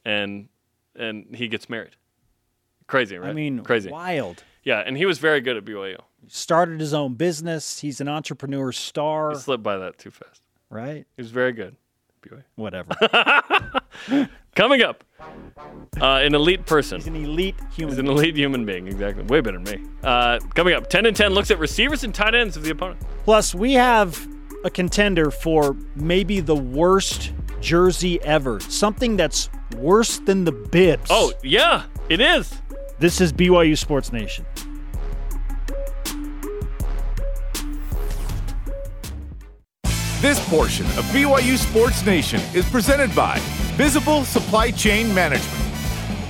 and 0.05 0.47
and 0.95 1.35
he 1.35 1.49
gets 1.49 1.69
married. 1.69 1.97
Crazy, 2.87 3.17
right? 3.17 3.29
I 3.29 3.33
mean, 3.33 3.59
crazy, 3.61 3.89
wild. 3.89 4.43
Yeah, 4.63 4.79
and 4.79 4.95
he 4.95 5.05
was 5.05 5.17
very 5.17 5.41
good 5.41 5.57
at 5.57 5.65
BYU. 5.65 5.97
Started 6.27 6.79
his 6.79 6.93
own 6.93 7.15
business. 7.15 7.79
He's 7.79 7.99
an 7.99 8.07
entrepreneur 8.07 8.71
star. 8.71 9.31
He 9.31 9.37
slipped 9.37 9.63
by 9.63 9.77
that 9.77 9.97
too 9.97 10.11
fast. 10.11 10.41
Right. 10.69 11.05
He 11.15 11.21
was 11.21 11.31
very 11.31 11.51
good. 11.51 11.75
BYU. 12.21 12.43
Whatever. 12.55 12.89
Coming 14.55 14.81
up, 14.83 15.03
uh, 16.01 16.05
an 16.17 16.35
elite 16.35 16.65
person. 16.65 16.97
He's 16.97 17.07
an 17.07 17.15
elite 17.15 17.55
human. 17.73 17.95
He's 17.95 17.99
an 17.99 18.07
elite 18.07 18.35
human 18.35 18.65
being. 18.65 18.87
Exactly. 18.87 19.23
Way 19.23 19.41
better 19.41 19.59
than 19.59 19.81
me. 19.81 19.89
Uh, 20.03 20.39
coming 20.53 20.73
up, 20.73 20.89
10 20.89 21.05
and 21.05 21.15
10 21.15 21.33
looks 21.33 21.51
at 21.51 21.59
receivers 21.59 22.03
and 22.03 22.13
tight 22.13 22.35
ends 22.35 22.57
of 22.57 22.63
the 22.63 22.71
opponent. 22.71 23.01
Plus, 23.23 23.55
we 23.55 23.73
have 23.73 24.27
a 24.65 24.69
contender 24.69 25.31
for 25.31 25.75
maybe 25.95 26.41
the 26.41 26.55
worst 26.55 27.31
jersey 27.61 28.21
ever. 28.23 28.59
Something 28.59 29.15
that's 29.15 29.49
worse 29.77 30.19
than 30.19 30.43
the 30.43 30.51
bibs. 30.51 31.07
Oh, 31.09 31.31
yeah, 31.43 31.83
it 32.09 32.19
is. 32.19 32.53
This 32.99 33.21
is 33.21 33.31
BYU 33.31 33.77
Sports 33.77 34.11
Nation. 34.11 34.45
This 40.21 40.39
portion 40.49 40.85
of 40.85 41.03
BYU 41.05 41.57
Sports 41.57 42.05
Nation 42.05 42.39
is 42.53 42.69
presented 42.69 43.15
by 43.15 43.39
Visible 43.73 44.23
Supply 44.23 44.69
Chain 44.69 45.11
Management. 45.15 45.73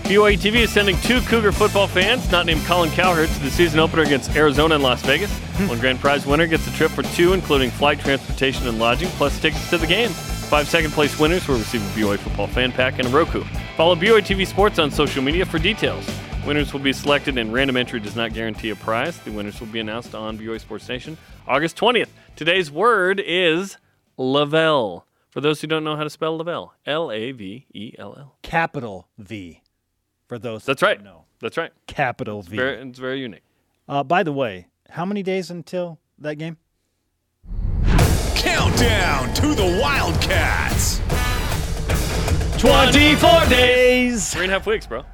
BYU 0.03 0.37
TV 0.37 0.61
is 0.61 0.71
sending 0.71 0.95
two 1.01 1.19
Cougar 1.19 1.51
football 1.51 1.87
fans, 1.87 2.31
not 2.31 2.45
named 2.45 2.63
Colin 2.63 2.89
Cowherd, 2.91 3.27
to 3.27 3.39
the 3.39 3.51
season 3.51 3.81
opener 3.81 4.03
against 4.03 4.33
Arizona 4.33 4.75
in 4.75 4.81
Las 4.81 5.01
Vegas. 5.01 5.29
Hmm. 5.57 5.67
One 5.67 5.79
grand 5.79 5.99
prize 5.99 6.25
winner 6.25 6.47
gets 6.47 6.65
a 6.67 6.71
trip 6.71 6.89
for 6.91 7.03
two, 7.03 7.33
including 7.33 7.69
flight, 7.69 7.99
transportation, 7.99 8.65
and 8.65 8.79
lodging, 8.79 9.09
plus 9.09 9.37
tickets 9.41 9.69
to 9.71 9.77
the 9.77 9.87
game. 9.87 10.11
Five 10.11 10.69
second 10.69 10.91
place 10.91 11.19
winners 11.19 11.45
will 11.49 11.57
receive 11.57 11.81
a 11.81 11.99
BYU 11.99 12.17
football 12.17 12.47
fan 12.47 12.71
pack 12.71 12.97
and 12.97 13.09
a 13.09 13.11
Roku. 13.11 13.43
Follow 13.75 13.95
BYU 13.95 14.21
TV 14.21 14.47
Sports 14.47 14.79
on 14.79 14.89
social 14.89 15.21
media 15.21 15.45
for 15.45 15.59
details. 15.59 16.09
Winners 16.45 16.73
will 16.73 16.79
be 16.79 16.91
selected, 16.91 17.37
and 17.37 17.53
random 17.53 17.77
entry 17.77 17.99
does 17.99 18.15
not 18.15 18.33
guarantee 18.33 18.71
a 18.71 18.75
prize. 18.75 19.17
The 19.19 19.31
winners 19.31 19.59
will 19.59 19.67
be 19.67 19.79
announced 19.79 20.15
on 20.15 20.39
BYU 20.39 20.59
Sports 20.59 20.89
Nation 20.89 21.15
August 21.47 21.77
20th. 21.77 22.07
Today's 22.35 22.71
word 22.71 23.21
is 23.23 23.77
LaVell. 24.17 25.03
For 25.29 25.39
those 25.39 25.61
who 25.61 25.67
don't 25.67 25.83
know 25.83 25.95
how 25.95 26.03
to 26.03 26.09
spell 26.09 26.37
LaVell, 26.39 26.71
L 26.87 27.11
A 27.11 27.31
V 27.31 27.67
E 27.73 27.93
L 27.99 28.15
L. 28.17 28.37
Capital 28.41 29.07
V. 29.19 29.61
For 30.27 30.39
those 30.39 30.65
that's 30.65 30.81
right. 30.81 31.01
No, 31.01 31.25
that's 31.41 31.57
right. 31.57 31.71
Capital 31.85 32.39
it's 32.39 32.47
V. 32.47 32.57
Very, 32.57 32.89
it's 32.89 32.99
very 32.99 33.21
unique. 33.21 33.43
Uh, 33.87 34.03
by 34.03 34.23
the 34.23 34.33
way, 34.33 34.67
how 34.89 35.05
many 35.05 35.21
days 35.21 35.51
until 35.51 35.99
that 36.17 36.35
game? 36.35 36.57
Countdown 38.35 39.31
to 39.35 39.53
the 39.53 39.79
Wildcats. 39.79 41.01
24 42.59 43.45
days. 43.47 44.33
Three 44.33 44.43
and 44.43 44.51
a 44.51 44.55
half 44.55 44.65
weeks, 44.65 44.87
bro. 44.87 45.05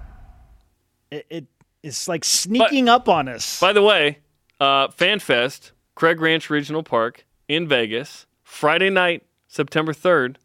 It, 1.11 1.25
it 1.29 1.45
it's 1.83 2.07
like 2.07 2.25
sneaking 2.25 2.85
but, 2.85 2.91
up 2.91 3.09
on 3.09 3.27
us. 3.27 3.59
By 3.59 3.73
the 3.73 3.81
way, 3.81 4.19
uh, 4.59 4.87
FanFest, 4.89 5.71
Craig 5.95 6.19
Ranch 6.19 6.49
Regional 6.49 6.83
Park 6.83 7.25
in 7.47 7.67
Vegas. 7.67 8.25
Friday 8.43 8.89
night, 8.89 9.23
September 9.47 9.93
3rd, 9.93 10.37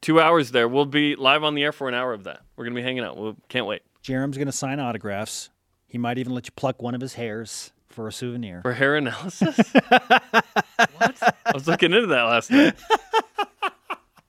two 0.00 0.20
hours 0.20 0.50
there. 0.50 0.68
We'll 0.68 0.86
be 0.86 1.16
live 1.16 1.42
on 1.42 1.54
the 1.54 1.62
air 1.62 1.72
for 1.72 1.88
an 1.88 1.94
hour 1.94 2.12
of 2.12 2.24
that. 2.24 2.42
We're 2.56 2.64
going 2.64 2.74
to 2.74 2.80
be 2.80 2.84
hanging 2.84 3.04
out. 3.04 3.16
We 3.16 3.34
can't 3.48 3.66
wait. 3.66 3.82
Jarom's 4.02 4.36
going 4.36 4.46
to 4.46 4.52
sign 4.52 4.80
autographs. 4.80 5.50
He 5.86 5.98
might 5.98 6.18
even 6.18 6.34
let 6.34 6.46
you 6.46 6.52
pluck 6.54 6.80
one 6.80 6.94
of 6.94 7.00
his 7.00 7.14
hairs 7.14 7.72
for 7.88 8.06
a 8.08 8.12
souvenir. 8.12 8.62
For 8.62 8.74
hair 8.74 8.96
analysis? 8.96 9.56
what? 9.88 10.14
I 11.10 11.52
was 11.52 11.66
looking 11.66 11.92
into 11.92 12.06
that 12.06 12.22
last 12.22 12.50
night. 12.50 12.74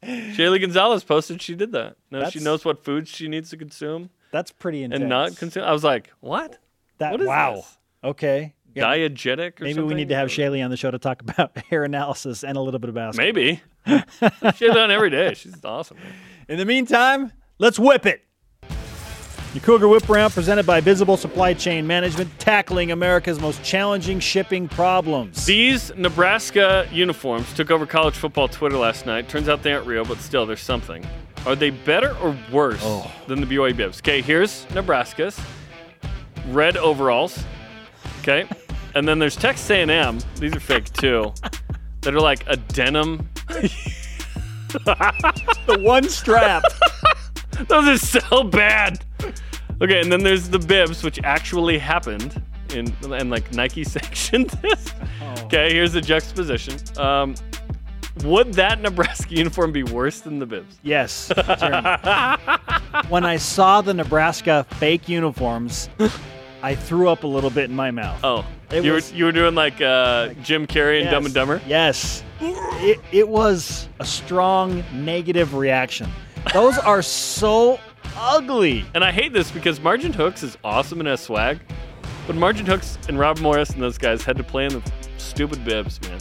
Shaylee 0.04 0.60
Gonzalez 0.60 1.04
posted 1.04 1.42
she 1.42 1.56
did 1.56 1.72
that. 1.74 1.96
Now 2.10 2.22
that's, 2.22 2.32
she 2.32 2.40
knows 2.40 2.66
what 2.66 2.84
foods 2.84 3.10
she 3.10 3.28
needs 3.28 3.52
to 3.52 3.58
consume. 3.58 4.10
That's 4.32 4.52
pretty 4.52 4.84
intense. 4.84 5.02
And 5.02 5.10
not 5.10 5.36
consume. 5.38 5.64
I 5.64 5.72
was 5.72 5.84
like, 5.84 6.12
what? 6.20 6.58
That 6.98 7.12
what 7.12 7.26
wow. 7.26 7.56
This? 7.56 7.78
Okay. 8.04 8.54
Yeah. 8.74 8.84
Diegetic 8.86 9.60
Maybe 9.60 9.74
something? 9.74 9.88
we 9.88 9.96
need 9.96 10.10
to 10.10 10.16
have 10.16 10.30
Shaylee 10.30 10.64
on 10.64 10.72
the 10.72 10.78
show 10.78 10.92
to 10.92 11.00
talk 11.00 11.22
about 11.28 11.58
hair 11.70 11.84
analysis 11.84 12.44
and 12.44 12.58
a 12.58 12.62
little 12.62 12.80
bit 12.80 12.90
of 12.90 12.96
basketball. 12.96 13.26
Maybe. 13.26 13.62
She's 14.56 14.76
on 14.76 14.92
every 14.92 15.10
day. 15.10 15.34
She's 15.34 15.64
awesome. 15.64 15.98
Man. 15.98 16.14
In 16.48 16.58
the 16.58 16.66
meantime, 16.66 17.32
let's 17.60 17.78
whip 17.78 18.06
it. 18.06 18.24
Your 19.54 19.62
Cougar 19.64 19.90
Whip 19.90 20.08
Round 20.08 20.32
presented 20.32 20.66
by 20.66 20.80
Visible 20.80 21.18
Supply 21.18 21.54
Chain 21.54 21.86
Management, 21.86 22.40
tackling 22.40 22.94
America's 22.94 23.38
most 23.42 23.62
challenging 23.62 24.22
shipping 24.22 24.70
problems. 24.70 25.46
These 25.46 25.94
Nebraska 25.98 26.88
uniforms 26.90 27.54
took 27.54 27.70
over 27.70 27.86
college 27.86 28.16
football 28.16 28.48
Twitter 28.48 28.78
last 28.78 29.06
night. 29.06 29.28
Turns 29.28 29.50
out 29.50 29.62
they 29.62 29.74
aren't 29.74 29.88
real, 29.88 30.06
but 30.06 30.20
still, 30.20 30.46
there's 30.46 30.62
something. 30.62 31.06
Are 31.46 31.56
they 31.56 31.72
better 31.72 32.16
or 32.18 32.38
worse 32.52 32.82
oh. 32.84 33.12
than 33.28 33.42
the 33.42 33.48
BYU 33.48 33.76
Bibs? 33.76 34.00
Okay, 34.00 34.22
here's 34.22 34.70
Nebraska's 34.72 35.40
red 36.48 36.78
overalls. 36.78 37.44
Okay, 38.20 38.48
and 38.96 39.08
then 39.08 39.20
there's 39.20 39.36
Texas 39.36 39.70
A&M. 39.70 40.20
These 40.40 40.56
are 40.56 40.60
fake 40.60 40.92
too. 40.94 41.34
That 42.02 42.14
are 42.14 42.22
like 42.22 42.44
a 42.48 42.58
denim. 42.58 43.28
the 43.48 43.72
one 45.82 46.10
strap. 46.10 46.64
Those 47.68 47.88
are 47.88 48.22
so 48.22 48.44
bad. 48.44 49.04
Okay, 49.82 50.00
and 50.00 50.12
then 50.12 50.24
there's 50.24 50.50
the 50.50 50.60
bibs, 50.60 51.04
which 51.04 51.20
actually 51.24 51.78
happened 51.78 52.42
in 52.74 52.94
and 53.04 53.30
like 53.30 53.52
Nike 53.54 53.84
sanctioned 53.84 54.50
this. 54.62 54.92
Oh. 55.22 55.36
Okay, 55.46 55.74
here's 55.74 55.94
the 55.94 56.02
juxtaposition. 56.02 56.78
Um, 56.98 57.36
would 58.24 58.54
that 58.56 58.82
Nebraska 58.82 59.34
uniform 59.36 59.72
be 59.72 59.84
worse 59.84 60.22
than 60.22 60.40
the 60.40 60.46
bibs? 60.46 60.80
Yes. 60.84 61.32
When 63.10 63.26
I 63.26 63.38
saw 63.38 63.82
the 63.82 63.94
Nebraska 63.94 64.66
fake 64.80 65.08
uniforms, 65.10 65.90
I 66.64 66.76
threw 66.76 67.10
up 67.10 67.24
a 67.24 67.28
little 67.28 67.50
bit 67.50 67.70
in 67.70 67.76
my 67.76 67.92
mouth. 67.92 68.20
Oh, 68.24 68.46
It 68.70 68.84
you 68.84 68.94
was- 68.94 69.12
were 69.12 69.18
you 69.18 69.26
were 69.26 69.32
doing 69.32 69.56
like 69.56 69.82
uh, 69.82 70.30
Jim 70.44 70.68
Carrey 70.68 71.02
and 71.02 71.10
Dumb 71.10 71.26
and 71.26 71.34
Dumber. 71.34 71.62
Yes. 71.68 72.24
It, 72.42 73.00
it 73.12 73.28
was 73.28 73.88
a 74.00 74.06
strong 74.06 74.84
negative 74.94 75.54
reaction. 75.56 76.10
Those 76.54 76.78
are 76.80 77.02
so 77.02 77.80
ugly. 78.18 78.86
And 78.94 79.04
I 79.04 79.12
hate 79.12 79.32
this 79.34 79.52
because 79.52 79.80
Margin 79.80 80.12
Hooks 80.14 80.44
is 80.44 80.58
awesome 80.64 81.00
and 81.00 81.08
has 81.08 81.22
swag, 81.22 81.60
but 82.28 82.36
Margin 82.36 82.66
Hooks 82.66 82.98
and 83.08 83.18
Rob 83.20 83.40
Morris 83.40 83.70
and 83.72 83.82
those 83.82 83.98
guys 83.98 84.24
had 84.24 84.38
to 84.38 84.44
play 84.44 84.66
in 84.66 84.74
the 84.74 84.92
stupid 85.18 85.64
bibs, 85.64 86.00
man. 86.02 86.20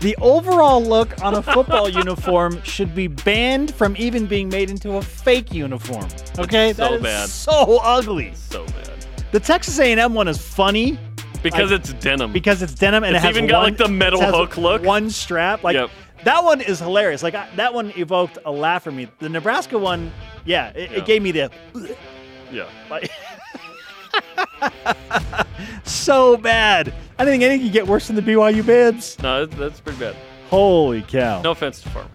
The 0.00 0.14
overall 0.20 0.82
look 0.84 1.22
on 1.22 1.34
a 1.34 1.42
football 1.42 1.88
uniform 1.88 2.62
should 2.62 2.94
be 2.94 3.06
banned 3.06 3.74
from 3.74 3.96
even 3.98 4.26
being 4.26 4.48
made 4.48 4.68
into 4.70 4.96
a 4.96 5.02
fake 5.02 5.52
uniform. 5.54 6.06
Okay, 6.38 6.72
so 6.74 6.82
That 6.84 6.92
is 6.94 7.02
bad. 7.02 7.28
so 7.28 7.78
ugly. 7.82 8.32
So 8.34 8.66
bad 8.66 8.90
The 9.32 9.40
Texas 9.40 9.78
A&M 9.80 10.12
one 10.14 10.28
is 10.28 10.38
funny 10.38 10.98
because 11.42 11.70
Like- 11.70 11.80
it's 11.80 11.92
denim. 11.94 12.30
because 12.32 12.60
it's 12.62 12.74
denim 12.74 13.04
and 13.04 13.16
It's 13.16 13.24
it 13.24 13.26
has 13.26 13.36
even 13.36 13.48
got, 13.48 13.58
one- 13.62 13.64
like, 13.70 13.78
the 13.78 13.88
metal 13.88 14.22
hook 14.22 14.56
look. 14.58 14.82
one 14.84 15.08
strap. 15.10 15.64
Like 15.64 15.74
Yep. 15.74 15.90
that 16.24 16.44
one 16.44 16.60
is 16.60 16.78
hilarious. 16.78 17.22
Like 17.22 17.34
I, 17.34 17.48
that 17.56 17.72
one 17.72 17.92
evoked 17.96 18.38
a 18.44 18.50
laugh 18.50 18.82
for 18.84 18.90
me. 18.92 19.08
The 19.18 19.28
Nebraska 19.30 19.78
one, 19.78 20.12
yeah, 20.44 20.68
it, 20.74 20.90
Yeah. 20.90 20.98
it 20.98 21.06
gave 21.06 21.22
me 21.22 21.32
the 21.32 21.50
yeah. 22.52 22.64
like 22.90 23.10
so 25.86 26.36
bad. 26.36 26.92
I 27.18 27.24
think 27.24 27.42
anything 27.42 27.66
could 27.66 27.72
get 27.72 27.86
worse 27.86 28.06
than 28.08 28.16
the 28.16 28.22
BYU 28.22 28.64
bibs. 28.64 29.18
No, 29.22 29.44
that's, 29.46 29.58
that's 29.58 29.80
pretty 29.80 29.98
bad. 29.98 30.16
Holy 30.50 31.02
cow! 31.02 31.42
No 31.42 31.50
offense 31.52 31.80
to 31.82 31.88
Farmer. 31.90 32.10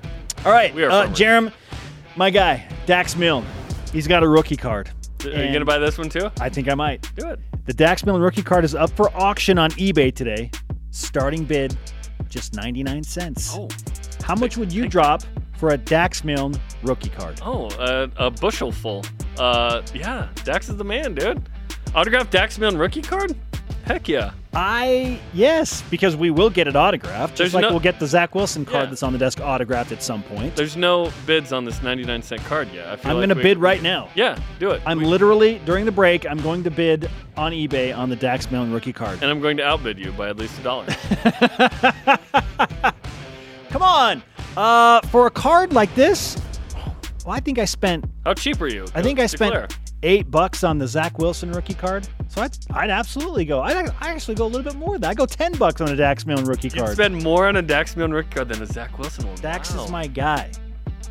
All 0.46 0.52
right, 0.52 0.74
we 0.74 0.84
are 0.84 0.90
uh, 0.90 1.02
farmers. 1.04 1.20
Jarom, 1.20 1.54
my 2.16 2.30
guy, 2.30 2.68
Dax 2.86 3.16
Milne. 3.16 3.46
He's 3.92 4.08
got 4.08 4.24
a 4.24 4.28
rookie 4.28 4.56
card. 4.58 4.90
Are 5.26 5.30
you 5.30 5.52
gonna 5.54 5.66
buy 5.66 5.78
this 5.78 5.98
one 5.98 6.10
too? 6.10 6.30
I 6.40 6.50
think 6.50 6.70
I 6.70 6.74
might. 6.76 7.10
Do 7.16 7.30
it. 7.30 7.40
The 7.66 7.74
Dax 7.74 8.06
Milne 8.06 8.22
rookie 8.22 8.42
card 8.42 8.64
is 8.66 8.74
up 8.74 8.90
for 8.96 9.16
auction 9.16 9.58
on 9.60 9.70
eBay 9.72 10.14
today. 10.14 10.50
Starting 10.90 11.44
bid, 11.46 11.78
just 12.28 12.56
99 12.56 13.04
cents. 13.04 13.52
Oh, 13.56 13.68
How 14.24 14.36
much 14.36 14.58
would 14.58 14.72
you 14.74 14.88
drop 14.88 15.22
for 15.58 15.70
a 15.70 15.78
Dax 15.78 16.24
Milne 16.24 16.56
rookie 16.84 17.10
card? 17.10 17.40
oh, 17.46 17.68
uh, 17.78 18.08
a 18.18 18.32
bushel 18.32 18.72
full. 18.72 19.06
Uh, 19.38 19.82
yeah, 19.94 20.30
Dax 20.44 20.70
is 20.70 20.78
the 20.78 20.84
man, 20.84 21.14
dude. 21.14 21.48
Autograph 21.94 22.30
Dax 22.30 22.58
Milne 22.58 22.78
rookie 22.78 23.02
card? 23.02 23.36
Heck 23.92 24.08
yeah. 24.08 24.32
I 24.54 25.20
yes, 25.34 25.82
because 25.90 26.16
we 26.16 26.30
will 26.32 26.50
get 26.50 26.68
it 26.68 26.76
autographed, 26.78 27.32
just 27.32 27.38
There's 27.38 27.54
like 27.54 27.62
no- 27.64 27.72
we'll 27.72 27.80
get 27.82 28.00
the 28.00 28.08
Zach 28.08 28.34
Wilson 28.36 28.64
card 28.66 28.84
Yeah. 28.86 28.90
that's 28.92 29.04
on 29.04 29.12
the 29.12 29.20
desk 29.20 29.42
autographed 29.42 29.92
at 29.92 30.02
some 30.02 30.24
point. 30.24 30.56
There's 30.56 30.78
no 30.78 31.12
bids 31.26 31.52
on 31.52 31.66
this 31.66 31.82
99 31.84 32.22
cent 32.22 32.42
card 32.46 32.70
yet. 32.74 32.88
I 32.88 32.96
feel 32.96 33.12
I'm 33.12 33.18
like 33.18 33.24
gonna 33.30 33.36
we- 33.38 33.44
bid 33.44 33.58
right 33.58 33.82
now. 33.82 34.08
Yeah, 34.16 34.38
do 34.60 34.72
it. 34.72 34.82
I'm 34.86 35.00
We- 35.00 35.06
literally 35.06 35.60
during 35.66 35.84
the 35.86 35.92
break. 35.92 36.26
I'm 36.26 36.42
going 36.42 36.64
to 36.64 36.72
bid 36.72 37.10
on 37.36 37.52
eBay 37.52 37.96
on 37.98 38.10
the 38.10 38.16
Dax 38.16 38.50
Milne 38.50 38.72
rookie 38.72 38.94
card. 38.94 39.20
and 39.22 39.30
I'm 39.30 39.42
going 39.42 39.58
to 39.58 39.64
outbid 39.66 40.00
you 40.00 40.12
by 40.14 40.30
at 40.30 40.38
least 40.38 40.58
a 40.60 40.64
dollar. 40.64 40.86
Come 43.70 43.82
on, 43.82 44.24
uh, 44.58 45.02
for 45.08 45.28
a 45.28 45.32
card 45.32 45.72
like 45.74 45.94
this, 45.96 46.38
well, 47.26 47.36
I 47.36 47.40
think 47.40 47.58
I 47.60 47.66
spent 47.66 48.06
How 48.26 48.34
cheap 48.34 48.62
are 48.62 48.68
you? 48.68 48.86
I 48.96 49.02
think 49.02 49.20
I 49.20 49.26
spent. 49.28 49.78
Eight 50.04 50.30
bucks 50.32 50.64
on 50.64 50.78
the 50.78 50.88
Zach 50.88 51.18
Wilson 51.20 51.52
rookie 51.52 51.74
card. 51.74 52.08
So 52.28 52.42
I'd, 52.42 52.58
I'd 52.72 52.90
absolutely 52.90 53.46
go. 53.46 53.62
I'd, 53.62 53.76
I 54.00 54.10
actually 54.10 54.36
go 54.36 54.46
a 54.46 54.48
little 54.48 54.64
bit 54.64 54.76
more 54.80 54.94
than 54.94 55.02
that. 55.02 55.10
I 55.10 55.14
go 55.14 55.26
ten 55.26 55.52
bucks 55.54 55.82
on 55.82 55.90
a 55.90 55.96
Dax 55.96 56.26
Milne 56.26 56.46
rookie 56.46 56.70
You'd 56.70 56.78
card. 56.78 56.94
spend 56.94 57.22
more 57.24 57.48
on 57.48 57.56
a 57.58 57.62
Dax 57.62 57.96
Milne 57.96 58.12
rookie 58.12 58.30
card 58.30 58.50
than 58.50 58.62
a 58.62 58.66
Zach 58.66 58.98
Wilson 58.98 59.28
one. 59.28 59.36
Dax 59.38 59.76
Wow. 59.76 59.86
is 59.86 59.92
my 59.92 60.08
guy. 60.08 60.52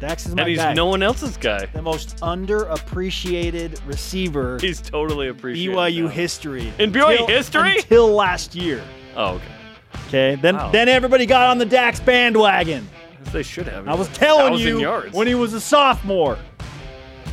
Dax 0.00 0.24
is 0.26 0.34
my 0.34 0.36
guy. 0.36 0.42
and 0.42 0.48
he's 0.50 0.58
guy. 0.58 0.72
no 0.72 0.86
one 0.86 1.02
else's 1.02 1.36
guy. 1.36 1.66
the 1.66 1.82
most 1.82 2.16
underappreciated 2.18 3.78
receiver 3.86 4.58
He's 4.60 4.80
totally 4.80 5.28
appreciated. 5.28 5.76
BYU 5.76 6.02
now. 6.04 6.08
history. 6.08 6.72
In 6.78 6.90
BYU 6.92 7.10
Until- 7.12 7.26
history? 7.26 7.76
until 7.78 8.08
last 8.14 8.54
year. 8.54 8.82
Oh, 9.16 9.34
okay. 9.34 9.44
Okay, 10.06 10.34
then 10.40 10.56
Wow. 10.56 10.70
then 10.70 10.88
everybody 10.88 11.26
got 11.26 11.50
on 11.50 11.58
the 11.58 11.66
Dax 11.66 12.00
bandwagon. 12.00 12.88
As 13.26 13.32
They 13.32 13.42
should 13.42 13.66
have. 13.68 13.86
I 13.88 13.94
was 13.94 14.08
telling 14.08 14.54
you 14.54 14.80
yards. 14.80 15.12
when 15.14 15.26
he 15.26 15.34
was 15.34 15.52
a 15.52 15.60
sophomore. 15.60 16.38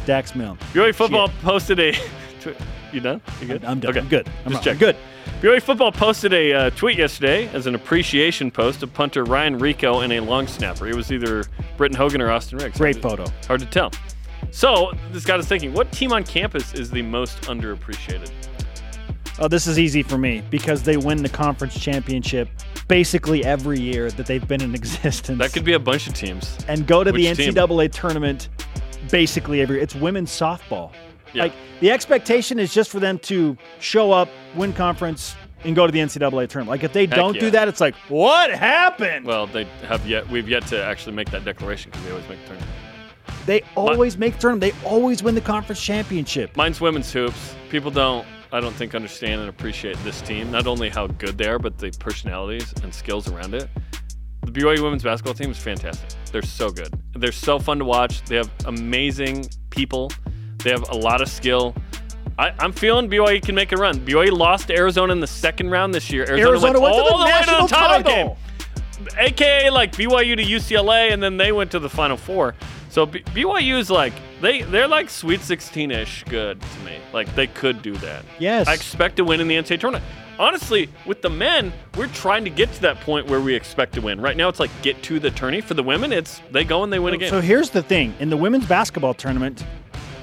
Dax 0.07 0.33
Milne. 0.35 0.57
BYU 0.73 0.95
football 0.95 1.29
posted 1.43 1.79
a. 1.79 1.91
tw- 2.41 2.55
You 2.93 3.01
done? 3.01 3.21
You 3.41 3.47
good? 3.47 3.65
I'm 3.65 3.79
done. 3.81 3.91
Okay. 3.91 3.99
I'm 3.99 4.07
good. 4.07 4.29
I'm, 4.45 4.51
Just 4.53 4.65
I'm 4.67 4.77
good. 4.77 4.95
BYU 5.41 5.61
football 5.61 5.91
posted 5.91 6.31
a 6.33 6.53
uh, 6.53 6.69
tweet 6.71 6.97
yesterday 6.97 7.47
as 7.49 7.67
an 7.67 7.75
appreciation 7.75 8.49
post 8.49 8.81
of 8.81 8.93
punter 8.93 9.25
Ryan 9.25 9.59
Rehkow 9.59 10.03
and 10.05 10.13
a 10.13 10.21
long 10.21 10.47
snapper. 10.47 10.87
It 10.87 10.95
was 10.95 11.11
either 11.11 11.43
Britton 11.75 11.97
Hogan 11.97 12.21
or 12.21 12.31
Austin 12.31 12.57
Riggs. 12.57 12.77
Great 12.77 13.01
Hard 13.03 13.17
to- 13.17 13.25
photo. 13.25 13.37
Hard 13.47 13.59
to 13.59 13.65
tell. 13.65 13.91
So 14.51 14.93
this 15.11 15.25
got 15.25 15.39
us 15.41 15.47
thinking: 15.47 15.73
What 15.73 15.91
team 15.91 16.13
on 16.13 16.23
campus 16.23 16.73
is 16.73 16.89
the 16.89 17.01
most 17.01 17.41
underappreciated? 17.41 18.31
Oh, 19.39 19.47
this 19.49 19.67
is 19.67 19.77
easy 19.77 20.01
for 20.01 20.17
me 20.17 20.41
because 20.49 20.81
they 20.83 20.95
win 20.97 21.21
the 21.21 21.29
conference 21.29 21.77
championship 21.79 22.47
basically 22.87 23.43
every 23.45 23.79
year 23.79 24.09
that 24.11 24.25
they've 24.25 24.47
been 24.47 24.61
in 24.63 24.73
existence. 24.81 25.37
That 25.37 25.51
could 25.53 25.65
be 25.65 25.73
a 25.73 25.79
bunch 25.79 26.07
of 26.07 26.13
teams. 26.13 26.57
and 26.69 26.87
go 26.87 27.03
to 27.03 27.11
the 27.11 27.27
Which 27.27 27.37
team? 27.37 27.53
NCAA 27.53 27.91
tournament 27.91 28.47
basically 29.11 29.61
every. 29.61 29.81
It's 29.81 29.95
women's 29.95 30.31
softball. 30.31 30.91
Yeah. 31.33 31.43
Like 31.43 31.53
the 31.81 31.91
expectation 31.91 32.59
is 32.59 32.73
just 32.73 32.89
for 32.89 32.99
them 32.99 33.19
to 33.19 33.57
show 33.79 34.11
up, 34.11 34.29
win 34.55 34.73
conference, 34.73 35.35
and 35.63 35.75
go 35.75 35.85
to 35.85 35.91
the 35.91 35.99
NCAA 35.99 36.47
tournament. 36.49 36.69
Like 36.69 36.83
if 36.83 36.93
they 36.93 37.05
don't 37.05 37.35
yeah. 37.35 37.41
do 37.41 37.51
that, 37.51 37.67
it's 37.67 37.81
like 37.81 37.95
what 38.09 38.51
happened? 38.51 39.25
Well, 39.25 39.47
they 39.47 39.65
have 39.87 40.07
yet. 40.07 40.27
We've 40.29 40.47
yet 40.47 40.65
to 40.67 40.83
actually 40.83 41.15
make 41.15 41.29
that 41.31 41.43
declaration 41.45 41.91
because 41.91 42.05
they 42.05 42.11
always 42.11 42.29
make 42.29 42.39
the 42.41 42.47
tournament. 42.47 42.71
they 43.45 43.61
always 43.75 44.17
make 44.17 44.35
the 44.35 44.39
tournament. 44.39 44.73
They 44.73 44.87
always 44.87 45.23
win 45.23 45.35
the 45.35 45.41
conference 45.41 45.81
championship. 45.81 46.55
Mine's 46.55 46.79
women's 46.79 47.11
hoops. 47.11 47.55
People 47.69 47.91
don't, 47.91 48.25
I 48.51 48.59
don't 48.59 48.73
think, 48.75 48.95
understand 48.95 49.41
and 49.41 49.49
appreciate 49.49 49.97
this 50.03 50.21
team. 50.21 50.51
Not 50.51 50.67
only 50.67 50.89
how 50.89 51.07
good 51.07 51.37
they 51.37 51.47
are, 51.47 51.59
but 51.59 51.77
the 51.77 51.91
personalities 51.99 52.73
and 52.83 52.93
skills 52.93 53.27
around 53.27 53.53
it. 53.53 53.69
The 54.47 54.61
BYU 54.61 54.81
women's 54.81 55.03
basketball 55.03 55.33
team 55.33 55.51
is 55.51 55.57
fantastic. 55.57 56.09
They're 56.31 56.41
so 56.41 56.69
good. 56.69 56.93
They're 57.13 57.33
so 57.33 57.59
fun 57.59 57.79
to 57.79 57.85
watch. 57.85 58.23
They 58.23 58.37
have 58.37 58.49
amazing 58.65 59.45
people. 59.69 60.09
They 60.63 60.71
have 60.71 60.89
a 60.89 60.95
lot 60.95 61.21
of 61.21 61.27
skill. 61.27 61.75
I, 62.39 62.53
I'm 62.59 62.71
feeling 62.71 63.09
BYU 63.09 63.41
can 63.41 63.55
make 63.55 63.73
a 63.73 63.75
run. 63.75 63.99
BYU 63.99 64.31
lost 64.31 64.67
to 64.67 64.75
Arizona 64.75 65.11
in 65.11 65.19
the 65.19 65.27
second 65.27 65.69
round 65.69 65.93
this 65.93 66.11
year. 66.11 66.23
Arizona, 66.23 66.49
Arizona 66.49 66.79
went 66.79 66.95
to 66.95 67.03
the 67.03 67.09
all 67.11 67.17
the 67.17 67.25
way 67.25 67.31
to 67.31 67.37
national 67.37 67.67
the 67.67 67.75
title 67.75 68.03
title. 68.03 68.25
game 68.25 68.37
aka 69.17 69.69
like 69.69 69.91
BYU 69.93 70.35
to 70.37 70.43
UCLA, 70.43 71.11
and 71.11 71.21
then 71.21 71.37
they 71.37 71.51
went 71.51 71.71
to 71.71 71.79
the 71.79 71.89
Final 71.89 72.17
Four. 72.17 72.55
So 72.89 73.05
B- 73.05 73.23
BYU 73.27 73.77
is 73.77 73.89
like 73.89 74.13
they 74.41 74.61
they're 74.63 74.87
like 74.87 75.09
Sweet 75.09 75.41
16 75.41 75.91
ish 75.91 76.23
good 76.25 76.61
to 76.61 76.79
me. 76.79 76.97
Like 77.13 77.33
they 77.35 77.47
could 77.47 77.81
do 77.81 77.93
that. 77.97 78.23
Yes. 78.39 78.67
I 78.67 78.73
expect 78.73 79.17
to 79.17 79.23
win 79.23 79.39
in 79.39 79.47
the 79.47 79.55
NCAA 79.55 79.79
tournament. 79.79 80.03
Honestly, 80.39 80.87
with 81.05 81.23
the 81.23 81.29
men, 81.29 81.73
we're 81.97 82.07
trying 82.07 82.43
to 82.43 82.51
get 82.51 82.71
to 82.73 82.81
that 82.81 83.01
point 83.01 83.27
where 83.27 83.41
we 83.41 83.55
expect 83.55 83.93
to 83.93 84.01
win. 84.01 84.21
Right 84.21 84.37
now, 84.37 84.49
it's 84.49 84.59
like 84.59 84.69
get 84.83 85.01
to 85.03 85.19
the 85.19 85.31
tourney. 85.31 85.61
For 85.61 85.73
the 85.73 85.81
women, 85.81 86.11
it's 86.11 86.41
they 86.51 86.63
go 86.63 86.83
and 86.83 86.93
they 86.93 86.99
win 86.99 87.15
a 87.15 87.17
game. 87.17 87.29
So 87.29 87.41
here's 87.41 87.71
the 87.71 87.81
thing: 87.81 88.13
in 88.19 88.29
the 88.29 88.37
women's 88.37 88.67
basketball 88.67 89.15
tournament, 89.15 89.65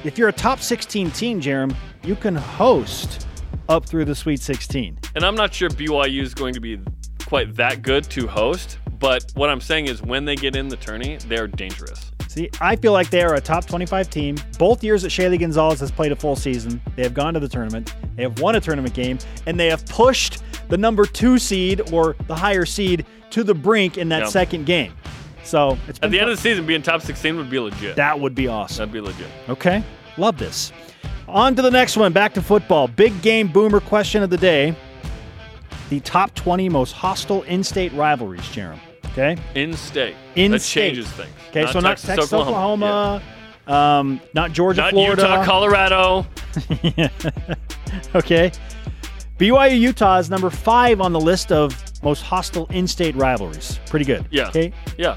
if 0.04 0.16
you're 0.16 0.28
a 0.28 0.32
top 0.32 0.60
16 0.60 1.10
team, 1.10 1.40
Jarom, 1.40 1.74
you 2.04 2.14
can 2.14 2.36
host 2.36 3.26
up 3.68 3.86
through 3.86 4.04
the 4.04 4.14
Sweet 4.14 4.40
16. 4.40 4.98
and 5.16 5.24
I'm 5.24 5.34
not 5.34 5.52
sure 5.52 5.68
BYU 5.70 6.22
is 6.22 6.34
going 6.34 6.54
to 6.54 6.60
be 6.60 6.78
quite 7.26 7.54
that 7.56 7.82
good 7.82 8.04
to 8.10 8.26
host. 8.28 8.78
But 8.98 9.32
what 9.34 9.50
I'm 9.50 9.60
saying 9.60 9.86
is, 9.86 10.00
when 10.02 10.24
they 10.24 10.36
get 10.36 10.54
in 10.54 10.68
the 10.68 10.76
tourney, 10.76 11.18
they're 11.28 11.48
dangerous. 11.48 12.12
See, 12.34 12.50
I 12.60 12.74
feel 12.74 12.90
like 12.90 13.10
they 13.10 13.22
are 13.22 13.34
a 13.36 13.40
top 13.40 13.64
25 13.64 14.10
team. 14.10 14.34
Both 14.58 14.82
years 14.82 15.02
that 15.02 15.10
Shaylee 15.10 15.38
Gonzalez 15.38 15.78
has 15.78 15.92
played 15.92 16.10
a 16.10 16.16
full 16.16 16.34
season, 16.34 16.80
they 16.96 17.04
have 17.04 17.14
gone 17.14 17.32
to 17.34 17.38
the 17.38 17.46
tournament, 17.48 17.94
they 18.16 18.24
have 18.24 18.40
won 18.40 18.56
a 18.56 18.60
tournament 18.60 18.92
game, 18.92 19.18
and 19.46 19.58
they 19.58 19.68
have 19.68 19.86
pushed 19.86 20.42
the 20.68 20.76
number 20.76 21.06
two 21.06 21.38
seed 21.38 21.92
or 21.92 22.16
the 22.26 22.34
higher 22.34 22.64
seed 22.66 23.06
to 23.30 23.44
the 23.44 23.54
brink 23.54 23.98
in 23.98 24.08
that 24.08 24.22
Yeah. 24.22 24.28
second 24.30 24.66
game. 24.66 24.92
So 25.44 25.78
At 26.02 26.10
the 26.10 26.18
end 26.18 26.28
of 26.28 26.36
the 26.36 26.42
season, 26.42 26.66
being 26.66 26.82
top 26.82 27.02
16 27.02 27.36
would 27.36 27.48
be 27.50 27.60
legit. 27.60 27.94
that 27.94 28.18
would 28.18 28.34
be 28.34 28.48
awesome. 28.48 28.78
That'd 28.90 28.92
be 28.92 29.00
legit. 29.00 29.28
Okay, 29.48 29.84
love 30.16 30.36
this. 30.36 30.72
On 31.28 31.54
to 31.54 31.62
the 31.62 31.70
next 31.70 31.96
one. 31.96 32.12
Back 32.12 32.34
to 32.34 32.42
football. 32.42 32.88
Big 32.88 33.22
game 33.22 33.46
boomer 33.46 33.78
question 33.78 34.24
of 34.24 34.30
the 34.30 34.36
day: 34.38 34.74
the 35.88 36.00
top 36.00 36.34
20 36.34 36.68
most 36.68 36.90
hostile 36.94 37.42
in-state 37.44 37.92
rivalries, 37.92 38.40
Jarom. 38.42 38.78
Okay. 39.16 39.36
In 39.54 39.74
state. 39.74 40.16
In 40.34 40.50
that 40.52 40.60
state. 40.60 40.88
changes 40.88 41.08
things. 41.12 41.30
Okay, 41.50 41.66
so 41.70 41.78
not 41.78 41.90
Texas, 41.90 42.06
Texas, 42.08 42.32
Oklahoma, 42.32 43.22
um, 43.68 44.20
not 44.34 44.50
Georgia, 44.52 44.80
Not 44.82 44.90
Florida. 44.90 45.22
Utah, 45.22 45.44
Colorado. 45.44 46.26
Okay. 48.14 48.50
BYU 49.38 49.78
Utah 49.78 50.18
is 50.18 50.30
number 50.30 50.50
five 50.50 51.00
on 51.00 51.12
the 51.12 51.20
list 51.20 51.52
of 51.52 51.80
most 52.02 52.22
hostile 52.22 52.66
in-state 52.66 53.14
rivalries. 53.14 53.78
Pretty 53.88 54.04
good. 54.04 54.26
Yeah. 54.30 54.48
Okay. 54.48 54.72
Yeah. 54.98 55.16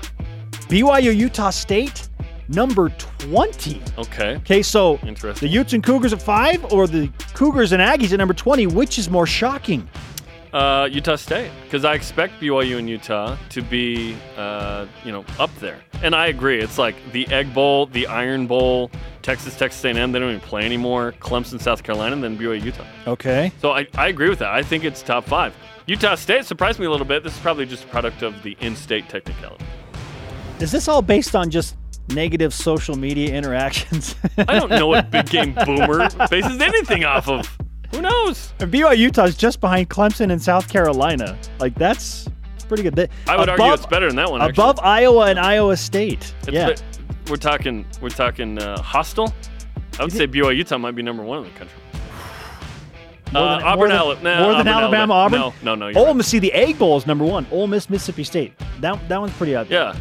BYU 0.70 1.16
Utah 1.16 1.50
State 1.50 2.08
number 2.50 2.90
20. 3.18 3.82
Okay. 3.98 4.36
Okay, 4.38 4.62
so 4.62 5.00
Interesting. 5.04 5.48
the 5.48 5.54
Utes 5.54 5.74
and 5.74 5.84
Cougars 5.84 6.14
at 6.14 6.22
five, 6.22 6.64
or 6.72 6.88
the 6.88 7.10
Cougars 7.34 7.72
and 7.72 7.82
Aggies 7.82 8.12
at 8.14 8.18
number 8.20 8.34
20, 8.34 8.68
which 8.68 8.98
is 9.00 9.10
more 9.10 9.26
shocking? 9.28 9.88
Uh, 10.54 10.88
Utah 10.92 11.16
State, 11.16 11.52
because 11.64 11.84
I 11.84 11.94
expect 11.94 12.40
BYU 12.40 12.78
and 12.80 12.90
Utah 12.90 13.38
to 13.50 13.62
be, 13.62 14.16
uh, 14.38 14.86
you 15.04 15.12
know, 15.12 15.26
up 15.40 15.54
there. 15.60 15.82
And 16.02 16.16
I 16.16 16.28
agree. 16.28 16.60
It's 16.60 16.78
like 16.78 16.96
the 17.12 17.28
Egg 17.28 17.54
Bowl, 17.54 17.88
the 17.88 18.08
Iron 18.08 18.48
Bowl, 18.48 18.90
Texas, 19.22 19.58
Texas 19.58 19.84
A&M. 19.84 20.12
They 20.12 20.20
don't 20.20 20.30
even 20.30 20.42
play 20.42 20.64
anymore. 20.64 21.14
Clemson, 21.20 21.60
South 21.60 21.84
Carolina, 21.84 22.14
and 22.14 22.24
then 22.24 22.38
BYU, 22.38 22.64
Utah. 22.64 22.86
Okay. 23.06 23.52
So 23.62 23.72
I, 23.72 23.88
I 23.96 24.08
agree 24.08 24.30
with 24.30 24.40
that. 24.40 24.52
I 24.52 24.64
think 24.64 24.84
it's 24.84 25.02
top 25.02 25.26
five. 25.26 25.54
Utah 25.86 26.16
State 26.16 26.46
surprised 26.46 26.80
me 26.80 26.86
a 26.86 26.92
little 26.92 27.06
bit. 27.06 27.24
This 27.24 27.34
is 27.34 27.40
probably 27.40 27.66
just 27.66 27.84
a 27.84 27.88
product 27.88 28.22
of 28.22 28.42
the 28.44 28.58
in-state 28.60 29.10
technicality. 29.10 29.66
Is 30.60 30.72
this 30.72 30.88
all 30.88 31.02
based 31.02 31.36
on 31.36 31.50
just 31.50 31.76
negative 32.10 32.54
social 32.54 32.98
media 32.98 33.34
interactions? 33.34 34.16
I 34.38 34.60
don't 34.60 34.70
know 34.70 34.88
what 34.88 35.12
Big 35.12 35.30
Game 35.30 35.54
Boomer 35.66 36.10
bases 36.30 36.60
anything 36.62 37.06
off 37.06 37.30
of. 37.30 37.58
Who 37.92 38.02
knows? 38.02 38.54
And 38.60 38.72
BYU 38.72 38.98
Utah 38.98 39.24
is 39.26 39.38
just 39.38 39.60
behind 39.62 39.90
Clemson 39.90 40.32
and 40.32 40.42
South 40.42 40.68
Carolina. 40.70 41.38
Like 41.60 41.76
that's 41.76 42.28
pretty 42.68 42.84
good. 42.84 42.96
They- 42.96 43.10
I 43.28 43.38
would 43.38 43.48
argue 43.50 43.72
it's 43.74 43.86
better 43.86 44.08
than 44.08 44.18
that 44.18 44.30
one. 44.30 44.42
actually. 44.42 44.62
above 44.62 44.80
Iowa 44.82 45.28
and 45.28 45.40
Iowa 45.40 45.78
State. 45.78 46.34
It's 46.42 46.50
yeah, 46.50 46.72
the- 46.74 46.82
we're 47.30 47.38
talking 47.38 47.86
we're 48.02 48.10
talking 48.10 48.58
uh, 48.62 48.82
hostile. 48.82 49.34
I 50.00 50.04
would 50.04 50.12
say 50.14 50.28
BYU 50.28 50.56
Utah 50.58 50.78
might 50.78 50.96
be 50.96 51.02
number 51.02 51.24
one 51.24 51.40
in 51.40 51.44
the 51.46 51.58
country. 51.58 51.78
More 53.34 53.42
uh, 53.44 53.58
than- 53.58 53.68
Auburn, 53.68 53.90
more 53.90 54.16
than- 54.16 54.24
nah, 54.24 54.42
more 54.44 54.52
than 54.58 54.68
Auburn, 54.68 54.68
Alabama, 54.68 55.14
Auburn? 55.14 55.40
No, 55.40 55.54
no, 55.64 55.76
no. 55.76 56.00
Ole 56.00 56.06
right. 56.08 56.16
Miss. 56.18 56.28
See, 56.28 56.40
the 56.40 56.54
Egg 56.54 56.78
Bowl 56.78 56.98
is 56.98 57.08
number 57.08 57.26
one. 57.26 57.46
Ole 57.52 57.68
Miss, 57.68 57.90
Mississippi 57.90 58.24
State. 58.26 58.54
That 58.82 59.08
that 59.10 59.20
one's 59.22 59.34
pretty 59.34 59.56
up. 59.56 59.70
Yeah, 59.70 59.96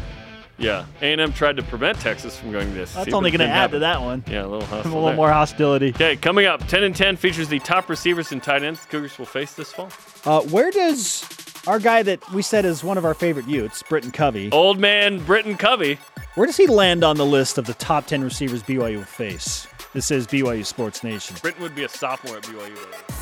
yeah. 0.57 0.85
A 1.01 1.11
and 1.11 1.21
M 1.21 1.33
tried 1.33 1.57
to 1.57 1.63
prevent 1.63 1.99
Texas 1.99 2.37
from 2.37 2.51
going 2.51 2.67
to 2.69 2.73
this. 2.73 2.93
that's 2.93 3.13
only 3.13 3.31
going 3.31 3.39
to 3.47 3.53
add 3.53 3.71
to 3.71 3.79
that 3.79 4.01
one. 4.01 4.23
Yeah, 4.27 4.45
a 4.45 4.47
little 4.47 4.67
A 4.79 4.83
little 4.83 5.05
there. 5.05 5.15
more 5.15 5.31
hostility. 5.31 5.89
Okay, 5.89 6.15
coming 6.15 6.45
up, 6.45 6.65
10 6.67 6.83
and 6.83 6.95
10 6.95 7.15
features 7.17 7.47
the 7.49 7.59
top 7.59 7.89
receivers 7.89 8.31
and 8.31 8.41
tight 8.41 8.63
ends 8.63 8.81
the 8.81 8.87
Cougars 8.87 9.17
will 9.19 9.25
face 9.25 9.53
this 9.53 9.71
fall. 9.71 9.89
Uh, 10.25 10.41
where 10.47 10.71
does 10.71 11.23
our 11.67 11.79
guy 11.79 12.01
that 12.03 12.19
we 12.31 12.41
said 12.41 12.65
is 12.65 12.83
one 12.83 12.97
of 12.97 13.05
our 13.05 13.13
favorite 13.13 13.47
Utes, 13.47 13.83
Britton 13.83 14.11
Covey, 14.11 14.49
Old 14.51 14.79
man 14.79 15.19
Britton 15.25 15.57
Covey. 15.57 15.97
where 16.35 16.45
does 16.47 16.57
he 16.57 16.65
land 16.67 17.03
on 17.03 17.17
the 17.17 17.25
list 17.25 17.57
of 17.57 17.65
the 17.65 17.73
top 17.75 18.05
ten 18.07 18.23
receivers 18.23 18.63
BYU 18.63 18.97
will 18.97 19.03
face? 19.03 19.67
This 19.93 20.11
is 20.11 20.27
BYU 20.27 20.65
Sports 20.65 21.03
Nation. 21.03 21.35
Britton 21.41 21.61
would 21.61 21.75
be 21.75 21.83
a 21.83 21.89
sophomore 21.89 22.37
at 22.37 22.43
BYU. 22.43 22.75
though. 22.75 23.13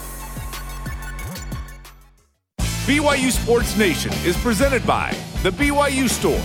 BYU 2.85 3.31
Sports 3.31 3.75
Nation 3.77 4.11
is 4.25 4.37
presented 4.37 4.85
by 4.85 5.15
The 5.41 5.49
BYU 5.51 6.07
Store, 6.07 6.39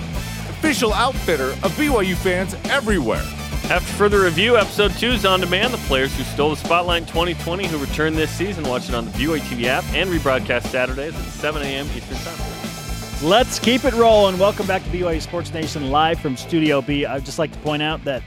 official 0.61 0.93
outfitter 0.93 1.53
of 1.65 1.73
BYU 1.73 2.15
fans 2.17 2.55
everywhere. 2.65 3.25
After 3.71 3.93
further 3.95 4.21
review, 4.21 4.59
episode 4.59 4.91
two 4.93 5.09
is 5.09 5.25
on 5.25 5.41
demand. 5.41 5.73
The 5.73 5.79
players 5.79 6.15
who 6.15 6.23
stole 6.25 6.51
the 6.51 6.57
spotlight 6.57 7.01
in 7.03 7.09
2020 7.09 7.67
who 7.67 7.79
return 7.79 8.15
this 8.15 8.31
season, 8.31 8.65
watch 8.65 8.87
it 8.91 8.95
on 8.95 9.07
the 9.07 9.11
BYU 9.13 9.39
TV 9.39 9.65
app 9.65 9.85
and 9.95 10.11
rebroadcast 10.11 10.67
Saturdays 10.67 11.15
at 11.15 11.25
7 11.25 11.63
a.m. 11.63 11.87
Eastern 11.97 12.19
Time. 12.19 13.27
Let's 13.27 13.59
keep 13.59 13.87
it 13.87 13.95
rolling. 13.95 14.39
Welcome 14.39 14.67
back 14.67 14.85
to 14.85 14.91
BYU 14.91 15.23
Sports 15.23 15.51
Nation 15.55 15.91
live 15.91 16.21
from 16.21 16.37
Studio 16.37 16.83
B. 16.83 17.07
I'd 17.07 17.25
just 17.25 17.39
like 17.39 17.53
to 17.53 17.59
point 17.61 17.83
out 17.83 18.05
that 18.05 18.23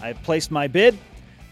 I 0.00 0.14
placed 0.14 0.50
my 0.50 0.66
bid 0.68 0.96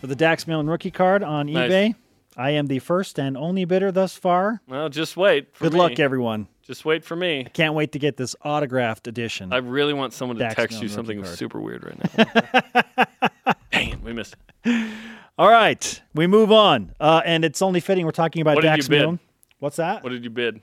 for 0.00 0.06
the 0.06 0.16
Dax 0.16 0.46
Milne 0.46 0.66
rookie 0.66 0.90
card 0.90 1.22
on 1.22 1.52
Nice. 1.52 1.70
eBay. 1.70 1.94
I 2.38 2.52
am 2.52 2.68
the 2.68 2.78
first 2.78 3.18
and 3.18 3.36
only 3.36 3.66
bidder 3.66 3.92
thus 3.92 4.16
far. 4.16 4.62
Well, 4.66 4.88
just 4.88 5.14
wait. 5.14 5.54
For 5.54 5.64
Good 5.64 5.74
me. 5.74 5.78
luck, 5.78 6.00
everyone. 6.00 6.48
Just 6.62 6.84
wait 6.84 7.04
for 7.04 7.16
me. 7.16 7.40
I 7.40 7.48
Can't 7.48 7.74
wait 7.74 7.92
to 7.92 7.98
get 7.98 8.16
this 8.16 8.36
autographed 8.44 9.06
edition. 9.08 9.52
I 9.52 9.56
really 9.58 9.92
want 9.92 10.12
someone 10.12 10.36
to 10.38 10.44
Dax 10.44 10.54
text 10.54 10.80
you 10.82 10.88
something 10.88 11.16
rookie 11.18 11.26
card. 11.28 11.38
super 11.38 11.60
weird 11.60 11.84
right 11.84 12.96
now. 13.46 13.54
Dang, 13.72 14.00
we 14.04 14.12
missed 14.12 14.36
it. 14.64 14.90
All 15.38 15.50
right, 15.50 16.00
we 16.14 16.26
move 16.26 16.52
on, 16.52 16.94
uh, 17.00 17.22
and 17.24 17.44
it's 17.44 17.62
only 17.62 17.80
fitting 17.80 18.04
we're 18.04 18.12
talking 18.12 18.42
about 18.42 18.54
What 18.54 18.60
did 18.62 18.68
Dax 18.68 18.84
you 18.86 18.90
bid? 18.90 19.00
Milne. 19.00 19.18
What's 19.58 19.76
that? 19.76 20.04
What 20.04 20.10
did 20.10 20.22
you 20.24 20.30
bid? 20.30 20.60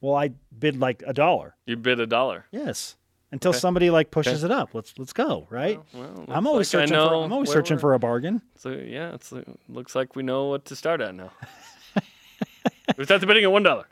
Well, 0.00 0.14
I 0.14 0.32
bid 0.58 0.78
like 0.78 1.02
a 1.06 1.12
dollar. 1.14 1.54
You 1.64 1.76
bid 1.76 2.00
a 2.00 2.06
dollar. 2.06 2.44
Yes, 2.50 2.96
until 3.32 3.52
somebody 3.52 3.88
like 3.90 4.10
pushes 4.10 4.44
it 4.44 4.50
up. 4.50 4.74
Let's 4.74 4.92
let's 4.98 5.12
go. 5.14 5.46
Right. 5.48 5.80
Well, 5.94 6.24
I'm 6.28 6.46
always 6.46 6.72
like 6.74 6.82
I 6.82 6.86
searching 6.86 6.96
for. 6.96 7.10
know 7.10 7.22
I'm 7.22 7.32
always 7.32 7.48
where 7.48 7.56
searching 7.56 7.76
we're- 7.76 7.80
for 7.80 7.94
a 7.94 7.98
bargain. 7.98 8.42
So 8.56 8.70
yeah, 8.70 9.14
it's 9.14 9.32
uh, 9.32 9.42
looks 9.68 9.94
like 9.94 10.14
we 10.16 10.22
know 10.22 10.46
what 10.48 10.64
to 10.66 10.76
start 10.76 11.00
at 11.00 11.14
now. 11.14 11.30
we 12.98 13.04
start 13.04 13.20
the 13.22 13.26
bidding 13.26 13.44
at 13.44 13.52
one 13.52 13.62
dollar. 13.62 13.86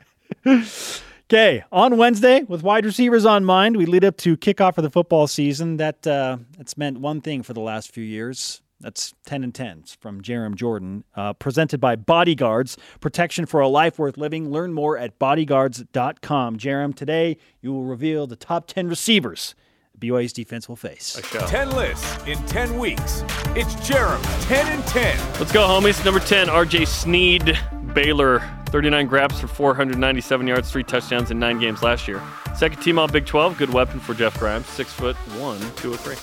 Okay, 1.29 1.61
on 1.73 1.97
Wednesday, 1.97 2.43
with 2.43 2.63
wide 2.63 2.85
receivers 2.85 3.25
on 3.25 3.43
mind, 3.43 3.75
we 3.75 3.85
lead 3.85 4.05
up 4.05 4.15
to 4.17 4.37
kickoff 4.37 4.75
for 4.75 4.81
the 4.81 4.89
football 4.89 5.27
season. 5.27 5.75
That 5.75 6.07
uh, 6.07 6.37
that's 6.57 6.77
meant 6.77 7.01
one 7.01 7.19
thing 7.19 7.43
for 7.43 7.51
the 7.51 7.59
last 7.59 7.93
few 7.93 8.03
years. 8.03 8.61
That's 8.79 9.13
ten 9.25 9.43
and 9.43 9.53
tens 9.53 9.97
from 9.99 10.21
Jarom 10.21 10.55
Jordan, 10.55 11.03
uh, 11.17 11.33
presented 11.33 11.81
by 11.81 11.97
Bodyguards, 11.97 12.77
protection 13.01 13.45
for 13.45 13.59
a 13.59 13.67
life 13.67 13.99
worth 13.99 14.15
living. 14.15 14.51
Learn 14.51 14.71
more 14.71 14.97
at 14.97 15.19
bodyguards.com. 15.19 16.57
Jarom, 16.57 16.95
today 16.95 17.35
you 17.59 17.73
will 17.73 17.83
reveal 17.83 18.25
the 18.25 18.37
top 18.37 18.67
ten 18.67 18.87
receivers 18.87 19.53
BYU's 19.99 20.31
defense 20.31 20.69
will 20.69 20.75
face. 20.75 21.19
10 21.31 21.71
lists 21.71 22.17
in 22.27 22.37
10 22.45 22.77
weeks. 22.77 23.23
It's 23.55 23.73
Jarom 23.75 24.21
10 24.47 24.67
and 24.67 24.83
10. 24.85 25.17
Let's 25.39 25.51
go, 25.51 25.67
homies. 25.67 26.05
Number 26.05 26.19
10, 26.19 26.47
RJ 26.47 26.87
Sneed, 26.87 27.59
Baylor. 27.93 28.56
39 28.67 29.07
grabs 29.07 29.39
for 29.39 29.47
497 29.47 30.47
yards, 30.47 30.71
three 30.71 30.83
touchdowns 30.83 31.31
in 31.31 31.39
nine 31.39 31.59
games 31.59 31.81
last 31.83 32.07
year. 32.07 32.21
Second 32.55 32.81
team 32.81 32.99
all 32.99 33.07
Big 33.07 33.25
12. 33.25 33.57
Good 33.57 33.71
weapon 33.73 33.99
for 33.99 34.13
Jeff 34.13 34.37
Grimes. 34.39 34.65
Six 34.67 34.91
foot 34.91 35.15
one, 35.39 35.59
203. 35.77 36.15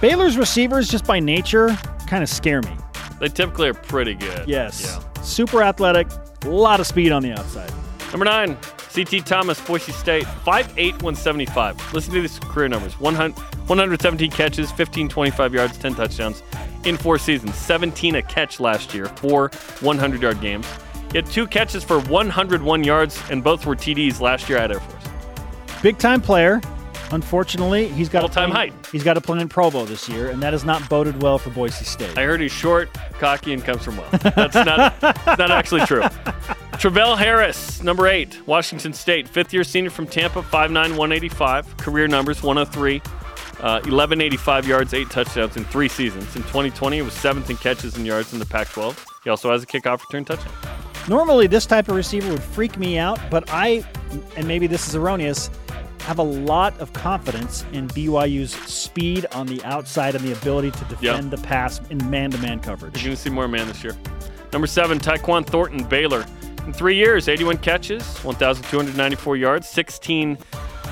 Baylor's 0.00 0.36
receivers, 0.38 0.88
just 0.88 1.04
by 1.04 1.18
nature, 1.18 1.76
kind 2.06 2.22
of 2.22 2.28
scare 2.28 2.62
me. 2.62 2.70
They 3.18 3.28
typically 3.28 3.68
are 3.68 3.74
pretty 3.74 4.14
good. 4.14 4.48
Yes, 4.48 4.82
Yeah. 4.84 5.22
super 5.22 5.62
athletic, 5.62 6.06
a 6.44 6.48
lot 6.48 6.78
of 6.78 6.86
speed 6.86 7.10
on 7.10 7.22
the 7.22 7.32
outside. 7.32 7.72
Number 8.12 8.24
nine, 8.24 8.56
CT 8.94 9.20
Thomas, 9.20 9.60
Boise 9.60 9.92
State, 9.92 10.24
5'8, 10.44 11.02
175. 11.02 11.76
Listen 11.92 12.14
to 12.14 12.20
these 12.20 12.38
career 12.38 12.68
numbers 12.68 12.98
100, 13.00 13.36
117 13.66 14.30
catches, 14.30 14.70
15, 14.70 15.08
25 15.08 15.52
yards, 15.52 15.76
10 15.76 15.94
touchdowns 15.96 16.42
in 16.84 16.96
four 16.96 17.18
seasons. 17.18 17.54
17 17.56 18.14
a 18.14 18.22
catch 18.22 18.60
last 18.60 18.94
year, 18.94 19.06
four 19.16 19.50
100 19.80 20.22
yard 20.22 20.40
games. 20.40 20.66
He 21.10 21.18
had 21.18 21.26
two 21.26 21.46
catches 21.46 21.82
for 21.82 22.00
101 22.00 22.84
yards, 22.84 23.22
and 23.30 23.42
both 23.42 23.64
were 23.64 23.74
TDs 23.74 24.20
last 24.20 24.48
year 24.48 24.58
at 24.58 24.70
Air 24.70 24.80
Force. 24.80 25.04
Big 25.82 25.98
time 25.98 26.20
player. 26.20 26.60
Unfortunately, 27.10 27.88
he's 27.88 28.10
got 28.10 28.22
All-time 28.22 28.50
height. 28.50 28.74
He's 28.92 29.02
got 29.02 29.14
to 29.14 29.20
play 29.22 29.40
in 29.40 29.48
Provo 29.48 29.86
this 29.86 30.08
year, 30.08 30.28
and 30.28 30.42
that 30.42 30.52
has 30.52 30.64
not 30.64 30.86
boded 30.90 31.22
well 31.22 31.38
for 31.38 31.48
Boise 31.50 31.84
State. 31.84 32.18
I 32.18 32.24
heard 32.24 32.40
he's 32.40 32.52
short, 32.52 32.90
cocky, 33.12 33.54
and 33.54 33.64
comes 33.64 33.82
from 33.82 33.96
well. 33.96 34.08
That's 34.12 34.54
not, 34.54 35.00
not 35.02 35.50
actually 35.50 35.86
true. 35.86 36.02
Travell 36.78 37.16
Harris, 37.16 37.82
number 37.82 38.06
eight, 38.06 38.46
Washington 38.46 38.92
State, 38.92 39.26
fifth 39.26 39.54
year 39.54 39.64
senior 39.64 39.90
from 39.90 40.06
Tampa, 40.06 40.42
5'9, 40.42 40.72
185. 40.72 41.76
Career 41.78 42.08
numbers 42.08 42.42
103, 42.42 42.96
uh, 42.96 43.80
1185 43.80 44.66
yards, 44.68 44.94
eight 44.94 45.08
touchdowns 45.08 45.56
in 45.56 45.64
three 45.64 45.88
seasons. 45.88 46.36
In 46.36 46.42
2020, 46.42 46.96
he 46.96 47.02
was 47.02 47.14
seventh 47.14 47.48
in 47.48 47.56
catches 47.56 47.96
and 47.96 48.06
yards 48.06 48.32
in 48.34 48.38
the 48.38 48.46
Pac 48.46 48.68
12. 48.68 49.06
He 49.24 49.30
also 49.30 49.50
has 49.50 49.62
a 49.62 49.66
kickoff 49.66 50.00
return 50.02 50.24
touchdown. 50.26 50.52
Normally, 51.08 51.46
this 51.46 51.64
type 51.64 51.88
of 51.88 51.96
receiver 51.96 52.30
would 52.30 52.42
freak 52.42 52.76
me 52.76 52.98
out, 52.98 53.18
but 53.30 53.44
I, 53.48 53.84
and 54.36 54.46
maybe 54.46 54.66
this 54.66 54.86
is 54.86 54.94
erroneous, 54.94 55.50
have 56.00 56.18
a 56.18 56.22
lot 56.22 56.78
of 56.80 56.92
confidence 56.92 57.64
in 57.72 57.88
BYU's 57.88 58.52
speed 58.52 59.26
on 59.32 59.46
the 59.46 59.62
outside 59.64 60.14
and 60.14 60.24
the 60.24 60.32
ability 60.32 60.70
to 60.70 60.84
defend 60.84 61.30
the 61.30 61.38
pass 61.38 61.80
in 61.90 61.98
man-to-man 62.10 62.60
coverage. 62.60 62.94
You're 62.96 63.04
going 63.04 63.16
to 63.16 63.22
see 63.22 63.30
more 63.30 63.48
man 63.48 63.66
this 63.66 63.82
year. 63.82 63.96
Number 64.52 64.66
seven, 64.66 64.98
Tyquan 64.98 65.46
Thornton, 65.46 65.84
Baylor. 65.84 66.24
In 66.66 66.72
three 66.74 66.96
years, 66.96 67.28
81 67.28 67.58
catches, 67.58 68.18
1,294 68.18 69.36
yards, 69.36 69.68
16 69.68 70.36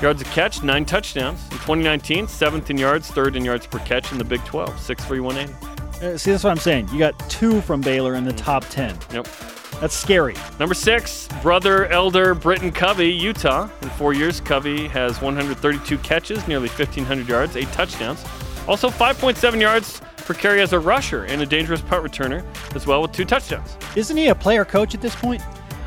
yards 0.01 0.21
a 0.21 0.25
catch, 0.25 0.63
nine 0.63 0.85
touchdowns. 0.85 1.43
In 1.45 1.57
2019, 1.57 2.27
seventh 2.27 2.69
in 2.71 2.77
yards, 2.77 3.09
third 3.09 3.35
in 3.35 3.45
yards 3.45 3.67
per 3.67 3.79
catch 3.79 4.11
in 4.11 4.17
the 4.17 4.23
Big 4.23 4.43
12, 4.45 4.69
6'3", 4.69 5.21
180. 5.21 5.77
Uh, 6.05 6.17
see, 6.17 6.31
that's 6.31 6.43
what 6.43 6.51
I'm 6.51 6.57
saying. 6.57 6.87
You 6.89 6.99
got 6.99 7.17
two 7.29 7.61
from 7.61 7.81
Baylor 7.81 8.15
in 8.15 8.23
the 8.23 8.33
top 8.33 8.63
ten. 8.65 8.95
Yep. 9.11 9.27
That's 9.79 9.95
scary. 9.95 10.35
Number 10.59 10.73
six, 10.73 11.27
brother 11.41 11.85
elder 11.87 12.33
Britton 12.33 12.71
Covey, 12.71 13.11
Utah. 13.11 13.69
In 13.81 13.89
four 13.89 14.13
years, 14.13 14.41
Covey 14.41 14.87
has 14.87 15.21
132 15.21 15.97
catches, 15.99 16.47
nearly 16.47 16.67
1,500 16.67 17.27
yards, 17.27 17.55
eight 17.55 17.71
touchdowns. 17.73 18.25
Also, 18.67 18.89
5.7 18.89 19.61
yards 19.61 20.01
per 20.17 20.33
carry 20.33 20.61
as 20.61 20.73
a 20.73 20.79
rusher 20.79 21.25
and 21.25 21.41
a 21.41 21.45
dangerous 21.45 21.81
punt 21.81 22.03
returner, 22.03 22.43
as 22.75 22.87
well 22.87 23.01
with 23.01 23.11
two 23.11 23.23
touchdowns. 23.23 23.77
Isn't 23.95 24.17
he 24.17 24.27
a 24.27 24.35
player 24.35 24.65
coach 24.65 24.95
at 24.95 25.01
this 25.01 25.15
point? 25.15 25.41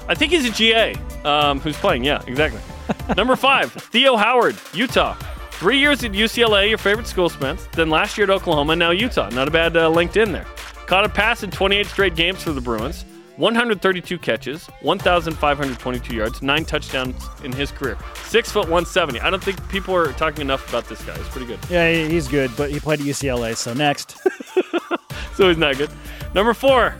I 0.08 0.14
think 0.14 0.32
he's 0.32 0.48
a 0.48 0.50
GA 0.50 0.94
um, 1.24 1.60
who's 1.60 1.76
playing. 1.76 2.04
Yeah, 2.04 2.22
exactly. 2.26 2.60
Number 3.16 3.36
five, 3.36 3.72
Theo 3.72 4.16
Howard, 4.16 4.56
Utah. 4.72 5.14
Three 5.50 5.78
years 5.78 6.02
at 6.04 6.12
UCLA, 6.12 6.68
your 6.68 6.78
favorite 6.78 7.06
school, 7.06 7.28
Spence. 7.28 7.66
Then 7.72 7.90
last 7.90 8.16
year 8.16 8.24
at 8.24 8.30
Oklahoma, 8.30 8.76
now 8.76 8.92
Utah. 8.92 9.28
Not 9.28 9.46
a 9.46 9.50
bad 9.50 9.76
uh, 9.76 9.90
LinkedIn 9.90 10.32
there. 10.32 10.46
Caught 10.86 11.04
a 11.04 11.08
pass 11.08 11.42
in 11.42 11.50
28 11.50 11.86
straight 11.86 12.14
games 12.16 12.42
for 12.42 12.52
the 12.52 12.60
Bruins. 12.60 13.04
132 13.40 14.18
catches, 14.18 14.66
1,522 14.82 16.14
yards, 16.14 16.42
nine 16.42 16.64
touchdowns 16.64 17.16
in 17.42 17.52
his 17.52 17.72
career. 17.72 17.96
Six 18.24 18.52
foot 18.52 18.64
170. 18.64 19.18
I 19.20 19.30
don't 19.30 19.42
think 19.42 19.66
people 19.68 19.94
are 19.96 20.12
talking 20.12 20.42
enough 20.42 20.68
about 20.68 20.88
this 20.88 21.02
guy. 21.04 21.16
He's 21.16 21.28
pretty 21.28 21.46
good. 21.46 21.58
Yeah, 21.70 21.90
he's 21.90 22.28
good, 22.28 22.50
but 22.56 22.70
he 22.70 22.78
played 22.78 23.00
at 23.00 23.06
UCLA. 23.06 23.56
So 23.56 23.72
next, 23.72 24.16
So 25.34 25.48
he's 25.48 25.56
not 25.56 25.78
good. 25.78 25.90
Number 26.34 26.52
four, 26.52 26.94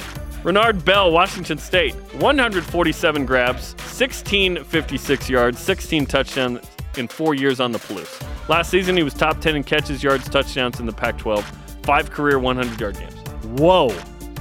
Renard 0.45 0.83
Bell, 0.83 1.13
Washington 1.13 1.59
State. 1.59 1.95
147 2.15 3.27
grabs, 3.27 3.75
1656 3.75 5.29
yards, 5.29 5.59
16 5.59 6.07
touchdowns 6.07 6.67
in 6.97 7.07
four 7.07 7.35
years 7.35 7.61
on 7.61 7.71
the 7.71 7.79
Palouse. 7.79 8.49
Last 8.49 8.71
season, 8.71 8.97
he 8.97 9.03
was 9.03 9.13
top 9.13 9.41
10 9.41 9.57
in 9.57 9.63
catches, 9.65 10.03
yards, 10.03 10.27
touchdowns 10.29 10.81
in 10.81 10.87
the 10.87 10.93
Pac 10.93 11.19
12. 11.19 11.45
Five 11.83 12.11
career 12.11 12.39
100 12.39 12.81
yard 12.81 12.97
games. 12.97 13.15
whoa, 13.61 13.89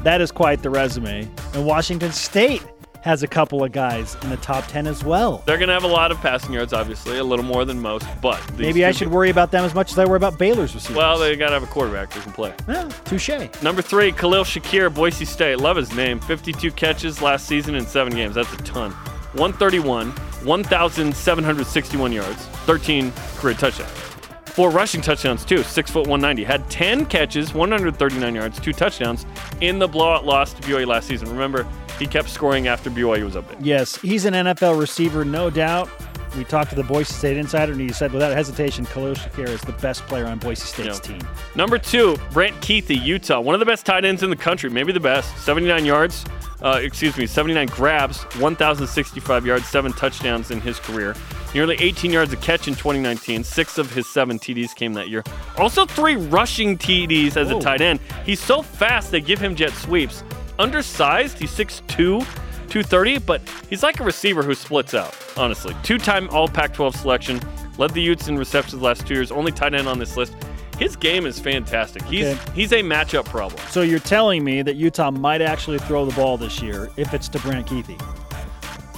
that 0.03 0.21
is 0.21 0.31
quite 0.31 0.61
the 0.63 0.69
resume. 0.69 1.27
And 1.53 1.65
Washington 1.65 2.11
State 2.11 2.63
has 3.01 3.23
a 3.23 3.27
couple 3.27 3.63
of 3.63 3.71
guys 3.71 4.17
in 4.23 4.29
the 4.29 4.37
top 4.37 4.67
ten 4.67 4.85
as 4.85 5.03
well. 5.05 5.41
They're 5.45 5.57
going 5.57 5.69
to 5.69 5.73
have 5.73 5.85
a 5.85 5.87
lot 5.87 6.11
of 6.11 6.17
passing 6.19 6.51
yards, 6.51 6.73
obviously, 6.73 7.17
a 7.17 7.23
little 7.23 7.45
more 7.45 7.63
than 7.63 7.79
most, 7.79 8.05
but. 8.21 8.41
Maybe 8.57 8.83
I 8.83 8.91
should 8.91 9.07
worry 9.07 9.29
about 9.29 9.51
them 9.51 9.63
as 9.63 9.73
much 9.73 9.91
as 9.93 9.97
I 9.99 10.03
worry 10.05 10.17
about 10.17 10.37
Baylor's 10.37 10.75
receivers. 10.75 10.97
Well, 10.97 11.17
they 11.17 11.35
got 11.37 11.47
to 11.47 11.53
have 11.53 11.63
a 11.63 11.67
quarterback 11.67 12.11
who 12.11 12.19
can 12.19 12.33
play. 12.33 12.53
yeah, 12.67 12.89
touche. 13.05 13.29
Number 13.63 13.81
three, 13.81 14.11
Khalil 14.11 14.43
Shakir, 14.43 14.93
Boise 14.93 15.23
State. 15.25 15.59
Love 15.59 15.77
his 15.77 15.93
name. 15.95 16.19
52 16.19 16.71
catches 16.71 17.21
last 17.21 17.47
season 17.47 17.75
in 17.75 17.85
seven 17.85 18.13
games. 18.13 18.35
That's 18.35 18.51
a 18.51 18.57
ton. 18.57 18.91
131, 19.33 20.11
1,761 20.43 22.11
yards, 22.11 22.45
13 22.65 23.11
career 23.37 23.53
touchdowns. 23.53 24.09
Four 24.49 24.69
rushing 24.71 25.01
touchdowns, 25.01 25.45
too. 25.45 25.63
Six 25.63 25.89
foot 25.91 26.07
190. 26.07 26.43
Had 26.43 26.69
10 26.69 27.05
catches, 27.05 27.53
139 27.53 28.35
yards, 28.35 28.59
two 28.59 28.73
touchdowns 28.73 29.25
in 29.61 29.79
the 29.79 29.87
blowout 29.87 30.25
loss 30.25 30.53
to 30.53 30.61
BYU 30.63 30.85
last 30.87 31.07
season. 31.07 31.29
Remember, 31.29 31.65
he 31.97 32.05
kept 32.07 32.29
scoring 32.29 32.67
after 32.67 32.89
BYU 32.89 33.23
was 33.25 33.35
up 33.35 33.47
big. 33.49 33.57
Yes, 33.65 33.95
he's 34.01 34.25
an 34.25 34.33
NFL 34.33 34.79
receiver, 34.79 35.23
no 35.25 35.49
doubt. 35.49 35.89
We 36.37 36.43
talked 36.43 36.69
to 36.69 36.75
the 36.75 36.83
Boise 36.83 37.11
State 37.11 37.37
insider, 37.37 37.71
and 37.71 37.81
he 37.81 37.89
said 37.91 38.11
without 38.13 38.33
hesitation, 38.33 38.85
Khalil 38.85 39.15
Shakir 39.15 39.47
is 39.49 39.61
the 39.61 39.71
best 39.73 40.05
player 40.07 40.27
on 40.27 40.37
Boise 40.37 40.61
State's 40.65 40.99
Yeah. 41.09 41.17
team. 41.17 41.27
Number 41.55 41.77
two, 41.79 42.17
Brant 42.31 42.55
Kuithe, 42.61 43.01
Utah. 43.03 43.39
One 43.39 43.55
of 43.55 43.59
the 43.59 43.65
best 43.65 43.85
tight 43.85 44.05
ends 44.05 44.21
in 44.21 44.29
the 44.29 44.35
country, 44.35 44.69
maybe 44.69 44.91
the 44.91 44.99
best. 44.99 45.35
79 45.43 45.85
yards, 45.85 46.25
uh, 46.61 46.79
excuse 46.83 47.17
me, 47.17 47.25
79 47.25 47.67
grabs, 47.67 48.19
1,065 48.37 49.45
yards, 49.45 49.65
seven 49.67 49.91
touchdowns 49.93 50.51
in 50.51 50.61
his 50.61 50.79
career. 50.79 51.15
Nearly 51.53 51.75
18 51.79 52.11
yards 52.11 52.31
a 52.31 52.37
catch 52.37 52.67
in 52.67 52.75
2019. 52.75 53.43
Six 53.43 53.77
of 53.77 53.91
his 53.91 54.07
seven 54.07 54.37
TDs 54.37 54.75
came 54.75 54.93
that 54.93 55.09
year. 55.09 55.23
Also, 55.57 55.85
three 55.85 56.15
rushing 56.15 56.77
TDs 56.77 57.35
as 57.37 57.49
Whoa. 57.49 57.57
a 57.57 57.61
tight 57.61 57.81
end. 57.81 57.99
He's 58.25 58.39
so 58.39 58.61
fast, 58.61 59.09
they 59.11 59.21
give 59.21 59.39
him 59.39 59.55
jet 59.55 59.71
sweeps. 59.73 60.23
Undersized, 60.59 61.39
he's 61.39 61.51
6'2, 61.51 61.87
230, 61.87 63.17
but 63.19 63.41
he's 63.69 63.81
like 63.81 63.99
a 63.99 64.03
receiver 64.03 64.43
who 64.43 64.53
splits 64.53 64.93
out, 64.93 65.15
honestly. 65.37 65.75
Two 65.83 65.97
time 65.97 66.29
All 66.29 66.47
Pac 66.47 66.73
12 66.73 66.95
selection, 66.97 67.41
led 67.79 67.91
the 67.91 68.01
Utes 68.01 68.27
in 68.27 68.37
receptions 68.37 68.79
the 68.79 68.85
last 68.85 69.07
two 69.07 69.15
years, 69.15 69.31
only 69.31 69.51
tight 69.51 69.73
end 69.73 69.87
on 69.87 69.97
this 69.97 70.17
list. 70.17 70.35
His 70.77 70.95
game 70.95 71.25
is 71.25 71.39
fantastic. 71.39 72.03
He's 72.03 72.25
Okay. 72.27 72.39
he's 72.53 72.71
a 72.73 72.81
matchup 72.81 73.25
problem. 73.25 73.59
So 73.69 73.81
you're 73.81 73.99
telling 73.99 74.43
me 74.43 74.61
that 74.61 74.75
Utah 74.75 75.11
might 75.11 75.41
actually 75.41 75.79
throw 75.79 76.05
the 76.05 76.13
ball 76.13 76.37
this 76.37 76.61
year 76.61 76.89
if 76.95 77.13
it's 77.13 77.27
to 77.29 77.39
Brant 77.39 77.67
Kuithe. 77.67 77.99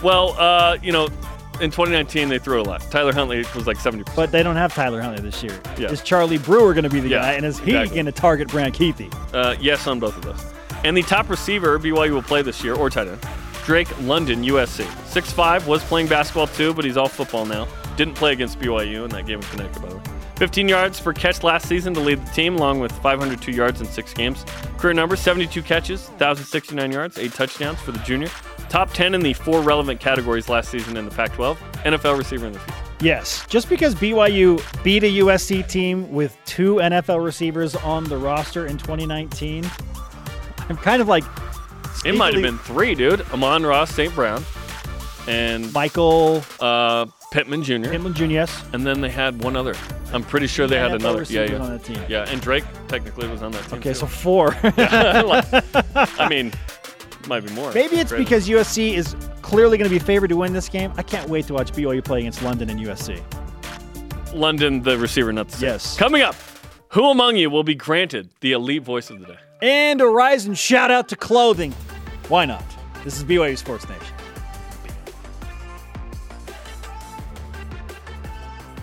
Well, 0.03 0.35
uh, 0.39 0.77
you 0.83 0.91
know, 0.91 1.07
in 1.59 1.69
2019 1.71 2.29
they 2.29 2.39
threw 2.39 2.61
a 2.61 2.63
lot. 2.63 2.81
Tyler 2.91 3.13
Huntley 3.13 3.39
was 3.55 3.67
like 3.67 3.77
70%. 3.77 4.15
But 4.15 4.31
they 4.31 4.43
don't 4.43 4.55
have 4.55 4.73
Tyler 4.73 5.01
Huntley 5.01 5.21
this 5.23 5.43
year. 5.43 5.59
Yeah. 5.77 5.91
Is 5.91 6.01
Charlie 6.01 6.37
Brewer 6.37 6.73
going 6.73 6.83
to 6.83 6.89
be 6.89 6.99
the 6.99 7.09
Yeah, 7.09 7.19
guy? 7.21 7.33
And 7.33 7.45
is 7.45 7.59
he 7.59 7.71
exactly. 7.71 7.95
going 7.95 8.05
to 8.07 8.11
target 8.11 8.47
Brant 8.47 8.75
Kuithe? 8.75 9.13
Uh, 9.33 9.55
yes 9.59 9.87
on 9.87 9.99
both 9.99 10.15
of 10.17 10.23
those. 10.23 10.43
And 10.83 10.95
the 10.97 11.03
top 11.03 11.29
receiver 11.29 11.77
BYU 11.77 12.11
will 12.11 12.21
play 12.23 12.41
this 12.41 12.63
year, 12.63 12.73
or 12.75 12.89
tight 12.89 13.07
end, 13.07 13.19
Drake 13.65 13.87
London, 14.01 14.43
USC. 14.43 14.83
6'5", 14.85 15.67
was 15.67 15.83
playing 15.83 16.07
basketball 16.07 16.47
too, 16.47 16.73
but 16.73 16.83
he's 16.85 16.97
all 16.97 17.07
football 17.07 17.45
now. 17.45 17.67
Didn't 17.97 18.15
play 18.15 18.31
against 18.31 18.59
BYU 18.59 19.03
in 19.03 19.11
that 19.11 19.27
game 19.27 19.39
in 19.39 19.45
Connecticut, 19.47 19.81
by 19.81 19.89
the 19.89 19.95
way. 19.97 20.03
15 20.41 20.67
yards 20.67 20.99
per 20.99 21.13
catch 21.13 21.43
last 21.43 21.67
season 21.67 21.93
to 21.93 21.99
lead 21.99 22.19
the 22.19 22.31
team, 22.31 22.55
along 22.55 22.79
with 22.79 22.91
502 23.03 23.51
yards 23.51 23.79
in 23.79 23.85
six 23.85 24.11
games. 24.11 24.43
Career 24.79 24.91
number 24.91 25.15
72 25.15 25.61
catches, 25.61 26.07
1,069 26.07 26.91
yards, 26.91 27.19
eight 27.19 27.31
touchdowns 27.31 27.79
for 27.79 27.91
the 27.91 27.99
junior. 27.99 28.27
Top 28.67 28.91
10 28.91 29.13
in 29.13 29.21
the 29.21 29.33
four 29.33 29.61
relevant 29.61 29.99
categories 29.99 30.49
last 30.49 30.71
season 30.71 30.97
in 30.97 31.05
the 31.05 31.11
Pac 31.11 31.31
12. 31.33 31.59
NFL 31.85 32.17
receiver 32.17 32.47
in 32.47 32.53
the 32.53 32.59
future. 32.59 32.79
Yes. 33.01 33.45
Just 33.49 33.69
because 33.69 33.93
BYU 33.93 34.83
beat 34.83 35.03
a 35.03 35.19
USC 35.19 35.69
team 35.69 36.11
with 36.11 36.35
two 36.45 36.77
NFL 36.77 37.23
receivers 37.23 37.75
on 37.75 38.05
the 38.05 38.17
roster 38.17 38.65
in 38.65 38.79
2019, 38.79 39.69
I'm 40.69 40.77
kind 40.77 41.03
of 41.03 41.07
like. 41.07 41.23
It 42.03 42.15
might 42.15 42.33
have 42.33 42.41
been 42.41 42.57
three, 42.57 42.95
dude. 42.95 43.21
Amon-Ra, 43.31 43.85
St. 43.85 44.15
Brown, 44.15 44.43
and 45.27 45.71
Michael 45.71 46.43
uh, 46.59 47.05
Pittman 47.31 47.63
Jr. 47.63 47.89
Pittman 47.89 48.13
Jr. 48.13 48.25
Yes. 48.25 48.63
And 48.73 48.85
then 48.85 48.99
they 48.99 49.09
had 49.09 49.41
one 49.41 49.55
other. 49.55 49.73
I'm 50.11 50.21
pretty 50.21 50.47
sure 50.47 50.67
they 50.67 50.77
had 50.77 50.93
another. 50.93 51.23
Yeah, 51.23 51.45
yeah. 51.45 51.57
on 51.59 51.69
that 51.71 51.83
team. 51.85 52.03
Yeah, 52.09 52.27
and 52.27 52.41
Drake 52.41 52.65
technically 52.89 53.29
was 53.29 53.41
on 53.41 53.53
that 53.53 53.63
team. 53.69 53.79
Okay, 53.79 53.93
too. 53.93 53.99
so 53.99 54.05
four. 54.05 54.53
I 54.63 56.27
mean, 56.29 56.51
might 57.27 57.47
be 57.47 57.53
more. 57.53 57.71
Maybe 57.71 57.95
it's 57.95 58.11
because 58.11 58.49
USC 58.49 58.95
is 58.95 59.15
clearly 59.41 59.77
going 59.77 59.89
to 59.89 59.95
be 59.95 60.03
favored 60.03 60.27
to 60.27 60.35
win 60.35 60.51
this 60.51 60.67
game. 60.67 60.91
I 60.97 61.03
can't 61.03 61.29
wait 61.29 61.47
to 61.47 61.53
watch 61.53 61.71
BYU 61.71 62.03
play 62.03 62.19
against 62.19 62.43
London 62.43 62.69
and 62.69 62.77
USC. 62.81 63.23
London, 64.33 64.81
the 64.81 64.97
receiver, 64.97 65.31
not 65.31 65.47
the 65.47 65.57
same. 65.57 65.69
Yes. 65.69 65.97
Coming 65.97 66.23
up, 66.23 66.35
who 66.89 67.09
among 67.09 67.37
you 67.37 67.49
will 67.49 67.63
be 67.63 67.75
granted 67.75 68.29
the 68.41 68.51
elite 68.51 68.83
voice 68.83 69.09
of 69.09 69.21
the 69.21 69.27
day? 69.27 69.37
And 69.61 70.01
a 70.01 70.05
rising 70.05 70.53
shout 70.53 70.91
out 70.91 71.07
to 71.09 71.15
clothing. 71.15 71.71
Why 72.27 72.43
not? 72.43 72.65
This 73.05 73.17
is 73.17 73.23
BYU 73.23 73.57
Sports 73.57 73.87
Nation. 73.87 74.15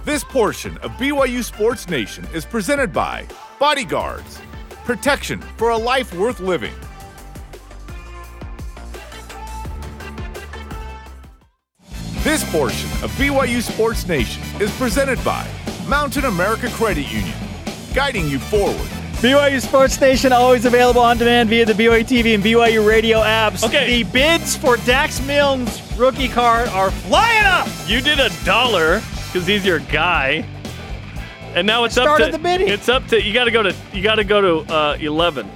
This 0.09 0.25
portion 0.25 0.79
of 0.79 0.93
BYU 0.93 1.45
Sports 1.45 1.87
Nation 1.87 2.27
is 2.33 2.47
presented 2.47 2.95
by 2.95 3.27
Bodyguards, 3.59 4.41
protection 4.87 5.39
for 5.59 5.69
a 5.69 5.77
life 5.77 6.15
worth 6.15 6.41
living. 6.41 6.73
This 12.23 12.43
portion 12.51 12.89
of 13.05 13.11
BYU 13.19 13.61
Sports 13.61 14.09
Nation 14.09 14.43
is 14.63 14.75
presented 14.79 15.23
by 15.23 15.47
Mountain 15.87 16.25
America 16.25 16.71
Credit 16.71 17.07
Union, 17.13 17.37
guiding 17.93 18.27
you 18.29 18.39
forward. 18.39 18.89
BYU 19.21 19.61
Sports 19.61 20.01
Nation 20.01 20.33
always 20.33 20.65
available 20.65 21.03
on 21.03 21.19
demand 21.19 21.51
via 21.51 21.67
the 21.67 21.75
BYU 21.75 22.03
TV 22.03 22.35
and 22.35 22.43
BYU 22.43 22.89
radio 22.89 23.19
apps. 23.19 23.63
Okay. 23.63 24.03
The 24.03 24.11
bids 24.11 24.57
for 24.57 24.79
Dax 24.79 25.21
Milne's 25.27 25.83
rookie 25.99 26.29
card 26.29 26.71
are 26.71 26.91
flying 26.91 27.45
up. 27.45 27.69
You 27.87 28.01
did 28.01 28.19
a 28.19 28.31
dollar 28.47 29.03
because 29.33 29.47
he's 29.47 29.65
your 29.65 29.79
guy, 29.81 30.45
and 31.55 31.67
now 31.67 31.85
it's 31.85 31.97
up 31.97 32.19
to 32.19 32.31
the 32.31 32.39
bidding. 32.39 32.69
It's 32.69 32.89
up 32.89 33.07
to 33.09 33.23
you. 33.23 33.33
Got 33.33 33.45
to 33.45 33.51
go 33.51 33.63
to 33.63 33.75
you. 33.93 34.03
Got 34.03 34.17
to 34.17 34.25
go 34.25 34.63
to 34.65 34.73
uh, 34.75 34.97
eleven. 35.01 35.51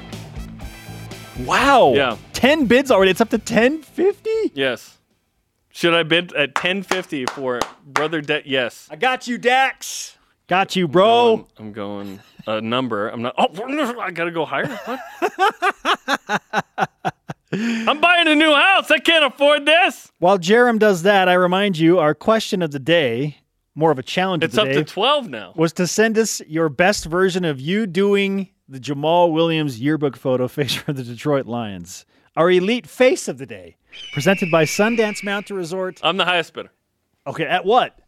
Wow. 1.41 1.93
Yeah. 1.95 2.17
10 2.35 2.67
bids 2.67 2.91
already. 2.91 3.11
It's 3.11 3.21
up 3.21 3.31
to 3.31 3.37
1050. 3.39 4.53
Yes. 4.55 4.99
Should 5.71 5.95
I 5.95 6.03
bid 6.03 6.35
at 6.35 6.55
ten 6.55 6.83
fifty 6.83 7.25
for 7.25 7.59
brother 7.87 8.21
debt? 8.21 8.47
Yes. 8.47 8.87
I 8.91 8.97
got 8.97 9.27
you, 9.27 9.39
Dax. 9.39 10.19
Got 10.47 10.77
you, 10.77 10.87
bro. 10.87 11.35
Um, 11.35 11.47
I'm 11.59 11.73
going 11.73 12.21
a 12.47 12.61
number. 12.61 13.09
I'm 13.09 13.23
not. 13.23 13.35
Oh, 13.39 13.47
I 14.01 14.11
gotta 14.11 14.31
go 14.33 14.45
higher. 14.45 14.67
I'm 17.53 18.01
buying 18.03 18.29
a 18.29 18.35
new 18.35 18.53
house. 18.53 18.91
I 18.91 18.99
can't 18.99 19.25
afford 19.25 19.65
this. 19.65 20.13
While 20.19 20.39
Jarom 20.39 20.79
does 20.79 21.05
that, 21.05 21.29
I 21.31 21.35
remind 21.35 21.79
you 21.79 21.99
our 21.99 22.15
question 22.15 22.61
of 22.61 22.71
the 22.71 22.79
day, 22.79 23.39
more 23.75 23.91
of 23.91 23.99
a 23.99 24.03
challenge 24.03 24.45
It's 24.45 24.59
up 24.59 24.69
to 24.69 24.85
twelve 24.85 25.29
now. 25.29 25.53
was 25.57 25.73
to 25.75 25.87
send 25.87 26.19
us 26.19 26.41
your 26.47 26.69
best 26.69 27.05
version 27.07 27.45
of 27.45 27.61
you 27.61 27.87
doing 27.87 28.49
the 28.69 28.79
Jamaal 28.81 29.33
Williams 29.33 29.81
yearbook 29.81 30.17
photo 30.17 30.49
face 30.49 30.75
for 30.75 30.93
the 30.93 31.03
Detroit 31.03 31.47
Lions. 31.47 32.05
Our 32.37 32.51
elite 32.51 32.87
face 32.87 33.29
of 33.29 33.39
the 33.39 33.47
day, 33.47 33.77
presented 34.15 34.51
by 34.51 34.65
Sundance 34.65 35.23
Mountain 35.23 35.57
Resort. 35.57 36.01
I'm 36.03 36.17
the 36.17 36.25
highest 36.25 36.55
bidder. 36.55 36.71
Okay, 37.27 37.45
at 37.45 37.65
what? 37.65 37.99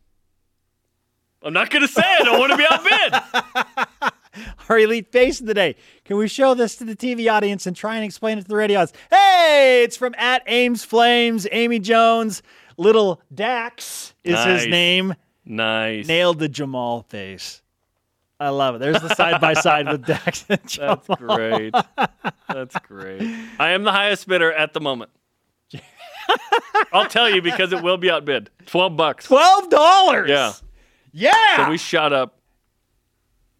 I'm 1.43 1.53
not 1.53 1.69
gonna 1.71 1.89
say 1.89 2.03
I 2.03 2.23
don't 2.25 2.39
want 2.39 2.53
to 2.53 2.57
be 2.57 2.67
outbid. 2.71 4.13
Our 4.69 4.79
elite 4.79 5.13
face 5.13 5.41
of 5.41 5.47
the 5.47 5.55
day. 5.55 5.77
Can 6.05 6.17
we 6.17 6.27
show 6.27 6.55
this 6.55 6.75
to 6.77 6.85
the 6.85 6.97
TV 6.97 7.31
audience 7.31 7.67
and 7.67 7.77
try 7.77 7.95
and 7.97 8.05
explain 8.05 8.39
it 8.39 8.43
to 8.43 8.49
the 8.49 8.57
radio 8.57 8.81
audience? 8.81 8.99
Hey, 9.11 9.83
it's 9.85 9.97
from 9.97 10.15
at 10.19 10.43
Ames 10.47 10.85
Flames, 10.85 11.47
Amy 11.53 11.79
Jones. 11.79 12.43
Little 12.77 13.21
Dax 13.33 14.15
is 14.25 14.37
his 14.39 14.63
Nice. 14.63 14.67
name. 14.67 15.15
Nice. 15.45 16.07
Nailed 16.07 16.39
the 16.39 16.49
Jamaal 16.49 17.05
face. 17.07 17.61
I 18.41 18.49
love 18.49 18.75
it. 18.77 18.79
There's 18.79 19.01
the 19.01 19.15
side 19.15 19.41
by 19.41 19.55
side 19.55 19.87
with 19.89 20.05
Dax 20.07 20.45
and 20.49 20.61
Jamaal. 20.63 21.05
That's 21.07 21.21
great. 21.21 21.75
That's 22.49 22.77
great. 22.87 23.23
I 23.59 23.71
am 23.71 23.85
the 23.85 23.93
highest 23.93 24.27
bidder 24.27 24.53
at 24.53 24.73
the 24.73 24.81
moment. 24.81 25.11
I'll 26.93 27.07
tell 27.07 27.29
you 27.31 27.43
because 27.43 27.73
it 27.73 27.83
will 27.83 27.97
be 27.97 28.11
outbid. 28.11 28.51
Twelve 28.67 28.97
bucks. 28.97 29.27
Twelve 29.27 29.69
dollars. 29.71 30.29
Yeah. 30.31 30.53
Yeah. 31.13 31.57
So 31.65 31.71
we 31.71 31.77
shot 31.79 32.13
up 32.13 32.39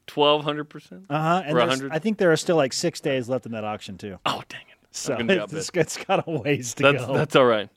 twelve 0.07 0.45
hundred 0.45 0.65
percent. 0.65 1.07
uh 1.11 1.19
huh. 1.21 1.43
And 1.47 1.53
Or 1.57 1.61
there's- 1.61 1.69
100. 1.81 1.93
I 1.93 1.99
think 1.99 2.19
there 2.19 2.33
are 2.33 2.37
still 2.37 2.57
like 2.57 2.73
six 2.73 3.01
days 3.01 3.29
left 3.29 3.47
in 3.47 3.53
that 3.53 3.65
auction 3.65 3.97
too. 3.99 4.19
Oh 4.27 4.43
dang 4.49 4.61
it! 4.63 4.79
So 4.91 5.17
it's, 5.21 5.53
it. 5.71 5.77
it's 5.77 5.97
got 6.05 6.27
a 6.27 6.31
ways 6.31 6.75
to 6.75 6.83
That's 6.85 7.05
go. 7.05 7.13
that's 7.15 7.37
all 7.37 7.45
right. 7.47 7.69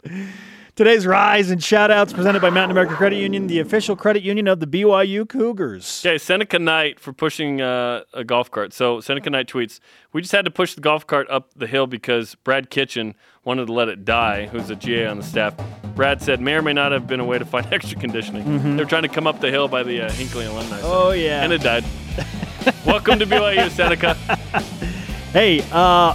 Today's 0.77 1.07
rise 1.07 1.49
and 1.49 1.63
shout 1.63 1.89
outs 1.89 2.13
presented 2.13 2.39
by 2.39 2.51
Mountain 2.51 2.69
America 2.69 2.93
Credit 2.93 3.15
Union, 3.15 3.47
the 3.47 3.59
official 3.59 3.95
credit 3.95 4.21
union 4.21 4.47
of 4.47 4.59
the 4.59 4.67
BYU 4.67 5.27
Cougars. 5.27 6.03
Okay, 6.05 6.19
Seneca 6.19 6.59
Knight 6.59 6.99
for 6.99 7.11
pushing 7.13 7.61
uh, 7.61 8.01
a 8.13 8.23
golf 8.23 8.51
cart. 8.51 8.73
So 8.73 8.99
Seneca 8.99 9.31
Knight 9.31 9.47
tweets, 9.47 9.79
"We 10.13 10.21
just 10.21 10.31
had 10.33 10.45
to 10.45 10.51
push 10.51 10.75
the 10.75 10.81
golf 10.81 11.07
cart 11.07 11.27
up 11.31 11.51
the 11.55 11.65
hill 11.65 11.87
because 11.87 12.35
Brad 12.35 12.69
Kitchen 12.69 13.15
wanted 13.43 13.65
to 13.65 13.73
let 13.73 13.87
it 13.89 14.05
die, 14.05 14.45
who's 14.45 14.69
a 14.69 14.75
GA 14.75 15.07
on 15.07 15.17
the 15.17 15.23
staff. 15.23 15.55
Brad 15.95 16.21
said 16.21 16.41
may 16.41 16.53
or 16.53 16.61
may 16.61 16.73
not 16.73 16.91
have 16.91 17.07
been 17.07 17.19
a 17.21 17.25
way 17.25 17.39
to 17.39 17.45
find 17.45 17.65
extra 17.73 17.99
conditioning. 17.99 18.77
They're 18.77 18.85
trying 18.85 19.01
to 19.01 19.09
come 19.09 19.25
up 19.25 19.41
the 19.41 19.49
hill 19.49 19.67
by 19.67 19.81
the 19.81 20.03
uh, 20.03 20.11
Hinckley 20.11 20.45
Alumni 20.45 20.75
Center, 20.75 20.81
Oh, 20.85 21.09
yeah. 21.09 21.43
and 21.43 21.51
it 21.53 21.61
died. 21.63 21.85
Welcome 22.85 23.17
to 23.17 23.25
BYU, 23.25 23.71
Seneca. 23.71 24.13
Hey, 25.33 25.63
uh, 25.71 26.13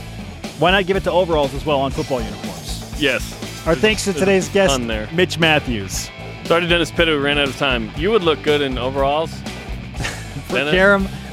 why 0.60 0.70
not 0.70 0.86
give 0.86 0.96
it 0.96 1.02
to 1.02 1.10
overalls 1.10 1.52
as 1.52 1.66
well 1.66 1.80
on 1.80 1.90
football 1.90 2.20
uniforms? 2.22 2.94
Yes. 3.02 3.40
Our 3.64 3.76
thanks 3.76 4.04
to 4.06 4.12
today's 4.12 4.48
guest, 4.48 4.72
ton 4.72 4.88
there. 4.88 5.08
Mitch 5.12 5.38
Mathews. 5.38 6.10
Sorry 6.44 6.62
to 6.62 6.66
Dennis 6.66 6.90
Pitt, 6.90 7.06
who 7.06 7.20
ran 7.20 7.38
out 7.38 7.48
of 7.48 7.56
time. 7.56 7.92
You 7.96 8.10
would 8.10 8.24
look 8.24 8.42
good 8.42 8.60
in 8.60 8.76
overalls. 8.76 9.32
For 10.48 10.58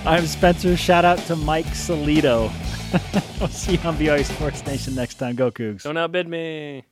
I'm 0.05 0.25
Spencer. 0.27 0.77
Shout 0.77 1.05
out 1.05 1.17
to 1.19 1.35
Mike 1.35 1.65
Solito. 1.65 2.51
we'll 3.39 3.49
see 3.49 3.73
you 3.73 3.79
on 3.79 3.97
BYU 3.97 4.23
Sports 4.23 4.63
Nation 4.65 4.93
next 4.93 5.15
time. 5.15 5.35
Go 5.35 5.49
Cougs. 5.49 5.83
Don't 5.83 5.97
outbid 5.97 6.27
me. 6.27 6.83